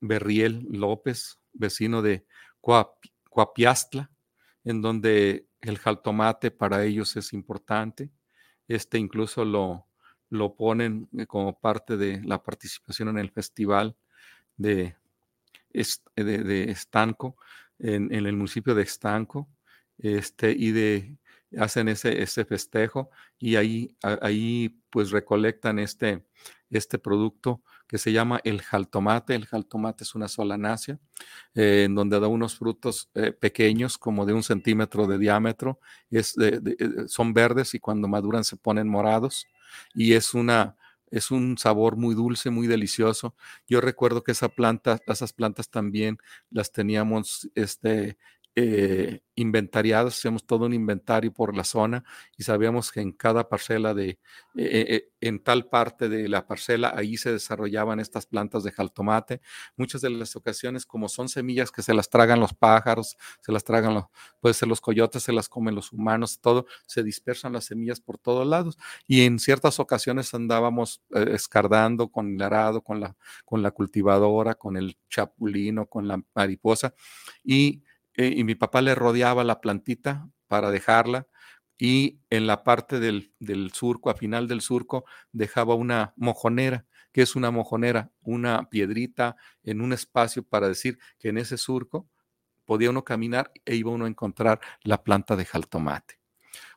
Berriel 0.01 0.67
López, 0.71 1.39
vecino 1.53 2.03
de 2.03 2.27
Coapiastla, 2.61 4.11
en 4.65 4.83
donde 4.83 5.47
el 5.61 5.79
jaltomate 5.79 6.51
para 6.51 6.85
ellos 6.85 7.17
es 7.17 7.33
importante. 7.33 8.11
Este 8.67 8.99
incluso 8.99 9.45
lo, 9.45 9.87
lo 10.31 10.55
ponen 10.57 11.09
eh, 11.17 11.27
como 11.27 11.59
parte 11.59 11.97
de 11.97 12.23
la 12.25 12.43
participación 12.43 13.09
en 13.09 13.19
el 13.19 13.31
festival 13.31 13.97
de, 14.57 14.97
de, 16.17 16.71
Estanco, 16.71 17.37
en, 17.79 18.13
en, 18.15 18.27
el 18.27 18.37
municipio 18.37 18.75
de 18.75 18.83
Estanco, 18.83 19.49
este, 19.99 20.53
y 20.53 20.71
de 20.73 21.19
hacen 21.59 21.89
ese, 21.89 22.23
ese 22.23 22.45
festejo 22.45 23.11
y 23.39 23.57
ahí, 23.57 23.97
ahí 24.03 24.81
pues 24.91 25.11
recolectan 25.11 25.79
este, 25.79 26.25
este 26.71 26.99
producto 26.99 27.63
que 27.87 27.99
se 27.99 28.13
llama 28.13 28.41
el 28.45 28.63
jaltomate. 28.63 29.35
El 29.35 29.47
jaltomate 29.47 30.05
es 30.05 30.15
una 30.15 30.29
solanácea 30.29 30.99
eh, 31.55 31.85
en 31.87 31.95
donde 31.95 32.21
da 32.21 32.29
unos 32.29 32.57
frutos 32.57 33.11
eh, 33.15 33.33
pequeños 33.33 33.99
como 33.99 34.27
de 34.27 34.33
un 34.33 34.45
centímetro 34.45 35.07
de 35.09 35.19
diámetro. 35.19 35.81
Es 36.09 36.37
eh, 36.39 36.61
son 37.09 37.35
verdes 37.35 37.75
y 37.75 37.81
cuando 37.81 38.07
maduran 38.07 38.45
se 38.45 38.57
ponen 38.57 38.89
morados 38.89 39.47
y 39.95 40.15
es 40.15 40.35
una... 40.35 40.77
Es 41.13 41.33
un 41.33 41.59
sabor 41.59 41.97
muy 41.97 42.15
dulce, 42.15 42.51
muy 42.51 42.69
delicioso. 42.69 43.35
Yo 43.67 43.81
recuerdo 43.81 44.23
que 44.23 44.31
esa 44.31 44.49
planta, 44.49 45.01
esas 45.09 45.33
plantas 45.33 45.69
también 45.69 46.19
las 46.51 46.71
teníamos 46.71 47.51
este, 47.57 48.17
eh, 48.57 49.21
inventariados, 49.37 50.19
hacemos 50.19 50.45
todo 50.45 50.67
un 50.67 50.75
inventario 50.75 51.33
por 51.33 51.57
la 51.57 51.65
zona 51.65 52.05
y 52.37 52.43
sabíamos 52.43 52.91
que 52.91 53.01
en 53.01 53.13
cada 53.13 53.49
parcela 53.49 53.95
de, 53.95 54.09
eh, 54.11 54.19
eh, 54.57 55.09
en 55.21 55.43
tal 55.43 55.69
parte 55.69 56.09
de 56.09 56.29
la 56.29 56.47
parcela, 56.47 56.93
ahí 56.95 57.17
se 57.17 57.33
desarrollaban 57.33 58.01
estas 58.01 58.27
plantas 58.27 58.65
de 58.65 58.73
jaltomate. 58.73 59.41
Muchas 59.77 60.01
de 60.01 60.11
las 60.11 60.37
ocasiones, 60.37 60.85
como 60.85 61.09
son 61.09 61.29
semillas 61.29 61.71
que 61.71 61.83
se 61.83 61.95
las 61.95 62.11
tragan 62.11 62.41
los 62.41 62.53
pájaros, 62.53 63.17
se 63.41 63.53
las 63.53 63.65
tragan, 63.65 63.95
los, 63.95 64.05
puede 64.41 64.55
los 64.67 64.81
coyotes, 64.81 65.23
se 65.23 65.33
las 65.33 65.49
comen 65.49 65.75
los 65.75 65.93
humanos, 65.93 66.41
todo, 66.41 66.67
se 66.87 67.03
dispersan 67.03 67.53
las 67.53 67.65
semillas 67.67 68.01
por 68.01 68.19
todos 68.19 68.47
lados. 68.47 68.79
Y 69.07 69.23
en 69.23 69.39
ciertas 69.39 69.79
ocasiones 69.81 70.35
andábamos 70.35 71.03
escardando 71.11 72.09
con 72.11 72.35
el 72.35 72.43
arado, 72.43 72.83
con 72.83 73.01
la, 73.01 73.17
con 73.45 73.63
la 73.63 73.71
cultivadora, 73.71 74.55
con 74.57 74.77
el 74.77 74.99
chapulino, 75.09 75.87
con 75.87 76.09
la 76.09 76.23
mariposa 76.35 76.95
y 77.45 77.83
eh, 78.15 78.33
y 78.37 78.45
mi 78.45 78.55
papá 78.55 78.83
le 78.83 78.95
rodeaba 78.95 79.45
la 79.45 79.61
plantita 79.61 80.29
para 80.49 80.71
dejarla 80.71 81.29
y 81.79 82.21
en 82.29 82.47
la 82.47 82.63
parte 82.65 83.01
del, 83.01 83.33
del 83.39 83.73
surco, 83.73 84.11
a 84.11 84.15
final 84.15 84.49
del 84.49 84.61
surco, 84.61 85.05
dejaba 85.33 85.75
una 85.75 86.13
mojonera. 86.17 86.87
que 87.13 87.23
es 87.23 87.35
una 87.37 87.51
mojonera? 87.51 88.13
Una 88.21 88.69
piedrita 88.71 89.37
en 89.65 89.81
un 89.81 89.93
espacio 89.93 90.43
para 90.45 90.69
decir 90.69 90.99
que 91.19 91.31
en 91.31 91.39
ese 91.39 91.57
surco 91.57 92.09
podía 92.67 92.91
uno 92.91 93.05
caminar 93.05 93.51
e 93.65 93.77
iba 93.77 93.91
uno 93.91 94.05
a 94.05 94.09
encontrar 94.09 94.61
la 94.85 95.03
planta 95.03 95.37
de 95.37 95.45
jaltomate 95.45 96.20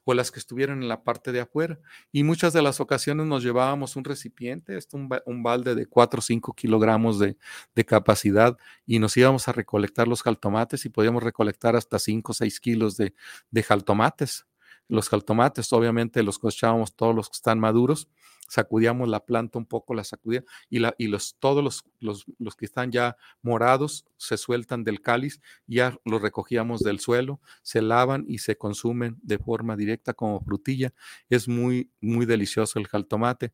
o 0.06 0.14
las 0.14 0.32
que 0.32 0.40
estuvieran 0.40 0.82
en 0.82 0.88
la 0.88 1.04
parte 1.04 1.32
de 1.32 1.42
afuera. 1.42 1.80
Y 2.12 2.24
muchas 2.24 2.54
de 2.54 2.62
las 2.62 2.80
ocasiones 2.80 3.26
nos 3.26 3.44
llevábamos 3.44 3.96
un 3.96 4.04
recipiente, 4.04 4.78
esto, 4.78 4.98
un, 4.98 5.44
balde 5.44 5.76
de 5.76 5.86
4 5.86 6.20
o 6.20 6.22
5 6.22 6.54
kilogramos 6.54 7.20
de, 7.20 7.38
capacidad 7.86 8.58
y 8.86 9.00
nos 9.00 9.16
íbamos 9.18 9.48
a 9.48 9.52
recolectar 9.52 10.08
los 10.08 10.24
jaltomates 10.24 10.86
y 10.86 10.90
podíamos 10.90 11.22
recolectar 11.22 11.76
hasta 11.76 12.00
5 12.00 12.32
o 12.32 12.36
6 12.36 12.60
kilos 12.60 12.98
de, 12.98 13.14
de 13.52 13.64
jaltomates. 13.64 14.46
Los 14.88 15.10
jaltomates, 15.10 15.72
obviamente, 15.74 16.24
los 16.24 16.40
cosechábamos 16.40 16.96
todos 16.96 17.16
los 17.16 17.30
que 17.30 17.36
están 17.36 17.60
maduros 17.60 18.10
sacudíamos 18.54 19.10
la 19.10 19.26
planta 19.26 19.58
un 19.58 19.66
poco, 19.66 19.94
la 19.94 20.04
sacudía 20.04 20.44
y, 20.70 20.80
la, 20.80 20.94
y 20.98 21.08
los, 21.08 21.36
todos 21.40 21.64
los, 21.64 21.86
los, 22.00 22.26
los, 22.38 22.56
que 22.56 22.66
están 22.66 22.92
ya 22.92 23.18
morados 23.42 24.06
se 24.18 24.38
sueltan 24.38 24.84
del 24.84 25.02
cáliz, 25.02 25.42
ya 25.66 25.98
los 26.06 26.22
recogíamos 26.22 26.82
del 26.82 27.00
suelo, 27.00 27.42
se 27.64 27.82
lavan 27.82 28.26
y 28.28 28.40
se 28.40 28.58
consumen 28.58 29.18
de 29.24 29.40
forma 29.40 29.76
directa 29.76 30.14
como 30.14 30.40
frutilla. 30.42 30.94
Es 31.30 31.48
muy, 31.48 31.92
muy 32.00 32.26
delicioso 32.26 32.80
el 32.80 32.88
jaltomate. 32.88 33.54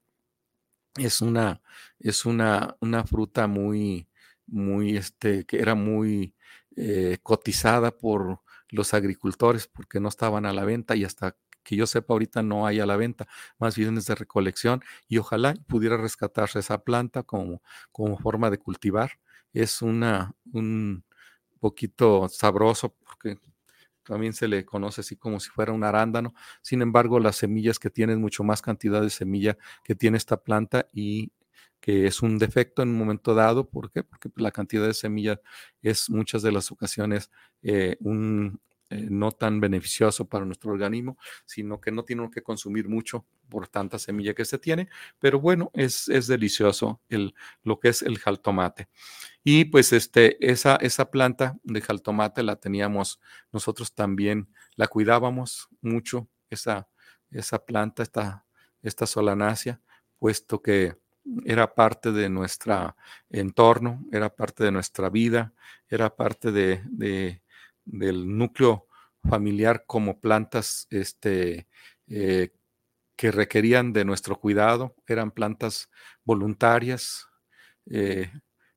Es 0.98 1.22
una, 1.22 1.62
es 2.00 2.26
una, 2.26 2.76
una 2.82 3.06
fruta 3.06 3.48
muy, 3.48 4.10
muy, 4.48 4.98
este, 4.98 5.46
que 5.46 5.60
era 5.60 5.76
muy 5.76 6.34
eh, 6.76 7.20
cotizada 7.24 7.92
por 7.98 8.42
los 8.70 8.94
agricultores 8.94 9.68
porque 9.68 10.00
no 10.00 10.10
estaban 10.10 10.46
a 10.46 10.54
la 10.54 10.66
venta 10.66 10.96
y 10.96 11.04
hasta 11.04 11.36
que 11.64 11.76
yo 11.76 11.86
sepa 11.88 12.14
ahorita 12.14 12.42
no 12.42 12.66
hay 12.66 12.80
a 12.80 12.86
la 12.86 12.96
venta, 12.98 13.28
más 13.60 13.76
bien 13.76 13.98
es 13.98 14.06
de 14.06 14.16
recolección 14.16 14.82
y 15.08 15.18
ojalá 15.18 15.54
pudiera 15.68 15.98
rescatarse 15.98 16.60
esa 16.60 16.84
planta 16.84 17.24
como, 17.24 17.62
como 17.92 18.18
forma 18.18 18.50
de 18.50 18.58
cultivar. 18.58 19.20
Es 19.54 19.82
una, 19.82 20.34
un 20.54 21.04
poquito 21.60 22.28
sabroso 22.30 22.96
porque 22.96 23.38
también 24.04 24.34
se 24.34 24.48
le 24.48 24.66
conoce 24.66 25.02
así 25.02 25.16
como 25.16 25.40
si 25.40 25.50
fuera 25.50 25.72
un 25.72 25.84
arándano. 25.84 26.34
Sin 26.62 26.82
embargo, 26.82 27.20
las 27.20 27.36
semillas 27.36 27.78
que 27.80 27.90
tienen 27.92 28.20
mucho 28.22 28.44
más 28.44 28.62
cantidad 28.62 29.02
de 29.02 29.10
semilla 29.12 29.58
que 29.84 29.96
tiene 29.96 30.18
esta 30.18 30.38
planta 30.38 30.88
y 30.94 31.32
que 31.80 32.08
es 32.08 32.22
un 32.22 32.38
defecto 32.38 32.82
en 32.82 32.90
un 32.90 32.98
momento 32.98 33.34
dado. 33.34 33.70
¿Por 33.70 33.92
qué? 33.92 34.04
Porque 34.04 34.30
la 34.36 34.52
cantidad 34.52 34.86
de 34.86 34.94
semilla 34.94 35.42
es 35.82 36.10
muchas 36.10 36.42
de 36.42 36.52
las 36.52 36.72
ocasiones 36.72 37.32
eh, 37.62 37.98
un, 38.02 38.60
eh, 38.92 39.06
no 39.08 39.32
tan 39.32 39.60
beneficioso 39.60 40.28
para 40.28 40.46
nuestro 40.46 40.72
organismo, 40.72 41.16
sino 41.46 41.80
que 41.80 41.92
no 41.92 42.04
tiene 42.04 42.28
que 42.32 42.42
consumir 42.42 42.90
mucho 42.90 43.24
por 43.48 43.68
tanta 43.68 44.00
semilla 44.00 44.34
que 44.34 44.46
se 44.46 44.58
tiene, 44.58 44.90
pero 45.20 45.40
bueno, 45.40 45.70
es, 45.76 46.10
es 46.10 46.26
delicioso 46.26 47.00
el, 47.08 47.36
lo 47.62 47.80
que 47.80 47.90
es 47.90 48.02
el 48.02 48.18
jaltomate. 48.18 48.88
Y 49.44 49.66
pues 49.66 49.94
este, 49.94 50.44
esa, 50.52 50.76
esa 50.78 51.12
planta 51.12 51.60
de 51.64 51.82
jaltomate 51.82 52.42
la 52.42 52.56
teníamos 52.56 53.20
nosotros 53.52 53.94
también, 53.94 54.50
la 54.76 54.88
cuidábamos 54.88 55.70
mucho, 55.82 56.28
esa, 56.50 56.90
esa 57.30 57.64
planta, 57.64 58.02
esta, 58.02 58.48
esta 58.82 59.06
solanácea, 59.06 59.82
puesto 60.18 60.64
que 60.64 60.98
era 61.46 61.74
parte 61.74 62.12
de 62.12 62.30
nuestro 62.30 62.96
entorno, 63.30 64.06
era 64.12 64.34
parte 64.36 64.64
de 64.64 64.72
nuestra 64.72 65.10
vida, 65.10 65.54
era 65.90 66.16
parte 66.16 66.52
de, 66.52 66.82
de 66.86 67.42
del 67.86 68.38
núcleo 68.38 68.88
familiar 69.28 69.84
como 69.88 70.20
plantas 70.20 70.88
este, 70.92 71.68
eh, 72.08 72.54
que 73.18 73.32
requerían 73.32 73.94
de 73.94 74.06
nuestro 74.06 74.40
cuidado, 74.40 74.96
eran 75.08 75.32
plantas 75.32 75.90
voluntarias. 76.24 77.28
Eh, 77.88 78.32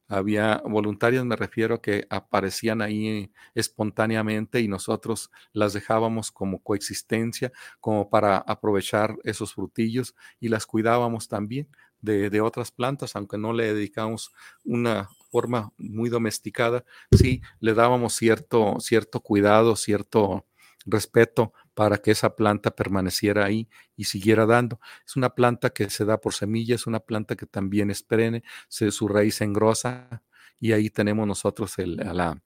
había 0.09 0.63
voluntarias, 0.67 1.25
me 1.25 1.37
refiero 1.37 1.81
que 1.81 2.07
aparecían 2.11 2.83
ahí 2.83 3.33
espontáneamente 3.55 4.61
y 4.61 4.69
nosotros 4.69 5.31
las 5.53 5.73
dejábamos 5.73 6.31
como 6.33 6.63
coexistencia, 6.63 7.53
como 7.81 8.11
para 8.11 8.39
aprovechar 8.39 9.17
esos 9.25 9.55
frutillos 9.55 10.15
y 10.41 10.49
las 10.49 10.67
cuidábamos 10.67 11.29
también 11.29 11.69
de, 12.03 12.41
otras 12.41 12.71
plantas, 12.71 13.17
aunque 13.17 13.39
no 13.39 13.53
le 13.53 13.73
dedicamos 13.73 14.33
una 14.65 15.09
forma 15.31 15.73
muy 15.79 16.11
domesticada, 16.11 16.85
sí 17.13 17.41
le 17.61 17.75
dábamos 17.75 18.15
cierto, 18.15 18.77
cierto 18.81 19.21
cuidado, 19.21 19.77
cierto 19.77 20.47
respeto 20.85 21.53
para 21.75 21.99
que 21.99 22.11
esa 22.11 22.35
planta 22.35 22.73
permaneciera 22.73 23.45
ahí 23.45 23.69
y 23.97 24.05
siguiera 24.05 24.47
dando. 24.47 24.81
Es 25.07 25.17
una 25.17 25.31
planta 25.35 25.71
que 25.71 25.89
se 25.91 26.05
da 26.05 26.21
por 26.21 26.35
semillas, 26.35 26.83
es 26.83 26.87
una 26.87 27.01
planta 27.01 27.37
que 27.37 27.47
también 27.47 27.91
es 27.91 28.03
perenne, 28.03 28.43
su 28.69 29.09
raíz 29.09 29.41
engrosa 29.41 30.23
y 30.59 30.73
ahí 30.73 30.91
tenemos 30.91 31.27
nosotros 31.27 31.79
el, 31.79 31.97
la, 31.97 32.43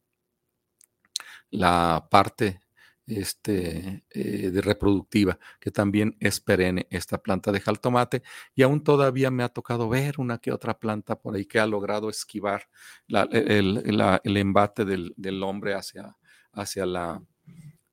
la 1.51 2.09
parte 2.11 2.61
este, 3.07 4.05
eh, 4.11 4.51
de 4.51 4.61
reproductiva, 4.61 5.39
que 5.61 5.71
también 5.71 6.17
es 6.21 6.41
perenne 6.41 6.87
esta 6.91 7.19
planta 7.19 7.53
de 7.53 7.61
jaltomate, 7.61 8.23
y 8.55 8.63
aún 8.63 8.83
todavía 8.83 9.31
me 9.31 9.43
ha 9.43 9.49
tocado 9.49 9.89
ver 9.89 10.17
una 10.19 10.39
que 10.39 10.53
otra 10.53 10.79
planta 10.79 11.19
por 11.21 11.37
ahí 11.37 11.47
que 11.47 11.61
ha 11.61 11.67
logrado 11.67 12.11
esquivar 12.11 12.69
el, 13.09 14.37
embate 14.37 14.85
del, 14.85 15.43
hombre 15.43 15.75
hacia, 15.75 16.17
hacia, 16.53 16.87
la, 16.87 17.23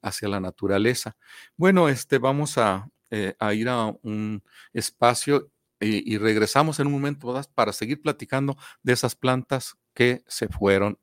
hacia 0.02 0.28
la 0.28 0.40
naturaleza. 0.40 1.16
Bueno, 1.56 1.90
este, 1.90 2.18
vamos 2.18 2.58
a, 2.58 2.90
eh, 3.12 3.36
ir 3.54 3.70
a 3.70 3.86
un 4.02 4.44
espacio 4.74 5.52
y, 5.80 6.14
y 6.14 6.18
regresamos 6.18 6.80
en 6.80 6.88
un 6.88 6.94
momento 6.94 7.40
para 7.54 7.74
seguir 7.74 8.02
platicando 8.02 8.58
de 8.82 8.94
esas 8.94 9.16
plantas 9.16 9.76
que 9.94 10.24
se 10.28 10.48
fueron 10.48 10.98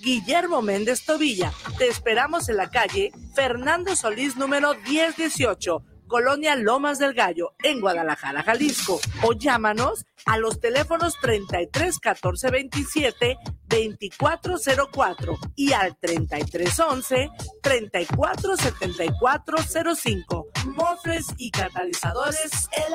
Guillermo 0.00 0.62
Méndez 0.62 1.04
Tobilla. 1.04 1.52
Te 1.78 1.88
esperamos 1.88 2.48
en 2.48 2.56
la 2.56 2.70
calle 2.70 3.12
Fernando 3.34 3.96
Solís 3.96 4.36
número 4.36 4.74
1018 4.74 5.84
Colonia 6.08 6.56
Lomas 6.56 6.98
del 6.98 7.12
Gallo, 7.14 7.54
en 7.62 7.80
Guadalajara, 7.80 8.42
Jalisco. 8.42 8.98
O 9.22 9.34
llámanos 9.34 10.06
a 10.24 10.38
los 10.38 10.58
teléfonos 10.58 11.14
33 11.20 11.98
14 11.98 12.50
27 12.50 13.36
2404 13.68 15.38
y 15.54 15.72
al 15.72 15.96
33 15.98 16.80
11 16.80 17.30
34 17.62 18.56
74 18.56 19.58
05. 19.94 20.46
Mofres 20.74 21.26
y 21.36 21.50
catalizadores 21.50 22.68
El 22.72 22.94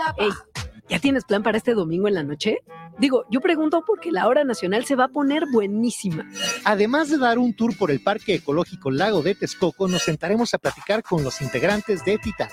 ¿Ya 0.89 0.99
tienes 0.99 1.23
plan 1.23 1.43
para 1.43 1.57
este 1.57 1.73
domingo 1.73 2.07
en 2.07 2.13
la 2.13 2.23
noche? 2.23 2.59
Digo, 2.99 3.25
yo 3.31 3.39
pregunto 3.41 3.83
porque 3.87 4.11
la 4.11 4.27
hora 4.27 4.43
nacional 4.43 4.85
se 4.85 4.95
va 4.95 5.05
a 5.05 5.07
poner 5.07 5.45
buenísima. 5.51 6.29
Además 6.65 7.09
de 7.09 7.17
dar 7.17 7.39
un 7.39 7.55
tour 7.55 7.75
por 7.77 7.89
el 7.89 8.01
Parque 8.01 8.35
Ecológico 8.35 8.91
Lago 8.91 9.21
de 9.21 9.33
Texcoco, 9.33 9.87
nos 9.87 10.03
sentaremos 10.03 10.53
a 10.53 10.57
platicar 10.57 11.01
con 11.01 11.23
los 11.23 11.41
integrantes 11.41 12.03
de 12.05 12.17
Tita. 12.17 12.49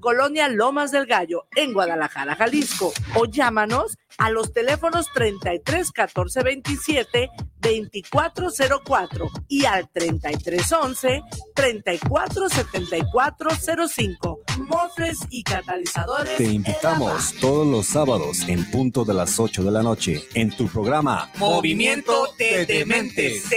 Colonia 0.00 0.48
Lomas 0.48 0.90
del 0.90 1.06
Gallo, 1.06 1.46
en 1.54 1.72
Guadalajara, 1.72 2.34
Jalisco. 2.34 2.92
O 3.14 3.26
llámanos 3.26 3.96
a 4.20 4.30
los 4.30 4.52
teléfonos 4.52 5.06
33 5.14 5.90
14 5.90 6.42
27 6.42 7.30
2404 7.60 9.30
y 9.48 9.64
al 9.64 9.88
3311 9.88 11.22
347405. 11.54 14.40
Mofres 14.68 15.20
y 15.30 15.42
catalizadores. 15.42 16.36
Te 16.36 16.44
invitamos 16.44 17.32
todos 17.40 17.66
los 17.66 17.86
sábados 17.86 18.46
en 18.48 18.70
punto 18.70 19.06
de 19.06 19.14
las 19.14 19.40
8 19.40 19.64
de 19.64 19.70
la 19.70 19.82
noche 19.82 20.22
en 20.34 20.54
tu 20.54 20.68
programa 20.68 21.30
Movimiento 21.38 22.28
de 22.38 22.66
Dementes. 22.66 23.48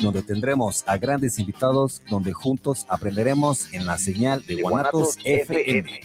donde 0.00 0.22
tendremos 0.22 0.82
a 0.86 0.96
grandes 0.98 1.38
invitados 1.38 2.02
donde 2.10 2.32
juntos 2.32 2.86
aprenderemos 2.88 3.72
en 3.72 3.86
la 3.86 3.98
señal 3.98 4.44
de 4.46 4.62
Guanatos 4.62 5.16
FM. 5.24 6.00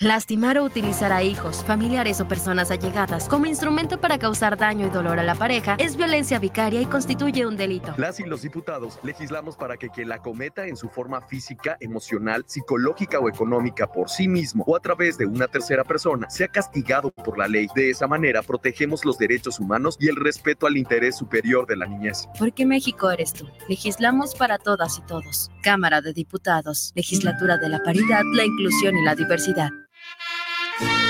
Lastimar 0.00 0.56
o 0.58 0.64
utilizar 0.64 1.10
a 1.10 1.24
hijos, 1.24 1.64
familiares 1.64 2.20
o 2.20 2.28
personas 2.28 2.70
allegadas 2.70 3.28
como 3.28 3.46
instrumento 3.46 4.00
para 4.00 4.16
causar 4.16 4.56
daño 4.56 4.86
y 4.86 4.90
dolor 4.90 5.18
a 5.18 5.24
la 5.24 5.34
pareja 5.34 5.74
es 5.80 5.96
violencia 5.96 6.38
vicaria 6.38 6.80
y 6.80 6.86
constituye 6.86 7.44
un 7.44 7.56
delito. 7.56 7.94
Las 7.96 8.20
y 8.20 8.22
los 8.22 8.42
diputados 8.42 9.00
legislamos 9.02 9.56
para 9.56 9.76
que 9.76 9.88
quien 9.88 10.08
la 10.08 10.18
cometa 10.20 10.68
en 10.68 10.76
su 10.76 10.88
forma 10.88 11.20
física, 11.22 11.76
emocional, 11.80 12.44
psicológica 12.46 13.18
o 13.18 13.28
económica 13.28 13.90
por 13.90 14.08
sí 14.08 14.28
mismo 14.28 14.62
o 14.68 14.76
a 14.76 14.80
través 14.80 15.18
de 15.18 15.26
una 15.26 15.48
tercera 15.48 15.82
persona 15.82 16.30
sea 16.30 16.46
castigado 16.46 17.10
por 17.10 17.36
la 17.36 17.48
ley. 17.48 17.66
De 17.74 17.90
esa 17.90 18.06
manera 18.06 18.42
protegemos 18.42 19.04
los 19.04 19.18
derechos 19.18 19.58
humanos 19.58 19.96
y 19.98 20.06
el 20.06 20.14
respeto 20.14 20.68
al 20.68 20.76
interés 20.76 21.16
superior 21.16 21.66
de 21.66 21.74
la 21.74 21.86
niñez. 21.86 22.28
Porque 22.38 22.64
México 22.64 23.10
eres 23.10 23.32
tú. 23.32 23.48
Legislamos 23.68 24.36
para 24.36 24.58
todas 24.58 24.96
y 24.96 25.02
todos. 25.08 25.50
Cámara 25.64 26.00
de 26.00 26.12
Diputados. 26.12 26.92
Legislatura 26.94 27.56
de 27.56 27.68
la 27.68 27.82
Paridad, 27.82 28.22
la 28.32 28.44
Inclusión 28.44 28.96
y 28.96 29.02
la 29.02 29.16
Diversidad. 29.16 29.70
Yeah. 30.80 31.07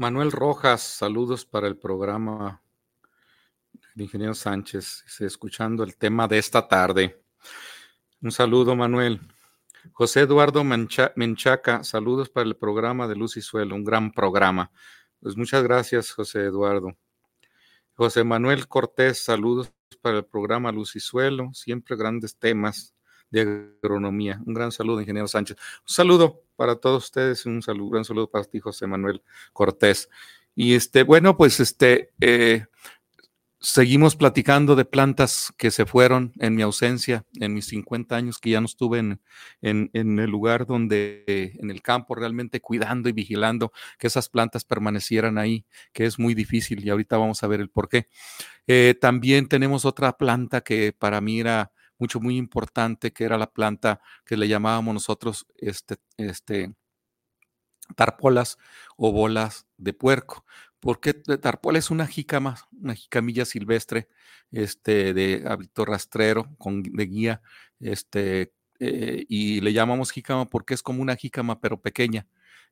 Manuel 0.00 0.32
Rojas, 0.32 0.80
saludos 0.80 1.44
para 1.44 1.68
el 1.68 1.76
programa. 1.76 2.62
El 3.94 4.00
ingeniero 4.00 4.32
Sánchez, 4.32 5.04
escuchando 5.20 5.84
el 5.84 5.98
tema 5.98 6.26
de 6.26 6.38
esta 6.38 6.66
tarde. 6.66 7.22
Un 8.22 8.32
saludo, 8.32 8.74
Manuel. 8.74 9.20
José 9.92 10.20
Eduardo 10.20 10.64
Menchaca, 10.64 11.84
saludos 11.84 12.30
para 12.30 12.46
el 12.48 12.56
programa 12.56 13.06
de 13.08 13.14
Luz 13.14 13.36
y 13.36 13.42
Suelo, 13.42 13.74
un 13.74 13.84
gran 13.84 14.10
programa. 14.10 14.72
Pues 15.20 15.36
muchas 15.36 15.62
gracias, 15.64 16.12
José 16.12 16.46
Eduardo. 16.46 16.96
José 17.92 18.24
Manuel 18.24 18.68
Cortés, 18.68 19.22
saludos 19.22 19.70
para 20.00 20.16
el 20.16 20.24
programa 20.24 20.72
Luz 20.72 20.96
y 20.96 21.00
Suelo, 21.00 21.50
siempre 21.52 21.94
grandes 21.94 22.38
temas 22.38 22.94
de 23.30 23.68
agronomía. 23.82 24.40
Un 24.44 24.54
gran 24.54 24.72
saludo, 24.72 25.00
ingeniero 25.00 25.28
Sánchez. 25.28 25.56
Un 25.56 25.94
saludo 25.94 26.42
para 26.56 26.76
todos 26.76 27.04
ustedes, 27.04 27.46
un 27.46 27.62
saludo, 27.62 27.90
gran 27.90 28.04
saludo 28.04 28.30
para 28.30 28.44
ti, 28.44 28.60
José 28.60 28.86
Manuel 28.86 29.22
Cortés. 29.52 30.08
Y 30.54 30.74
este, 30.74 31.04
bueno, 31.04 31.36
pues 31.36 31.60
este, 31.60 32.10
eh, 32.20 32.66
seguimos 33.60 34.16
platicando 34.16 34.74
de 34.74 34.86
plantas 34.86 35.52
que 35.58 35.70
se 35.70 35.84
fueron 35.84 36.32
en 36.40 36.54
mi 36.54 36.62
ausencia, 36.62 37.26
en 37.38 37.52
mis 37.52 37.66
50 37.66 38.16
años 38.16 38.38
que 38.38 38.50
ya 38.50 38.60
no 38.60 38.66
estuve 38.66 38.98
en, 38.98 39.20
en, 39.60 40.18
el 40.18 40.30
lugar 40.30 40.66
donde, 40.66 41.24
en 41.58 41.70
el 41.70 41.82
campo, 41.82 42.14
realmente 42.14 42.60
cuidando 42.60 43.08
y 43.10 43.12
vigilando 43.12 43.72
que 43.98 44.06
esas 44.06 44.30
plantas 44.30 44.64
permanecieran 44.64 45.36
ahí, 45.36 45.66
que 45.92 46.06
es 46.06 46.18
muy 46.18 46.34
difícil 46.34 46.84
y 46.84 46.90
ahorita 46.90 47.18
vamos 47.18 47.42
a 47.42 47.46
ver 47.48 47.60
el 47.60 47.68
por 47.68 47.88
qué. 47.88 48.08
Eh, 48.66 48.94
también 48.98 49.46
tenemos 49.46 49.84
otra 49.84 50.16
planta 50.16 50.62
que 50.62 50.92
para 50.92 51.20
mí 51.20 51.40
era 51.40 51.70
mucho, 52.00 52.20
muy 52.20 52.36
importante, 52.36 53.12
que 53.12 53.24
era 53.24 53.38
la 53.38 53.50
planta 53.52 54.00
que 54.24 54.36
le 54.36 54.48
llamábamos 54.48 54.94
nosotros 54.94 55.46
este, 55.56 55.96
este, 56.16 56.74
tarpolas 57.96 58.58
o 58.96 59.12
bolas 59.12 59.66
de 59.76 59.92
puerco. 59.92 60.44
Porque 60.80 61.12
tarpola 61.14 61.78
es 61.78 61.90
una 61.90 62.06
jícama, 62.06 62.56
una 62.72 62.94
jicamilla 62.94 63.44
silvestre, 63.44 64.08
este, 64.50 65.12
de 65.12 65.44
hábito 65.46 65.84
rastrero, 65.84 66.54
con, 66.58 66.82
de 66.82 67.06
guía, 67.06 67.42
este, 67.80 68.54
eh, 68.80 69.26
y 69.28 69.60
le 69.60 69.72
llamamos 69.74 70.10
jícama 70.10 70.46
porque 70.48 70.72
es 70.74 70.82
como 70.82 71.02
una 71.02 71.16
jícama, 71.16 71.60
pero 71.60 71.80
pequeña. 71.80 72.26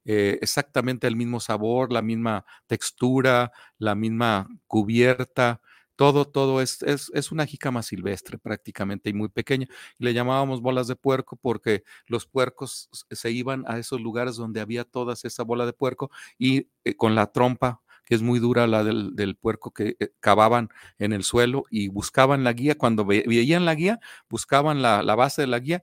Eh, 0.04 0.38
exactamente 0.40 1.06
el 1.06 1.16
mismo 1.16 1.38
sabor, 1.40 1.92
la 1.92 2.00
misma 2.02 2.46
textura, 2.66 3.52
la 3.78 3.94
misma 3.94 4.48
cubierta, 4.66 5.60
todo, 5.98 6.26
todo 6.28 6.62
es, 6.62 6.80
es, 6.84 7.10
es, 7.12 7.32
una 7.32 7.44
jícama 7.44 7.82
silvestre 7.82 8.38
prácticamente 8.38 9.10
y 9.10 9.14
muy 9.14 9.28
pequeña. 9.30 9.66
Le 9.98 10.14
llamábamos 10.14 10.60
bolas 10.60 10.86
de 10.86 10.94
puerco 10.94 11.34
porque 11.34 11.82
los 12.06 12.24
puercos 12.24 12.88
se 13.10 13.30
iban 13.32 13.64
a 13.66 13.78
esos 13.78 14.00
lugares 14.00 14.36
donde 14.36 14.60
había 14.60 14.84
todas 14.84 15.24
esa 15.24 15.42
bola 15.42 15.66
de 15.66 15.72
puerco 15.72 16.08
y 16.38 16.68
eh, 16.84 16.94
con 16.94 17.16
la 17.16 17.32
trompa 17.32 17.82
que 18.04 18.14
es 18.14 18.22
muy 18.22 18.38
dura 18.38 18.68
la 18.68 18.84
del, 18.84 19.16
del 19.16 19.34
puerco 19.34 19.72
que 19.72 19.96
eh, 19.98 20.10
cavaban 20.20 20.68
en 21.00 21.12
el 21.12 21.24
suelo 21.24 21.64
y 21.68 21.88
buscaban 21.88 22.44
la 22.44 22.52
guía. 22.52 22.78
Cuando 22.78 23.04
ve, 23.04 23.24
veían 23.26 23.64
la 23.64 23.74
guía, 23.74 23.98
buscaban 24.30 24.82
la, 24.82 25.02
la, 25.02 25.16
base 25.16 25.42
de 25.42 25.48
la 25.48 25.58
guía, 25.58 25.82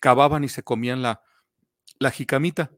cavaban 0.00 0.42
y 0.42 0.48
se 0.48 0.64
comían 0.64 1.00
la, 1.00 1.22
la 2.00 2.10
jicamita. 2.10 2.72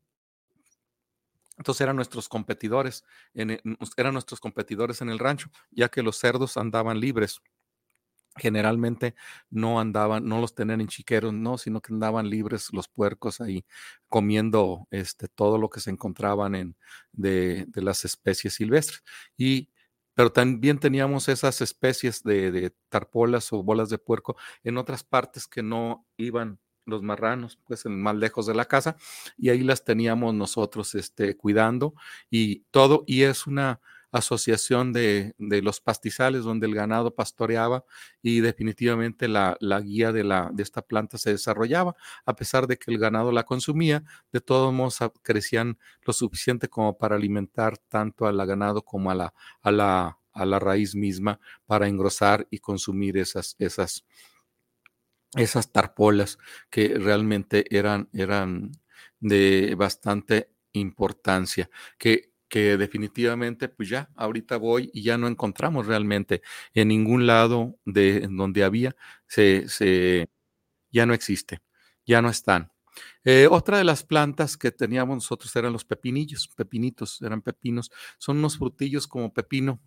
Entonces 1.57 1.81
eran 1.83 1.97
nuestros 1.97 2.29
competidores, 2.29 3.05
en, 3.35 3.61
eran 3.97 4.13
nuestros 4.13 4.41
competidores 4.41 5.01
en 5.01 5.09
el 5.11 5.19
rancho, 5.19 5.51
ya 5.71 5.89
que 5.89 6.03
los 6.03 6.19
cerdos 6.19 6.57
andaban 6.57 7.01
libres. 7.01 7.41
Generalmente 8.37 9.15
no 9.49 9.79
andaban, 9.79 10.27
no 10.27 10.41
los 10.41 10.57
tenían 10.57 10.81
en 10.81 10.89
chiqueros, 10.89 11.33
no, 11.33 11.57
sino 11.57 11.81
que 11.81 11.93
andaban 11.93 12.29
libres 12.29 12.73
los 12.73 12.89
puercos 12.89 13.41
ahí 13.41 13.65
comiendo 14.09 14.89
este, 14.91 15.29
todo 15.29 15.57
lo 15.57 15.71
que 15.71 15.79
se 15.79 15.91
encontraban 15.91 16.57
en, 16.57 16.77
de, 17.13 17.65
de 17.69 17.83
las 17.83 18.05
especies 18.05 18.55
silvestres. 18.55 19.05
Y 19.37 19.71
pero 20.15 20.33
también 20.33 20.79
teníamos 20.79 21.29
esas 21.29 21.61
especies 21.61 22.23
de, 22.23 22.51
de, 22.53 22.71
tarpolas 22.89 23.53
o 23.53 23.63
bolas 23.63 23.89
de 23.89 23.99
puerco 23.99 24.37
en 24.63 24.79
otras 24.79 25.03
partes 25.05 25.47
que 25.49 25.63
no 25.63 26.07
iban 26.17 26.61
los 26.87 27.03
marranos, 27.03 27.59
pues 27.67 27.87
en 27.87 28.01
más 28.01 28.17
lejos 28.17 28.47
de 28.47 28.55
la 28.55 28.67
casa, 28.67 28.97
y 29.37 29.51
ahí 29.51 29.63
las 29.63 29.85
teníamos 29.85 30.35
nosotros 30.35 30.95
este, 30.95 31.37
cuidando 31.37 31.95
y 32.31 32.61
todo, 32.71 33.05
y 33.07 33.23
es 33.23 33.47
una 33.47 33.81
asociación 34.15 34.93
de, 34.93 35.35
de, 35.39 35.61
los 35.61 35.81
pastizales 35.81 36.45
donde 36.45 36.69
el 36.69 36.75
ganado 36.75 37.15
pastoreaba 37.17 37.85
y 38.23 38.41
definitivamente 38.41 39.27
la, 39.27 39.57
la 39.59 39.81
guía 39.81 40.13
de, 40.13 40.23
la, 40.23 40.51
de 40.53 40.63
esta 40.63 40.83
planta 40.83 41.19
se 41.19 41.31
desarrollaba, 41.33 41.97
a 42.25 42.37
pesar 42.37 42.69
de 42.69 42.77
que 42.77 42.93
el 42.93 42.99
ganado 42.99 43.33
la 43.33 43.43
consumía, 43.43 44.05
de 44.33 44.41
todos 44.41 44.73
modos 44.73 44.99
crecían 45.23 45.79
lo 46.03 46.13
suficiente 46.13 46.69
como 46.69 46.97
para 46.97 47.17
alimentar 47.17 47.77
tanto 47.77 48.27
al 48.27 48.37
ganado 48.47 48.83
como 48.83 49.11
a 49.11 49.17
la, 49.17 49.35
a 49.63 49.73
la, 49.73 50.19
a 50.33 50.47
la 50.47 50.61
raíz 50.61 50.95
misma 50.95 51.41
para 51.67 51.89
engrosar 51.89 52.47
y 52.51 52.59
consumir 52.59 53.17
esas, 53.19 53.57
esas, 53.59 54.05
esas 55.37 55.73
tarpolas 55.73 56.39
que 56.71 56.89
realmente 56.99 57.65
eran, 57.77 58.09
eran 58.13 58.73
de 59.21 59.75
bastante 59.77 60.51
importancia, 60.73 61.71
que, 61.99 62.33
que 62.49 62.77
definitivamente, 62.77 63.69
pues 63.69 63.89
ya, 63.89 64.11
ahorita 64.17 64.57
voy 64.59 64.91
y 64.93 65.03
ya 65.03 65.19
no 65.19 65.29
encontramos 65.29 65.87
realmente 65.87 66.43
en 66.75 66.89
ningún 66.89 67.27
lado 67.27 67.79
de 67.85 68.19
en 68.25 68.37
donde 68.37 68.65
había, 68.65 68.95
se, 69.27 69.69
se, 69.69 70.29
ya 70.93 71.07
no 71.07 71.15
existe, 71.15 71.61
ya 72.07 72.23
no 72.23 72.31
están. 72.31 72.73
Eh, 73.25 73.49
otra 73.51 73.79
de 73.79 73.85
las 73.85 74.05
plantas 74.05 74.57
que 74.57 74.71
teníamos 74.71 75.17
nosotros 75.17 75.55
eran 75.57 75.73
los 75.73 75.85
pepinillos, 75.85 76.49
pepinitos, 76.57 77.21
eran 77.23 77.43
pepinos, 77.43 77.91
son 78.19 78.39
unos 78.39 78.59
frutillos 78.59 79.07
como 79.09 79.33
pepino, 79.33 79.81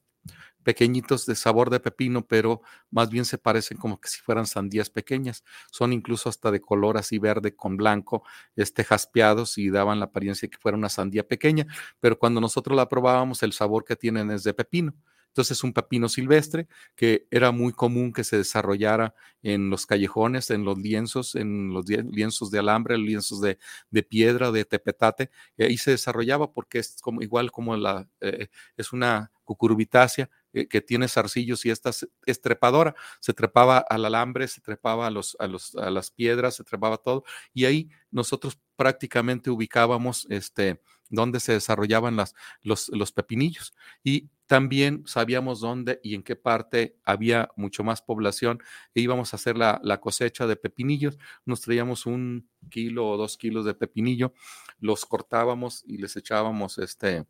pequeñitos 0.64 1.26
de 1.26 1.36
sabor 1.36 1.70
de 1.70 1.80
pepino, 1.80 2.28
pero 2.28 2.62
más 2.92 3.10
bien 3.10 3.24
se 3.24 3.38
parecen 3.38 3.78
como 3.78 4.02
que 4.02 4.10
si 4.10 4.20
fueran 4.20 4.46
sandías 4.46 4.90
pequeñas. 4.90 5.44
Son 5.72 5.94
incluso 5.94 6.28
hasta 6.28 6.52
de 6.52 6.60
color 6.60 6.98
así 6.98 7.20
verde 7.20 7.56
con 7.56 7.78
blanco, 7.78 8.24
este 8.56 8.84
jaspeados 8.84 9.58
y 9.58 9.70
daban 9.70 10.00
la 10.00 10.06
apariencia 10.06 10.48
de 10.48 10.50
que 10.50 10.58
fuera 10.58 10.78
una 10.78 10.90
sandía 10.90 11.28
pequeña, 11.28 11.68
pero 12.00 12.20
cuando 12.20 12.42
nosotros 12.42 12.76
la 12.76 12.90
probábamos 12.90 13.44
el 13.44 13.54
sabor 13.54 13.86
que 13.86 13.96
tienen 13.96 14.30
es 14.32 14.44
de 14.44 14.54
pepino. 14.54 14.94
Entonces, 15.38 15.64
un 15.64 15.72
pepino 15.72 16.10
silvestre 16.10 16.68
que 16.96 17.28
era 17.30 17.52
muy 17.52 17.72
común 17.72 18.12
que 18.12 18.24
se 18.24 18.38
desarrollara 18.38 19.14
en 19.44 19.70
los 19.70 19.86
callejones, 19.86 20.50
en 20.50 20.66
los 20.66 20.80
lienzos, 20.80 21.36
en 21.36 21.72
los 21.72 21.88
lienzos 21.88 22.50
de 22.50 22.58
alambre, 22.58 22.98
lienzos 22.98 23.40
de, 23.42 23.60
piedra, 24.02 24.52
de 24.52 24.66
tepetate, 24.66 25.30
y 25.56 25.64
ahí 25.64 25.78
se 25.78 25.92
desarrollaba 25.92 26.52
porque 26.54 26.80
es 26.80 26.98
como 27.04 27.22
igual 27.22 27.52
como 27.52 27.78
la, 27.78 28.10
eh, 28.20 28.48
es 28.78 28.94
una 28.94 29.32
cucurbitácea 29.44 30.28
eh, 30.54 30.68
que 30.68 30.82
tiene 30.82 31.08
zarcillos 31.08 31.64
y 31.68 31.70
esta 31.70 31.92
es 32.26 32.42
trepadora, 32.42 32.96
se 33.20 33.34
trepaba 33.34 33.78
al 33.78 34.06
alambre, 34.06 34.48
se 34.48 34.62
trepaba 34.62 35.06
a, 35.06 35.12
los, 35.12 35.38
a, 35.40 35.46
los, 35.46 35.76
a 35.76 35.92
las 35.92 36.10
piedras, 36.10 36.56
se 36.56 36.64
trepaba 36.64 36.98
todo, 36.98 37.24
y 37.54 37.66
ahí 37.66 37.92
nosotros 38.10 38.58
prácticamente 38.76 39.52
ubicábamos 39.52 40.26
este, 40.32 40.82
donde 41.10 41.40
se 41.40 41.54
desarrollaban 41.54 42.16
las, 42.16 42.34
los, 42.64 42.90
los 42.90 43.12
pepinillos. 43.12 43.76
Y 44.04 44.30
también 44.48 45.04
sabíamos 45.06 45.60
dónde 45.60 46.00
y 46.02 46.16
en 46.16 46.24
qué 46.24 46.36
parte 46.36 46.98
había 47.04 47.50
mucho 47.58 47.84
más 47.84 48.02
población 48.02 48.64
e 48.96 49.02
íbamos 49.02 49.34
a 49.34 49.36
hacer 49.36 49.58
la, 49.58 49.80
la, 49.84 50.00
cosecha 50.00 50.48
de 50.48 50.56
pepinillos. 50.56 51.20
Nos 51.46 51.62
traíamos 51.62 52.06
un 52.06 52.50
kilo 52.70 53.08
o 53.10 53.18
dos 53.18 53.38
kilos 53.38 53.66
de 53.66 53.74
pepinillo, 53.74 54.34
los 54.80 55.06
cortábamos 55.06 55.84
y 55.86 55.98
les 55.98 56.16
echábamos 56.16 56.78
este 56.78 57.26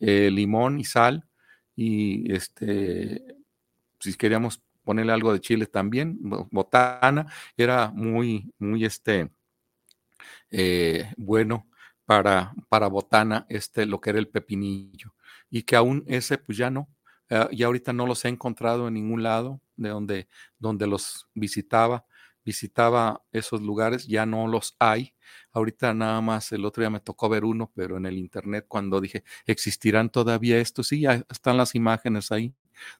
eh, 0.00 0.30
limón 0.30 0.80
y 0.80 0.84
sal 0.84 1.26
y 1.76 2.32
este, 2.32 3.36
si 4.00 4.14
queríamos 4.14 4.60
ponerle 4.82 5.12
algo 5.12 5.32
de 5.32 5.40
chile 5.40 5.66
también, 5.66 6.18
botana, 6.50 7.26
era 7.56 7.90
muy, 7.90 8.52
muy 8.58 8.84
este, 8.84 9.30
eh, 10.50 11.12
bueno 11.16 11.68
para, 12.04 12.52
para 12.68 12.88
botana, 12.88 13.46
este, 13.48 13.86
lo 13.86 14.00
que 14.00 14.10
era 14.10 14.18
el 14.18 14.28
pepinillo 14.28 15.12
y 15.50 15.62
que 15.62 15.76
aún 15.76 16.04
ese 16.06 16.38
pues 16.38 16.58
ya 16.58 16.70
no, 16.70 16.88
uh, 17.30 17.48
ya 17.52 17.66
ahorita 17.66 17.92
no 17.92 18.06
los 18.06 18.24
he 18.24 18.28
encontrado 18.28 18.88
en 18.88 18.94
ningún 18.94 19.22
lado 19.22 19.60
de 19.76 19.90
donde, 19.90 20.28
donde 20.58 20.86
los 20.86 21.28
visitaba, 21.34 22.06
visitaba 22.44 23.22
esos 23.32 23.60
lugares, 23.62 24.06
ya 24.06 24.26
no 24.26 24.48
los 24.48 24.76
hay. 24.78 25.14
Ahorita 25.52 25.92
nada 25.94 26.20
más 26.20 26.52
el 26.52 26.64
otro 26.64 26.82
día 26.82 26.90
me 26.90 27.00
tocó 27.00 27.28
ver 27.28 27.44
uno, 27.44 27.70
pero 27.74 27.96
en 27.96 28.06
el 28.06 28.18
internet 28.18 28.64
cuando 28.68 29.00
dije, 29.00 29.24
¿existirán 29.46 30.10
todavía 30.10 30.58
estos? 30.58 30.88
Sí, 30.88 31.00
ya 31.02 31.24
están 31.30 31.56
las 31.56 31.74
imágenes 31.74 32.32
ahí 32.32 32.54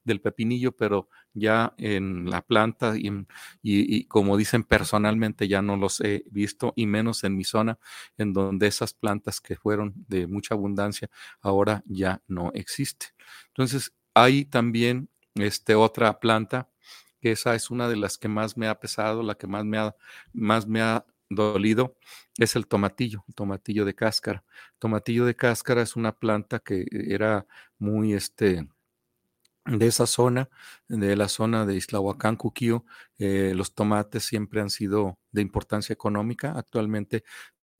del 0.05 0.21
pepinillo, 0.21 0.73
pero 0.73 1.09
ya 1.35 1.75
en 1.79 2.31
la 2.31 2.43
planta 2.43 2.95
y, 2.97 4.05
como 4.07 4.37
dicen 4.37 4.65
personalmente 4.65 5.49
ya 5.49 5.63
no 5.63 5.77
los 5.77 6.01
he 6.01 6.25
visto 6.31 6.73
y 6.77 6.87
menos 6.87 7.25
en 7.25 7.37
mi 7.37 7.45
zona 7.45 7.79
en 8.17 8.33
donde 8.33 8.67
esas 8.67 8.95
plantas 8.95 9.41
que 9.41 9.57
fueron 9.57 9.95
de 10.09 10.27
mucha 10.27 10.55
abundancia 10.55 11.11
ahora 11.41 11.83
ya 11.87 12.23
no 12.27 12.51
existen. 12.55 13.09
Entonces 13.49 13.93
hay 14.15 14.45
también 14.45 15.09
este, 15.35 15.75
otra 15.75 16.19
planta 16.19 16.69
que 17.21 17.33
esa 17.33 17.55
es 17.55 17.71
una 17.71 17.89
de 17.89 17.97
las 17.97 18.19
que 18.19 18.29
más 18.29 18.57
me 18.57 18.69
ha 18.69 18.79
pesado, 18.79 19.23
la 19.23 19.35
que 19.35 19.47
más 19.47 19.65
me 19.65 19.79
ha, 19.79 19.95
más 20.33 20.67
me 20.67 20.81
ha 20.81 21.05
dolido 21.31 21.97
es 22.39 22.57
el 22.57 22.67
tomatillo, 22.67 23.25
tomatillo 23.35 23.85
de 23.85 23.95
cáscara. 23.95 24.45
Tomatillo 24.79 25.25
de 25.27 25.37
cáscara 25.37 25.83
es 25.83 25.97
una 25.97 26.13
planta 26.13 26.61
que 26.61 26.87
era 26.93 27.47
muy 27.79 28.15
este 28.15 28.69
de 29.69 29.87
esa 29.87 30.07
zona, 30.07 30.49
de 30.89 31.17
la 31.17 31.29
zona 31.29 31.67
de 31.67 31.77
Islahuacán, 31.77 32.37
Cuquío, 32.37 32.85
eh, 33.19 33.53
los 33.55 33.75
tomates 33.75 34.25
siempre 34.25 34.61
han 34.61 34.71
sido 34.71 35.19
de 35.33 35.43
importancia 35.43 35.93
económica. 35.93 36.55
Actualmente 36.57 37.25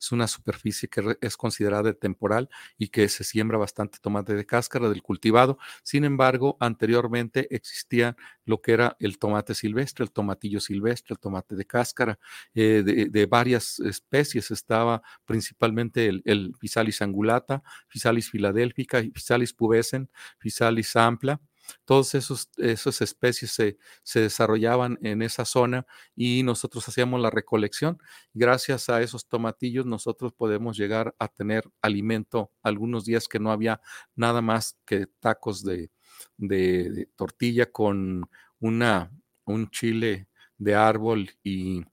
es 0.01 0.13
una 0.13 0.29
superficie 0.29 0.89
que 0.89 1.19
es 1.21 1.37
considerada 1.37 1.93
temporal 1.93 2.49
y 2.77 2.89
que 2.89 3.09
se 3.09 3.25
siembra 3.25 3.59
bastante 3.59 3.99
tomate 4.01 4.35
de 4.35 4.47
cáscara 4.47 4.89
del 4.89 5.03
cultivado. 5.03 5.59
Sin 5.83 6.05
embargo, 6.05 6.57
anteriormente 6.61 7.49
existía 7.55 8.17
lo 8.45 8.61
que 8.61 8.73
era 8.73 8.97
el 9.01 9.19
tomate 9.19 9.55
silvestre, 9.55 10.05
el 10.05 10.13
tomatillo 10.13 10.61
silvestre, 10.61 11.15
el 11.15 11.19
tomate 11.19 11.57
de 11.57 11.67
cáscara, 11.67 12.19
eh, 12.55 12.83
de, 12.85 13.27
varias 13.27 13.81
especies. 13.81 14.51
Estaba 14.51 15.03
principalmente 15.25 16.07
el, 16.07 16.23
el 16.25 16.55
Physalis 16.61 17.03
angulata, 17.03 17.63
Physalis 17.89 18.31
philadelphica, 18.31 19.03
Physalis 19.13 19.53
pubescens, 19.53 20.09
Physalis 20.39 20.95
ampla 20.97 21.41
todas 21.85 22.15
esas 22.15 23.01
especies 23.01 23.51
se, 23.53 23.79
se, 24.03 24.21
desarrollaban 24.21 24.99
en 25.03 25.23
esa 25.23 25.45
zona 25.45 25.87
y 26.15 26.43
nosotros 26.43 26.89
hacíamos 26.89 27.21
la 27.21 27.31
recolección. 27.31 27.99
Gracias 28.35 28.89
a 28.89 29.03
esos 29.03 29.27
tomatillos 29.27 29.87
nosotros 29.87 30.33
podemos 30.33 30.77
llegar 30.77 31.15
a 31.19 31.29
tener 31.29 31.65
alimento 31.83 32.51
algunos 32.63 33.05
días 33.05 33.29
que 33.29 33.39
no 33.39 33.53
había 33.53 33.81
nada 34.15 34.43
más 34.43 34.79
que 34.87 35.07
tacos 35.21 35.65
de, 35.65 35.91
de, 36.37 36.91
de 36.91 37.07
tortilla 37.17 37.71
con 37.71 38.29
una, 38.61 39.11
un 39.45 39.71
chile 39.71 40.29
de 40.59 40.75
árbol 40.75 41.31
y, 41.43 41.85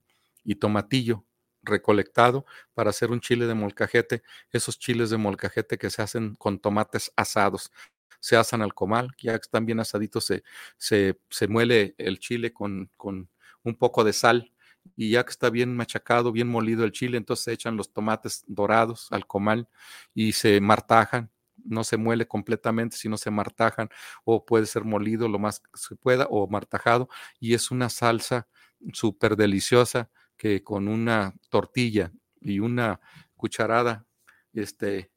y 0.44 0.56
tomatillo 0.56 1.24
recolectado 1.62 2.46
para 2.74 2.90
hacer 2.90 3.10
un 3.10 3.20
chile 3.20 3.46
de 3.46 3.54
molcajete, 3.54 4.22
esos 4.52 4.78
chiles 4.78 5.10
de 5.10 5.16
molcajete 5.16 5.78
que 5.78 5.90
se 5.90 6.00
hacen 6.02 6.36
con 6.36 6.58
tomates 6.60 7.12
asados 7.16 7.72
se 8.20 8.36
asan 8.36 8.62
al 8.62 8.74
comal, 8.74 9.10
ya 9.18 9.32
que 9.32 9.42
están 9.42 9.66
bien 9.66 9.80
asaditos, 9.80 10.24
se, 10.26 10.42
se, 10.76 11.18
se 11.30 11.48
muele 11.48 11.94
el 11.98 12.18
chile 12.18 12.52
con, 12.52 12.90
con 12.96 13.28
un 13.62 13.74
poco 13.76 14.04
de 14.04 14.12
sal 14.12 14.52
y 14.96 15.10
ya 15.10 15.24
que 15.24 15.30
está 15.30 15.50
bien 15.50 15.76
machacado, 15.76 16.32
bien 16.32 16.48
molido 16.48 16.84
el 16.84 16.92
chile, 16.92 17.16
entonces 17.18 17.44
se 17.44 17.52
echan 17.52 17.76
los 17.76 17.92
tomates 17.92 18.44
dorados 18.46 19.08
al 19.10 19.26
comal 19.26 19.68
y 20.14 20.32
se 20.32 20.60
martajan. 20.60 21.30
No 21.64 21.82
se 21.82 21.96
muele 21.96 22.28
completamente, 22.28 22.96
sino 22.96 23.16
se 23.16 23.30
martajan 23.30 23.88
o 24.24 24.44
puede 24.44 24.66
ser 24.66 24.84
molido 24.84 25.26
lo 25.28 25.38
más 25.40 25.58
que 25.60 25.70
se 25.74 25.96
pueda 25.96 26.26
o 26.30 26.46
martajado 26.46 27.08
y 27.40 27.54
es 27.54 27.70
una 27.72 27.88
salsa 27.88 28.46
súper 28.92 29.36
deliciosa 29.36 30.10
que 30.36 30.62
con 30.62 30.86
una 30.86 31.34
tortilla 31.48 32.12
y 32.40 32.60
una 32.60 33.00
cucharada 33.34 34.06
este, 34.52 35.10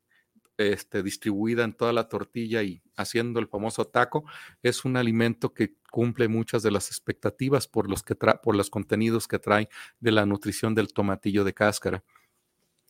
este, 0.60 1.03
distribuida 1.03 1.64
en 1.64 1.74
toda 1.74 1.93
la 1.93 2.10
tortilla 2.10 2.62
y 2.64 2.82
haciendo 2.97 3.39
el 3.39 3.47
famoso 3.47 3.86
taco, 3.86 4.26
es 4.62 4.84
un 4.84 4.97
alimento 4.97 5.53
que 5.53 5.76
cumple 5.89 6.28
muchas 6.28 6.64
de 6.64 6.72
las 6.72 6.89
expectativas 6.89 7.66
por 7.66 7.89
los, 7.89 8.03
que 8.03 8.16
por 8.16 8.55
los 8.55 8.70
contenidos 8.70 9.28
que 9.28 9.39
trae 9.39 9.70
de 10.01 10.12
la 10.12 10.26
nutrición 10.26 10.76
del 10.76 10.91
tomatillo 10.91 11.45
de 11.45 11.53
cáscara. 11.53 12.03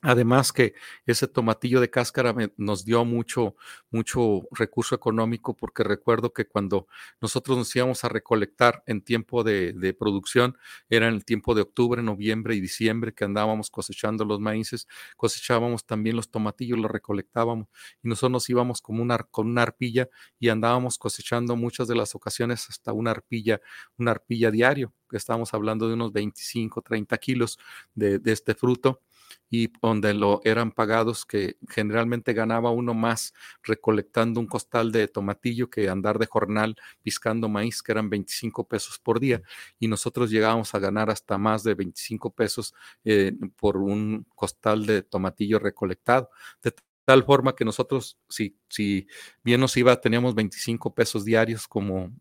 Además 0.02 0.54
que 0.54 0.76
ese 1.06 1.28
tomatillo 1.28 1.82
de 1.82 1.90
cáscara 1.90 2.32
me, 2.32 2.54
nos 2.56 2.86
dio 2.86 3.04
mucho, 3.04 3.56
mucho 3.92 4.44
recurso 4.52 4.96
económico 4.96 5.58
porque 5.58 5.84
recuerdo 5.84 6.32
que 6.32 6.48
cuando 6.48 6.88
nosotros 7.20 7.58
nos 7.58 7.76
íbamos 7.76 8.06
a 8.06 8.10
recolectar 8.10 8.82
en 8.86 9.02
tiempo 9.02 9.44
de, 9.44 9.94
producción, 10.00 10.58
era 10.90 11.10
en 11.10 11.16
el 11.16 11.26
tiempo 11.26 11.54
de 11.54 11.64
octubre, 11.64 12.02
noviembre 12.02 12.56
y 12.56 12.62
diciembre 12.62 13.14
que 13.14 13.26
andábamos 13.26 13.70
cosechando 13.70 14.24
los 14.24 14.40
maíces, 14.40 14.88
cosechábamos 15.18 15.86
también 15.86 16.16
los 16.16 16.32
tomatillos, 16.32 16.80
los 16.80 16.90
recolectábamos 16.90 17.68
y 18.02 18.08
nosotros 18.08 18.32
nos 18.32 18.50
íbamos 18.50 18.82
como 18.82 19.04
una, 19.04 19.18
con 19.18 19.48
una 19.48 19.64
arpilla 19.64 20.08
y 20.40 20.48
andábamos 20.48 20.98
cosechando 20.98 21.58
muchas 21.58 21.90
de 21.90 21.96
las 21.96 22.16
ocasiones 22.16 22.70
hasta 22.70 22.94
una 22.94 23.12
arpilla, 23.12 23.60
una 23.98 24.12
arpilla 24.12 24.50
diario, 24.50 24.94
que 25.10 25.18
estábamos 25.18 25.54
hablando 25.54 25.90
de 25.90 25.96
unos 25.96 26.14
25, 26.14 26.82
30 26.84 27.18
kilos 27.18 27.60
de 27.96 28.22
este 28.26 28.56
fruto 28.56 29.02
y 29.50 29.72
donde 29.82 30.14
lo 30.14 30.42
eran 30.44 30.72
pagados 30.72 31.26
que 31.26 31.58
generalmente 31.70 32.34
ganaba 32.34 32.72
uno 32.72 32.94
más 32.94 33.34
recolectando 33.64 34.40
un 34.40 34.48
costal 34.48 34.92
de 34.92 35.08
tomatillo 35.08 35.70
que 35.70 35.90
andar 35.90 36.20
de 36.20 36.28
jornal 36.28 36.76
piscando 37.02 37.50
maíz 37.50 37.82
que 37.82 37.92
eran 37.92 38.10
25 38.10 38.68
pesos 38.68 39.00
por 39.00 39.20
día. 39.20 39.42
Y 39.80 39.88
nosotros 39.88 40.30
llegábamos 40.30 40.74
a 40.76 40.80
ganar 40.80 41.10
hasta 41.10 41.38
más 41.38 41.64
de 41.64 41.76
25 41.76 42.32
pesos 42.32 42.74
eh, 43.04 43.34
por 43.56 43.78
un 43.78 44.26
costal 44.36 44.86
de 44.86 45.02
tomatillo 45.02 45.60
recolectado. 45.60 46.30
De 46.62 46.74
tal 47.06 47.24
forma 47.24 47.56
que 47.56 47.66
nosotros 47.66 48.20
si, 48.30 48.56
si 48.70 49.08
bien 49.44 49.60
nos 49.60 49.76
iba 49.78 50.00
teníamos 50.00 50.36
25 50.36 50.94
pesos 50.94 51.26
diarios 51.26 51.68
como 51.68 52.12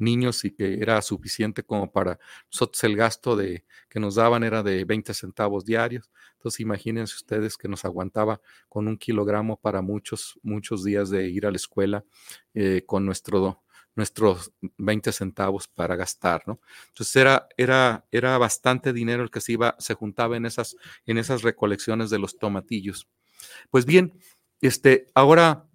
niños 0.00 0.44
y 0.44 0.50
que 0.50 0.80
era 0.80 1.00
suficiente 1.02 1.62
como 1.62 1.90
para 1.90 2.18
nosotros 2.50 2.82
el 2.84 2.96
gasto 2.96 3.36
de, 3.36 3.64
que 3.88 4.00
nos 4.00 4.16
daban 4.16 4.42
era 4.42 4.62
de 4.62 4.84
20 4.84 5.14
centavos 5.14 5.64
diarios. 5.64 6.10
Entonces 6.34 6.60
imagínense 6.60 7.14
ustedes 7.14 7.56
que 7.56 7.68
nos 7.68 7.84
aguantaba 7.84 8.40
con 8.68 8.88
un 8.88 8.96
kilogramo 8.96 9.58
para 9.60 9.82
muchos, 9.82 10.38
muchos 10.42 10.84
días 10.84 11.10
de 11.10 11.28
ir 11.28 11.46
a 11.46 11.50
la 11.50 11.56
escuela 11.56 12.04
eh, 12.54 12.82
con 12.86 13.04
nuestro, 13.04 13.62
nuestros 13.94 14.52
20 14.78 15.12
centavos 15.12 15.68
para 15.68 15.96
gastar, 15.96 16.42
¿no? 16.46 16.60
Entonces 16.88 17.14
era, 17.16 17.48
era, 17.56 18.06
era 18.10 18.38
bastante 18.38 18.92
dinero 18.92 19.22
el 19.22 19.30
que 19.30 19.40
se 19.40 19.52
iba, 19.52 19.76
se 19.78 19.94
juntaba 19.94 20.36
en 20.36 20.46
esas, 20.46 20.76
en 21.06 21.18
esas 21.18 21.42
recolecciones 21.42 22.10
de 22.10 22.18
los 22.18 22.38
tomatillos. 22.38 23.08
Pues 23.70 23.84
bien, 23.84 24.18
este, 24.60 25.06
ahora 25.14 25.69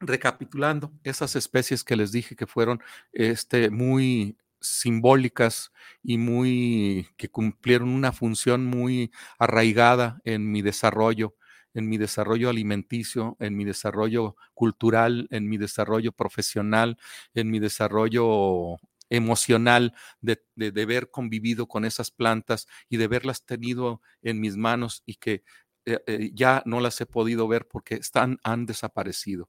recapitulando 0.00 0.92
esas 1.04 1.36
especies 1.36 1.84
que 1.84 1.96
les 1.96 2.12
dije 2.12 2.36
que 2.36 2.46
fueron 2.46 2.82
este, 3.12 3.70
muy 3.70 4.36
simbólicas 4.60 5.72
y 6.02 6.18
muy 6.18 7.08
que 7.16 7.28
cumplieron 7.30 7.88
una 7.88 8.12
función 8.12 8.66
muy 8.66 9.12
arraigada 9.38 10.20
en 10.24 10.50
mi 10.50 10.62
desarrollo, 10.62 11.36
en 11.74 11.88
mi 11.88 11.98
desarrollo 11.98 12.50
alimenticio, 12.50 13.36
en 13.40 13.56
mi 13.56 13.64
desarrollo 13.64 14.36
cultural, 14.54 15.28
en 15.30 15.48
mi 15.48 15.56
desarrollo 15.58 16.12
profesional, 16.12 16.98
en 17.34 17.50
mi 17.50 17.58
desarrollo 17.60 18.76
emocional 19.08 19.94
de, 20.20 20.42
de, 20.56 20.82
haber 20.82 21.10
convivido 21.10 21.68
con 21.68 21.84
esas 21.84 22.10
plantas 22.10 22.66
y 22.88 22.96
de 22.96 23.04
haberlas 23.04 23.44
tenido 23.46 24.00
en 24.22 24.40
mis 24.40 24.56
manos 24.56 25.02
y 25.06 25.14
que 25.14 25.44
eh, 25.84 26.00
eh, 26.08 26.30
ya 26.34 26.62
no 26.66 26.80
las 26.80 27.00
he 27.00 27.06
podido 27.06 27.46
ver 27.46 27.68
porque 27.68 27.94
están, 27.94 28.38
han 28.42 28.66
desaparecido. 28.66 29.48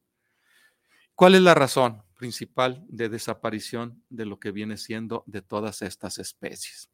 ¿Cuál 1.18 1.34
es 1.34 1.42
la 1.42 1.56
razón 1.56 2.04
principal 2.14 2.86
de 2.90 3.10
desaparición 3.10 4.04
de 4.08 4.28
lo 4.28 4.40
que 4.40 4.52
viene 4.52 4.78
siendo 4.78 5.24
de 5.26 5.42
todas 5.42 5.82
estas 5.82 6.20
especies? 6.20 6.92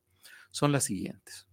Son 0.49 0.71
las 0.71 0.85
siguientes. 0.85 1.45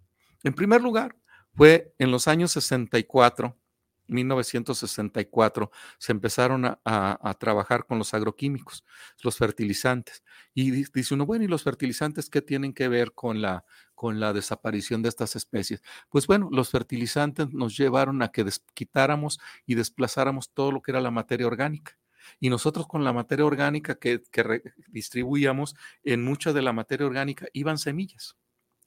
En 0.45 0.55
primer 0.55 0.81
lugar, 0.81 1.17
fue 1.57 1.93
en 1.99 2.13
los 2.13 2.29
años 2.29 2.53
64, 2.53 3.59
1964, 4.07 5.73
se 5.99 6.13
empezaron 6.13 6.65
a, 6.65 7.37
trabajar 7.41 7.87
con 7.87 7.99
los 7.99 8.15
agroquímicos, 8.15 8.85
los 9.25 9.37
fertilizantes. 9.37 10.23
Y 10.55 10.71
dice 10.71 11.15
uno, 11.15 11.27
bueno, 11.27 11.45
¿y 11.45 11.49
los 11.49 11.65
fertilizantes 11.65 12.31
qué 12.31 12.41
tienen 12.41 12.73
que 12.73 12.87
ver 12.87 13.15
con 13.15 13.43
la, 13.43 13.65
con 13.97 14.21
la 14.21 14.33
desaparición 14.33 15.03
de 15.03 15.09
estas 15.09 15.35
especies? 15.35 15.83
Pues 16.09 16.29
bueno, 16.29 16.49
los 16.53 16.71
fertilizantes 16.71 17.53
nos 17.53 17.77
llevaron 17.77 18.23
a 18.23 18.31
que 18.31 18.47
quitáramos 18.75 19.41
y 19.67 19.75
desplazáramos 19.75 20.53
todo 20.55 20.71
lo 20.71 20.83
que 20.83 20.93
era 20.93 21.01
la 21.01 21.11
materia 21.11 21.49
orgánica. 21.49 22.00
Y 22.39 22.51
nosotros 22.51 22.87
con 22.87 23.05
la 23.05 23.13
materia 23.13 23.45
orgánica 23.45 23.99
que, 23.99 24.23
que 24.31 24.63
distribuíamos, 24.89 25.77
en 26.03 26.25
mucha 26.25 26.53
de 26.53 26.63
la 26.63 26.73
materia 26.73 27.07
orgánica 27.07 27.47
iban 27.53 27.79
semillas 27.79 28.37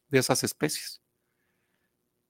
de 0.10 0.20
esas 0.20 0.44
especies. 0.44 1.02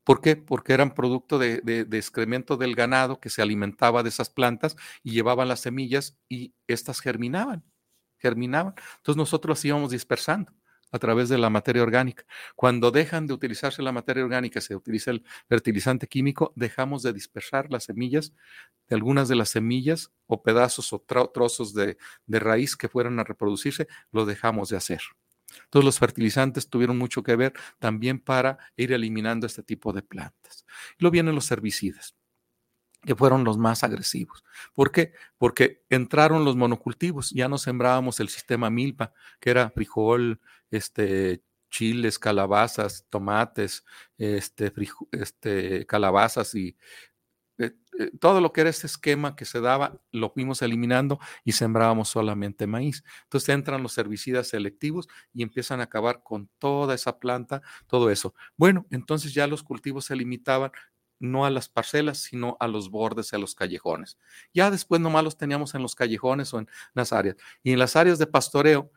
¿Por 0.04 0.20
qué? 0.20 0.36
Porque 0.36 0.74
eran 0.74 0.94
producto 0.94 1.40
de, 1.40 1.62
de, 1.62 1.98
excremento 1.98 2.58
del 2.58 2.76
ganado 2.76 3.20
que 3.20 3.30
se 3.30 3.42
alimentaba 3.42 4.04
de 4.04 4.10
esas 4.10 4.30
plantas 4.30 4.76
y 5.02 5.12
llevaban 5.12 5.48
las 5.48 5.62
semillas 5.62 6.18
y 6.28 6.54
estas 6.68 7.00
germinaban, 7.00 7.64
germinaban. 8.18 8.74
Entonces 8.98 9.18
nosotros 9.18 9.58
las 9.58 9.66
íbamos 9.66 9.92
dispersando 9.92 10.54
a 10.94 11.00
través 11.00 11.28
de 11.28 11.38
la 11.38 11.50
materia 11.50 11.82
orgánica. 11.82 12.24
Cuando 12.56 12.92
dejan 12.92 13.26
de 13.28 13.34
utilizarse 13.34 13.82
la 13.82 13.92
materia 13.92 14.24
orgánica, 14.24 14.62
se 14.62 14.76
utiliza 14.76 15.12
el 15.12 15.26
fertilizante 15.50 16.08
químico, 16.08 16.54
dejamos 16.56 17.02
de 17.02 17.12
dispersar 17.12 17.70
las 17.72 17.86
semillas 17.86 18.34
de 18.88 18.96
algunas 18.96 19.28
de 19.28 19.36
las 19.36 19.50
semillas 19.50 20.12
o 20.28 20.44
pedazos 20.44 20.94
o 20.94 21.00
trozos 21.00 21.74
de, 21.74 21.98
raíz 22.28 22.78
que 22.78 22.88
fueran 22.88 23.20
a 23.20 23.24
reproducirse, 23.24 23.88
lo 24.12 24.26
dejamos 24.26 24.70
de 24.70 24.78
hacer. 24.78 25.02
Entonces 25.66 25.86
los 25.86 26.00
fertilizantes 26.00 26.70
tuvieron 26.70 26.98
mucho 26.98 27.24
que 27.24 27.36
ver 27.36 27.54
también 27.80 28.20
para 28.20 28.58
ir 28.78 28.94
eliminando 28.94 29.48
este 29.48 29.64
tipo 29.64 29.94
de 29.94 30.04
plantas. 30.04 30.66
Luego 31.00 31.12
vienen 31.12 31.36
los 31.36 31.52
herbicidas 31.52 32.16
que 33.06 33.16
fueron 33.16 33.44
los 33.44 33.58
más 33.58 33.84
agresivos. 33.84 34.44
¿Por 34.74 34.92
qué? 34.92 35.14
Porque 35.38 35.84
entraron 35.90 36.46
los 36.46 36.56
monocultivos, 36.56 37.32
ya 37.32 37.48
no 37.48 37.58
sembrábamos 37.58 38.20
el 38.20 38.30
sistema 38.30 38.70
milpa, 38.70 39.14
que 39.40 39.50
era 39.52 39.70
frijol, 39.70 40.40
este, 40.72 41.44
chiles, 41.70 42.20
calabazas, 42.20 43.06
tomates, 43.10 43.84
este, 44.18 44.72
este, 45.12 45.86
calabazas 45.86 46.56
y 46.56 46.78
eh, 47.58 47.72
eh, 48.00 48.12
todo 48.20 48.42
lo 48.42 48.52
que 48.54 48.62
era 48.62 48.70
este 48.70 48.88
esquema 48.88 49.36
que 49.36 49.46
se 49.46 49.62
daba, 49.62 50.02
lo 50.12 50.30
fuimos 50.32 50.62
eliminando 50.62 51.20
y 51.44 51.52
sembrábamos 51.54 52.10
solamente 52.10 52.68
maíz. 52.68 53.04
Entonces 53.24 53.50
entran 53.50 53.84
los 53.84 53.98
herbicidas 53.98 54.48
selectivos 54.48 55.08
y 55.34 55.44
empiezan 55.44 55.80
a 55.80 55.84
acabar 55.84 56.24
con 56.24 56.50
toda 56.60 56.96
esa 56.96 57.20
planta, 57.20 57.62
todo 57.88 58.10
eso. 58.10 58.34
Bueno, 58.58 58.86
entonces 58.90 59.34
ya 59.34 59.48
los 59.48 59.64
cultivos 59.64 60.06
se 60.06 60.16
limitaban 60.16 60.72
no 61.20 61.46
a 61.46 61.50
las 61.50 61.70
parcelas, 61.70 62.20
sino 62.20 62.58
a 62.60 62.68
los 62.68 62.90
bordes, 62.90 63.34
a 63.34 63.38
los 63.38 63.56
callejones. 63.56 64.18
Ya 64.54 64.72
después 64.72 65.02
nomás 65.02 65.24
los 65.24 65.38
teníamos 65.38 65.76
en 65.76 65.82
los 65.82 65.96
callejones 65.96 66.54
o 66.54 66.60
en 66.60 66.70
las 66.94 67.14
áreas. 67.14 67.38
Y 67.64 67.72
en 67.72 67.80
las 67.80 67.96
áreas 67.96 68.20
de 68.20 68.28
pastoreo, 68.28 68.92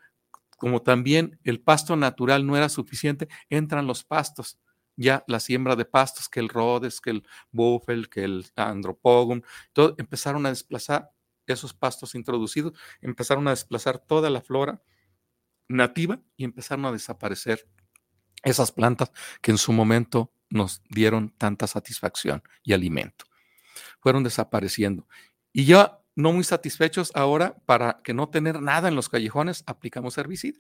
como 0.59 0.83
también 0.83 1.39
el 1.45 1.61
pasto 1.61 1.97
natural 1.97 2.47
no 2.47 2.57
era 2.57 2.69
suficiente, 2.69 3.29
entran 3.51 3.87
los 3.87 4.05
pastos 4.05 4.59
ya 4.97 5.25
la 5.27 5.41
siembra 5.41 5.77
de 5.77 5.85
pastos, 5.85 6.29
que 6.29 6.41
el 6.41 6.49
Rhodes, 6.49 7.01
que 7.01 7.11
el 7.11 7.27
Buffel, 7.53 8.09
que 8.09 8.25
el 8.25 8.47
Andropogum, 8.57 9.43
todo, 9.73 9.95
empezaron 9.99 10.47
a 10.47 10.49
desplazar 10.49 11.13
esos 11.47 11.75
pastos 11.75 12.15
introducidos, 12.15 12.73
empezaron 13.01 13.47
a 13.47 13.51
desplazar 13.51 13.99
toda 13.99 14.31
la 14.31 14.41
flora 14.41 14.83
nativa 15.69 16.21
y 16.37 16.45
empezaron 16.45 16.87
a 16.87 16.93
desaparecer 16.93 17.69
esas 18.43 18.73
plantas 18.73 19.13
que 19.41 19.51
en 19.51 19.59
su 19.59 19.73
momento 19.73 20.33
nos 20.51 20.83
dieron 20.89 21.31
tanta 21.37 21.67
satisfacción 21.67 22.43
y 22.63 22.73
alimento. 22.73 23.25
Fueron 24.01 24.23
desapareciendo. 24.23 25.07
Y 25.53 25.65
ya 25.65 26.01
no 26.15 26.33
muy 26.33 26.45
satisfechos 26.45 27.13
ahora, 27.15 27.57
para 27.67 28.01
que 28.03 28.15
no 28.15 28.31
tener 28.31 28.61
nada 28.63 28.89
en 28.89 28.97
los 28.97 29.09
callejones, 29.09 29.63
aplicamos 29.67 30.17
herbicida. 30.17 30.59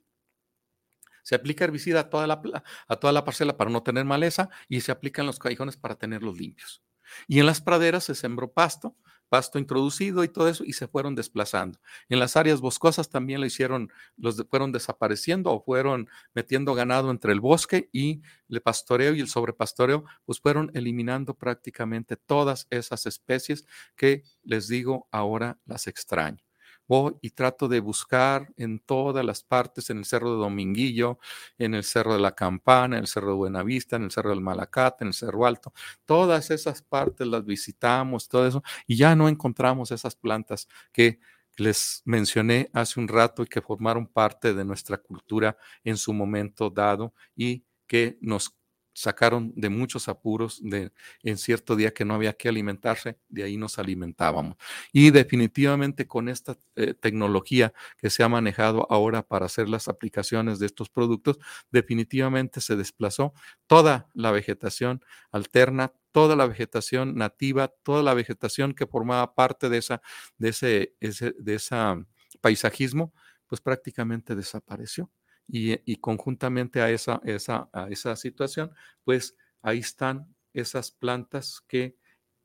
Se 1.23 1.35
aplica 1.35 1.65
herbicida 1.65 2.01
a 2.01 2.11
toda, 2.11 2.27
la, 2.27 2.41
a 2.87 2.97
toda 2.97 3.13
la 3.13 3.25
parcela 3.25 3.57
para 3.57 3.71
no 3.71 3.83
tener 3.83 4.05
maleza 4.05 4.49
y 4.69 4.83
se 4.83 4.93
aplica 4.93 5.23
en 5.23 5.27
los 5.27 5.39
callejones 5.39 5.77
para 5.77 5.97
tenerlos 5.97 6.39
limpios. 6.39 6.83
Y 7.27 7.41
en 7.41 7.47
las 7.47 7.61
praderas 7.61 8.05
se 8.05 8.15
sembró 8.15 8.53
pasto, 8.53 8.97
pasto 9.29 9.59
introducido 9.59 10.25
y 10.25 10.29
todo 10.29 10.49
eso, 10.49 10.65
y 10.65 10.73
se 10.73 10.89
fueron 10.89 11.15
desplazando. 11.15 11.79
En 12.09 12.19
las 12.19 12.37
áreas 12.37 12.61
boscosas 12.61 13.09
también 13.09 13.41
lo 13.41 13.47
hicieron, 13.47 13.91
los 14.17 14.43
fueron 14.49 14.73
desapareciendo 14.73 15.51
o 15.51 15.63
fueron 15.63 16.09
metiendo 16.35 16.75
ganado 16.75 17.11
entre 17.11 17.33
el 17.33 17.41
bosque 17.41 17.89
y 17.93 18.23
el 18.49 18.61
pastoreo 18.63 19.15
y 19.15 19.21
el 19.21 19.29
sobrepastoreo, 19.29 20.05
pues 20.25 20.41
fueron 20.41 20.71
eliminando 20.75 21.35
prácticamente 21.35 22.17
todas 22.17 22.67
esas 22.71 23.07
especies 23.07 23.67
que 23.97 24.23
les 24.43 24.69
digo 24.69 25.09
ahora 25.11 25.59
las 25.67 25.87
extraño 25.87 26.46
voy 26.89 27.17
y 27.21 27.31
trato 27.31 27.69
de 27.69 27.81
buscar 27.81 28.53
en 28.57 28.79
todas 28.81 29.25
las 29.25 29.43
partes, 29.43 29.91
en 29.91 29.99
el 29.99 30.05
Cerro 30.05 30.33
de 30.33 30.39
Dominguillo, 30.39 31.19
en 31.59 31.75
el 31.75 31.85
Cerro 31.85 32.15
de 32.15 32.21
la 32.21 32.35
Campana, 32.35 32.97
en 32.97 33.03
el 33.03 33.09
Cerro 33.09 33.29
de 33.31 33.37
Buenavista, 33.37 33.97
en 33.97 34.05
el 34.05 34.11
Cerro 34.11 34.31
del 34.31 34.41
Malacate, 34.41 35.05
en 35.05 35.09
el 35.09 35.15
Cerro 35.15 35.47
Alto. 35.47 35.73
Todas 36.05 36.51
esas 36.51 36.83
partes 36.83 37.27
las 37.27 37.45
visitamos, 37.45 38.29
todo 38.29 38.47
eso, 38.47 38.63
y 38.87 38.97
ya 38.97 39.17
no 39.17 39.29
encontramos 39.29 39.91
esas 39.91 40.15
plantas 40.17 40.69
que 40.93 41.19
les 41.57 42.03
mencioné 42.05 42.71
hace 42.73 43.01
un 43.01 43.09
rato 43.09 43.43
y 43.43 43.47
que 43.47 43.63
formaron 43.63 44.07
parte 44.07 44.55
de 44.55 44.65
nuestra 44.65 44.99
cultura 44.99 45.57
en 45.85 45.97
su 45.97 46.13
momento 46.13 46.71
dado 46.71 47.15
y 47.35 47.65
que 47.87 48.19
nos 48.21 48.55
sacaron 48.97 49.53
de 49.55 49.69
muchos 49.69 50.09
apuros 50.09 50.59
de, 50.63 50.91
en 51.23 51.37
cierto 51.37 51.77
día 51.77 51.93
que 51.93 52.07
no 52.07 52.15
había 52.15 52.33
que 52.33 52.49
alimentarse, 52.49 53.19
de 53.29 53.43
ahí 53.43 53.59
nos 53.59 53.79
alimentábamos. 53.79 54.57
Y 54.91 55.11
definitivamente 55.11 56.07
con 56.07 56.31
esta 56.31 56.57
eh, 56.77 56.95
tecnología 56.95 57.75
que 57.99 58.09
se 58.09 58.23
ha 58.23 58.29
manejado 58.31 58.87
ahora 58.91 59.23
para 59.23 59.47
hacer 59.47 59.69
las 59.69 59.89
aplicaciones 59.89 60.59
de 60.59 60.67
estos 60.67 60.89
productos, 60.89 61.39
definitivamente 61.71 62.63
se 62.63 62.75
desplazó 62.75 63.35
toda 63.67 64.09
la 64.15 64.31
vegetación 64.31 65.05
alterna, 65.31 65.93
toda 66.11 66.35
la 66.35 66.47
vegetación 66.47 67.17
nativa, 67.17 67.69
toda 67.83 68.03
la 68.03 68.15
vegetación 68.15 68.73
que 68.73 68.87
formaba 68.87 69.35
parte 69.35 69.69
de 69.69 69.77
esa, 69.77 70.01
de 70.39 70.49
ese, 70.49 70.95
de 71.01 71.55
esa 71.55 72.03
paisajismo, 72.41 73.13
pues 73.47 73.61
prácticamente 73.61 74.35
desapareció 74.35 75.11
y, 75.49 75.97
conjuntamente 75.97 76.81
a 76.81 76.91
esa, 76.91 77.21
esa, 77.25 77.69
a 77.73 77.89
esa 77.89 78.17
situación, 78.17 78.71
pues 79.05 79.37
ahí 79.63 79.79
están 79.79 80.35
esas 80.53 80.91
plantas 80.91 81.63
que 81.69 81.97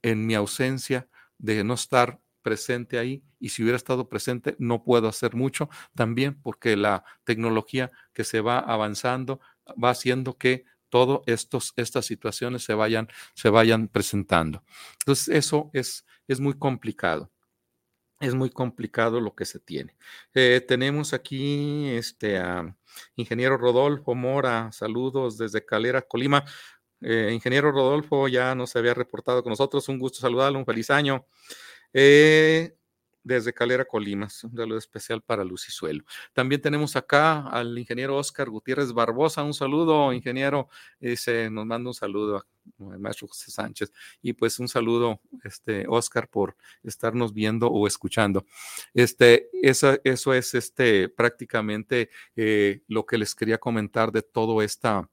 en 0.01 0.25
mi 0.25 0.35
ausencia 0.35 1.07
de 1.37 1.63
no 1.63 1.73
estar 1.73 2.19
presente 2.41 2.97
ahí 2.97 3.23
y 3.39 3.49
si 3.49 3.61
hubiera 3.63 3.77
estado 3.77 4.09
presente 4.09 4.55
no 4.57 4.83
puedo 4.83 5.07
hacer 5.07 5.35
mucho 5.35 5.69
también 5.95 6.41
porque 6.41 6.75
la 6.75 7.03
tecnología 7.23 7.91
que 8.13 8.23
se 8.23 8.41
va 8.41 8.59
avanzando 8.59 9.39
va 9.81 9.91
haciendo 9.91 10.37
que 10.37 10.65
todas 10.89 11.21
estas 11.27 12.05
situaciones 12.05 12.63
se 12.63 12.73
vayan, 12.73 13.07
se 13.33 13.49
vayan 13.49 13.87
presentando. 13.87 14.63
Entonces 14.99 15.29
eso 15.29 15.71
es, 15.73 16.05
es 16.27 16.39
muy 16.39 16.53
complicado. 16.57 17.31
Es 18.21 18.35
muy 18.35 18.49
complicado 18.49 19.19
lo 19.19 19.35
que 19.35 19.45
se 19.45 19.59
tiene. 19.59 19.95
Eh, 20.33 20.63
tenemos 20.67 21.13
aquí 21.13 21.89
este, 21.89 22.37
a 22.37 22.75
ingeniero 23.15 23.57
Rodolfo 23.57 24.15
Mora, 24.15 24.71
saludos 24.71 25.37
desde 25.37 25.65
Calera, 25.65 26.01
Colima. 26.01 26.45
Eh, 27.01 27.31
ingeniero 27.33 27.71
Rodolfo 27.71 28.27
ya 28.27 28.53
nos 28.53 28.75
había 28.75 28.93
reportado 28.93 29.41
con 29.43 29.49
nosotros, 29.49 29.89
un 29.89 29.97
gusto 29.97 30.19
saludarlo, 30.19 30.59
un 30.59 30.65
feliz 30.65 30.89
año. 30.91 31.25
Eh, 31.93 32.75
desde 33.23 33.53
Calera, 33.53 33.85
Colima. 33.85 34.27
Un 34.43 34.55
saludo 34.55 34.77
especial 34.77 35.21
para 35.21 35.43
Lucisuelo. 35.43 36.03
También 36.33 36.61
tenemos 36.61 36.95
acá 36.95 37.47
al 37.47 37.77
ingeniero 37.77 38.17
Oscar 38.17 38.49
Gutiérrez 38.49 38.93
Barbosa. 38.93 39.43
Un 39.43 39.53
saludo, 39.53 40.13
ingeniero. 40.13 40.69
Dice, 40.99 41.49
nos 41.49 41.65
manda 41.65 41.89
un 41.89 41.93
saludo 41.93 42.45
al 42.79 42.99
maestro 42.99 43.27
José 43.27 43.51
Sánchez. 43.51 43.91
Y 44.21 44.33
pues 44.33 44.59
un 44.59 44.67
saludo, 44.67 45.21
este, 45.43 45.85
Oscar, 45.87 46.29
por 46.29 46.55
estarnos 46.83 47.33
viendo 47.33 47.67
o 47.67 47.87
escuchando. 47.87 48.45
Este, 48.93 49.49
eso, 49.61 49.97
eso 50.03 50.33
es 50.33 50.53
este, 50.53 51.09
prácticamente 51.09 52.09
eh, 52.35 52.81
lo 52.87 53.05
que 53.05 53.17
les 53.17 53.35
quería 53.35 53.57
comentar 53.57 54.11
de 54.11 54.21
todo 54.21 54.61
esta 54.61 55.09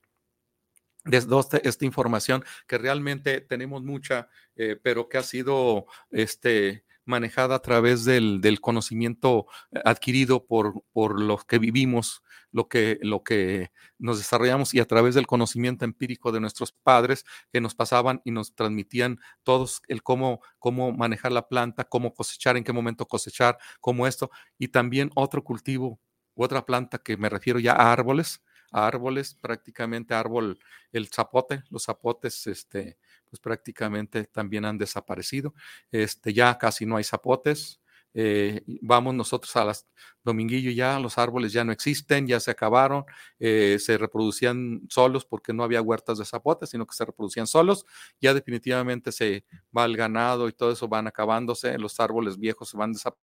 de 1.05 1.25
esta 1.63 1.85
información 1.87 2.45
que 2.67 2.77
realmente 2.77 3.41
tenemos 3.41 3.83
mucha, 3.83 4.29
eh, 4.57 4.77
pero 4.83 5.09
que 5.09 5.17
ha 5.17 5.23
sido 5.23 5.87
este, 6.11 6.85
manejada 7.09 7.57
a 7.57 7.63
través 7.63 8.05
del, 8.05 8.41
conocimiento 8.61 9.47
eh, 9.73 9.81
adquirido 9.85 10.47
por, 10.47 10.85
por 10.93 11.21
los 11.21 11.45
que 11.45 11.59
vivimos, 11.59 12.23
lo 12.53 12.69
que, 12.69 12.99
lo 13.03 13.23
que 13.23 13.71
nos 13.99 14.19
desarrollamos 14.19 14.75
y 14.75 14.81
a 14.81 14.87
través 14.87 15.15
del 15.15 15.27
conocimiento 15.27 15.85
empírico 15.85 16.33
de 16.33 16.41
nuestros 16.41 16.73
padres 16.73 17.25
que 17.53 17.61
nos 17.61 17.75
pasaban 17.75 18.21
y 18.25 18.31
nos 18.31 18.55
transmitían 18.55 19.19
todos 19.43 19.83
el 19.89 20.03
cómo, 20.03 20.41
cómo 20.59 20.93
manejar 20.93 21.33
la 21.33 21.49
planta, 21.49 21.85
cómo 21.85 22.15
cosechar, 22.15 22.57
en 22.57 22.65
qué 22.65 22.73
momento 22.73 23.07
cosechar, 23.07 23.59
cómo 23.81 24.07
esto, 24.07 24.31
y 24.59 24.69
también 24.69 25.11
otro 25.15 25.43
cultivo, 25.45 26.01
otra 26.35 26.65
planta 26.65 26.99
que 26.99 27.17
me 27.17 27.29
refiero 27.29 27.59
ya 27.59 27.73
a 27.73 27.93
árboles, 27.93 28.43
a 28.71 28.87
árboles, 28.87 29.35
prácticamente 29.35 30.15
árbol, 30.15 30.59
el 30.93 31.09
zapote, 31.09 31.63
los 31.71 31.85
zapotes, 31.85 32.47
este, 32.47 32.99
pues 33.29 33.41
prácticamente 33.41 34.25
también 34.25 34.65
han 34.65 34.79
desaparecido. 34.79 35.55
Este, 35.91 36.33
ya 36.33 36.57
casi 36.59 36.87
no 36.87 36.97
hay 36.97 37.05
zapotes. 37.05 37.81
Eh, 38.15 38.63
vamos 38.83 39.15
nosotros 39.15 39.55
a 39.57 39.65
las 39.65 39.87
Dominguillo 40.25 40.71
ya, 40.73 40.99
los 41.01 41.19
árboles 41.19 41.53
ya 41.53 41.65
no 41.65 41.73
existen, 41.73 42.27
ya 42.27 42.41
se 42.41 42.51
acabaron, 42.51 43.05
eh, 43.39 43.79
se 43.81 43.97
reproducían 43.97 44.83
solos 44.91 45.25
porque 45.25 45.53
no 45.53 45.63
había 45.65 45.81
huertas 45.83 46.19
de 46.19 46.25
zapotes, 46.25 46.71
sino 46.71 46.87
que 46.87 46.95
se 46.95 47.05
reproducían 47.05 47.47
solos. 47.47 47.85
Ya 48.21 48.35
definitivamente 48.35 49.13
se 49.13 49.45
va 49.77 49.85
el 49.85 49.97
ganado 49.97 50.49
y 50.49 50.53
todo 50.53 50.73
eso 50.73 50.89
van 50.89 51.07
acabándose, 51.07 51.79
los 51.79 51.99
árboles 52.01 52.39
viejos 52.39 52.69
se 52.71 52.77
van 52.77 52.93
desapareciendo 52.93 53.28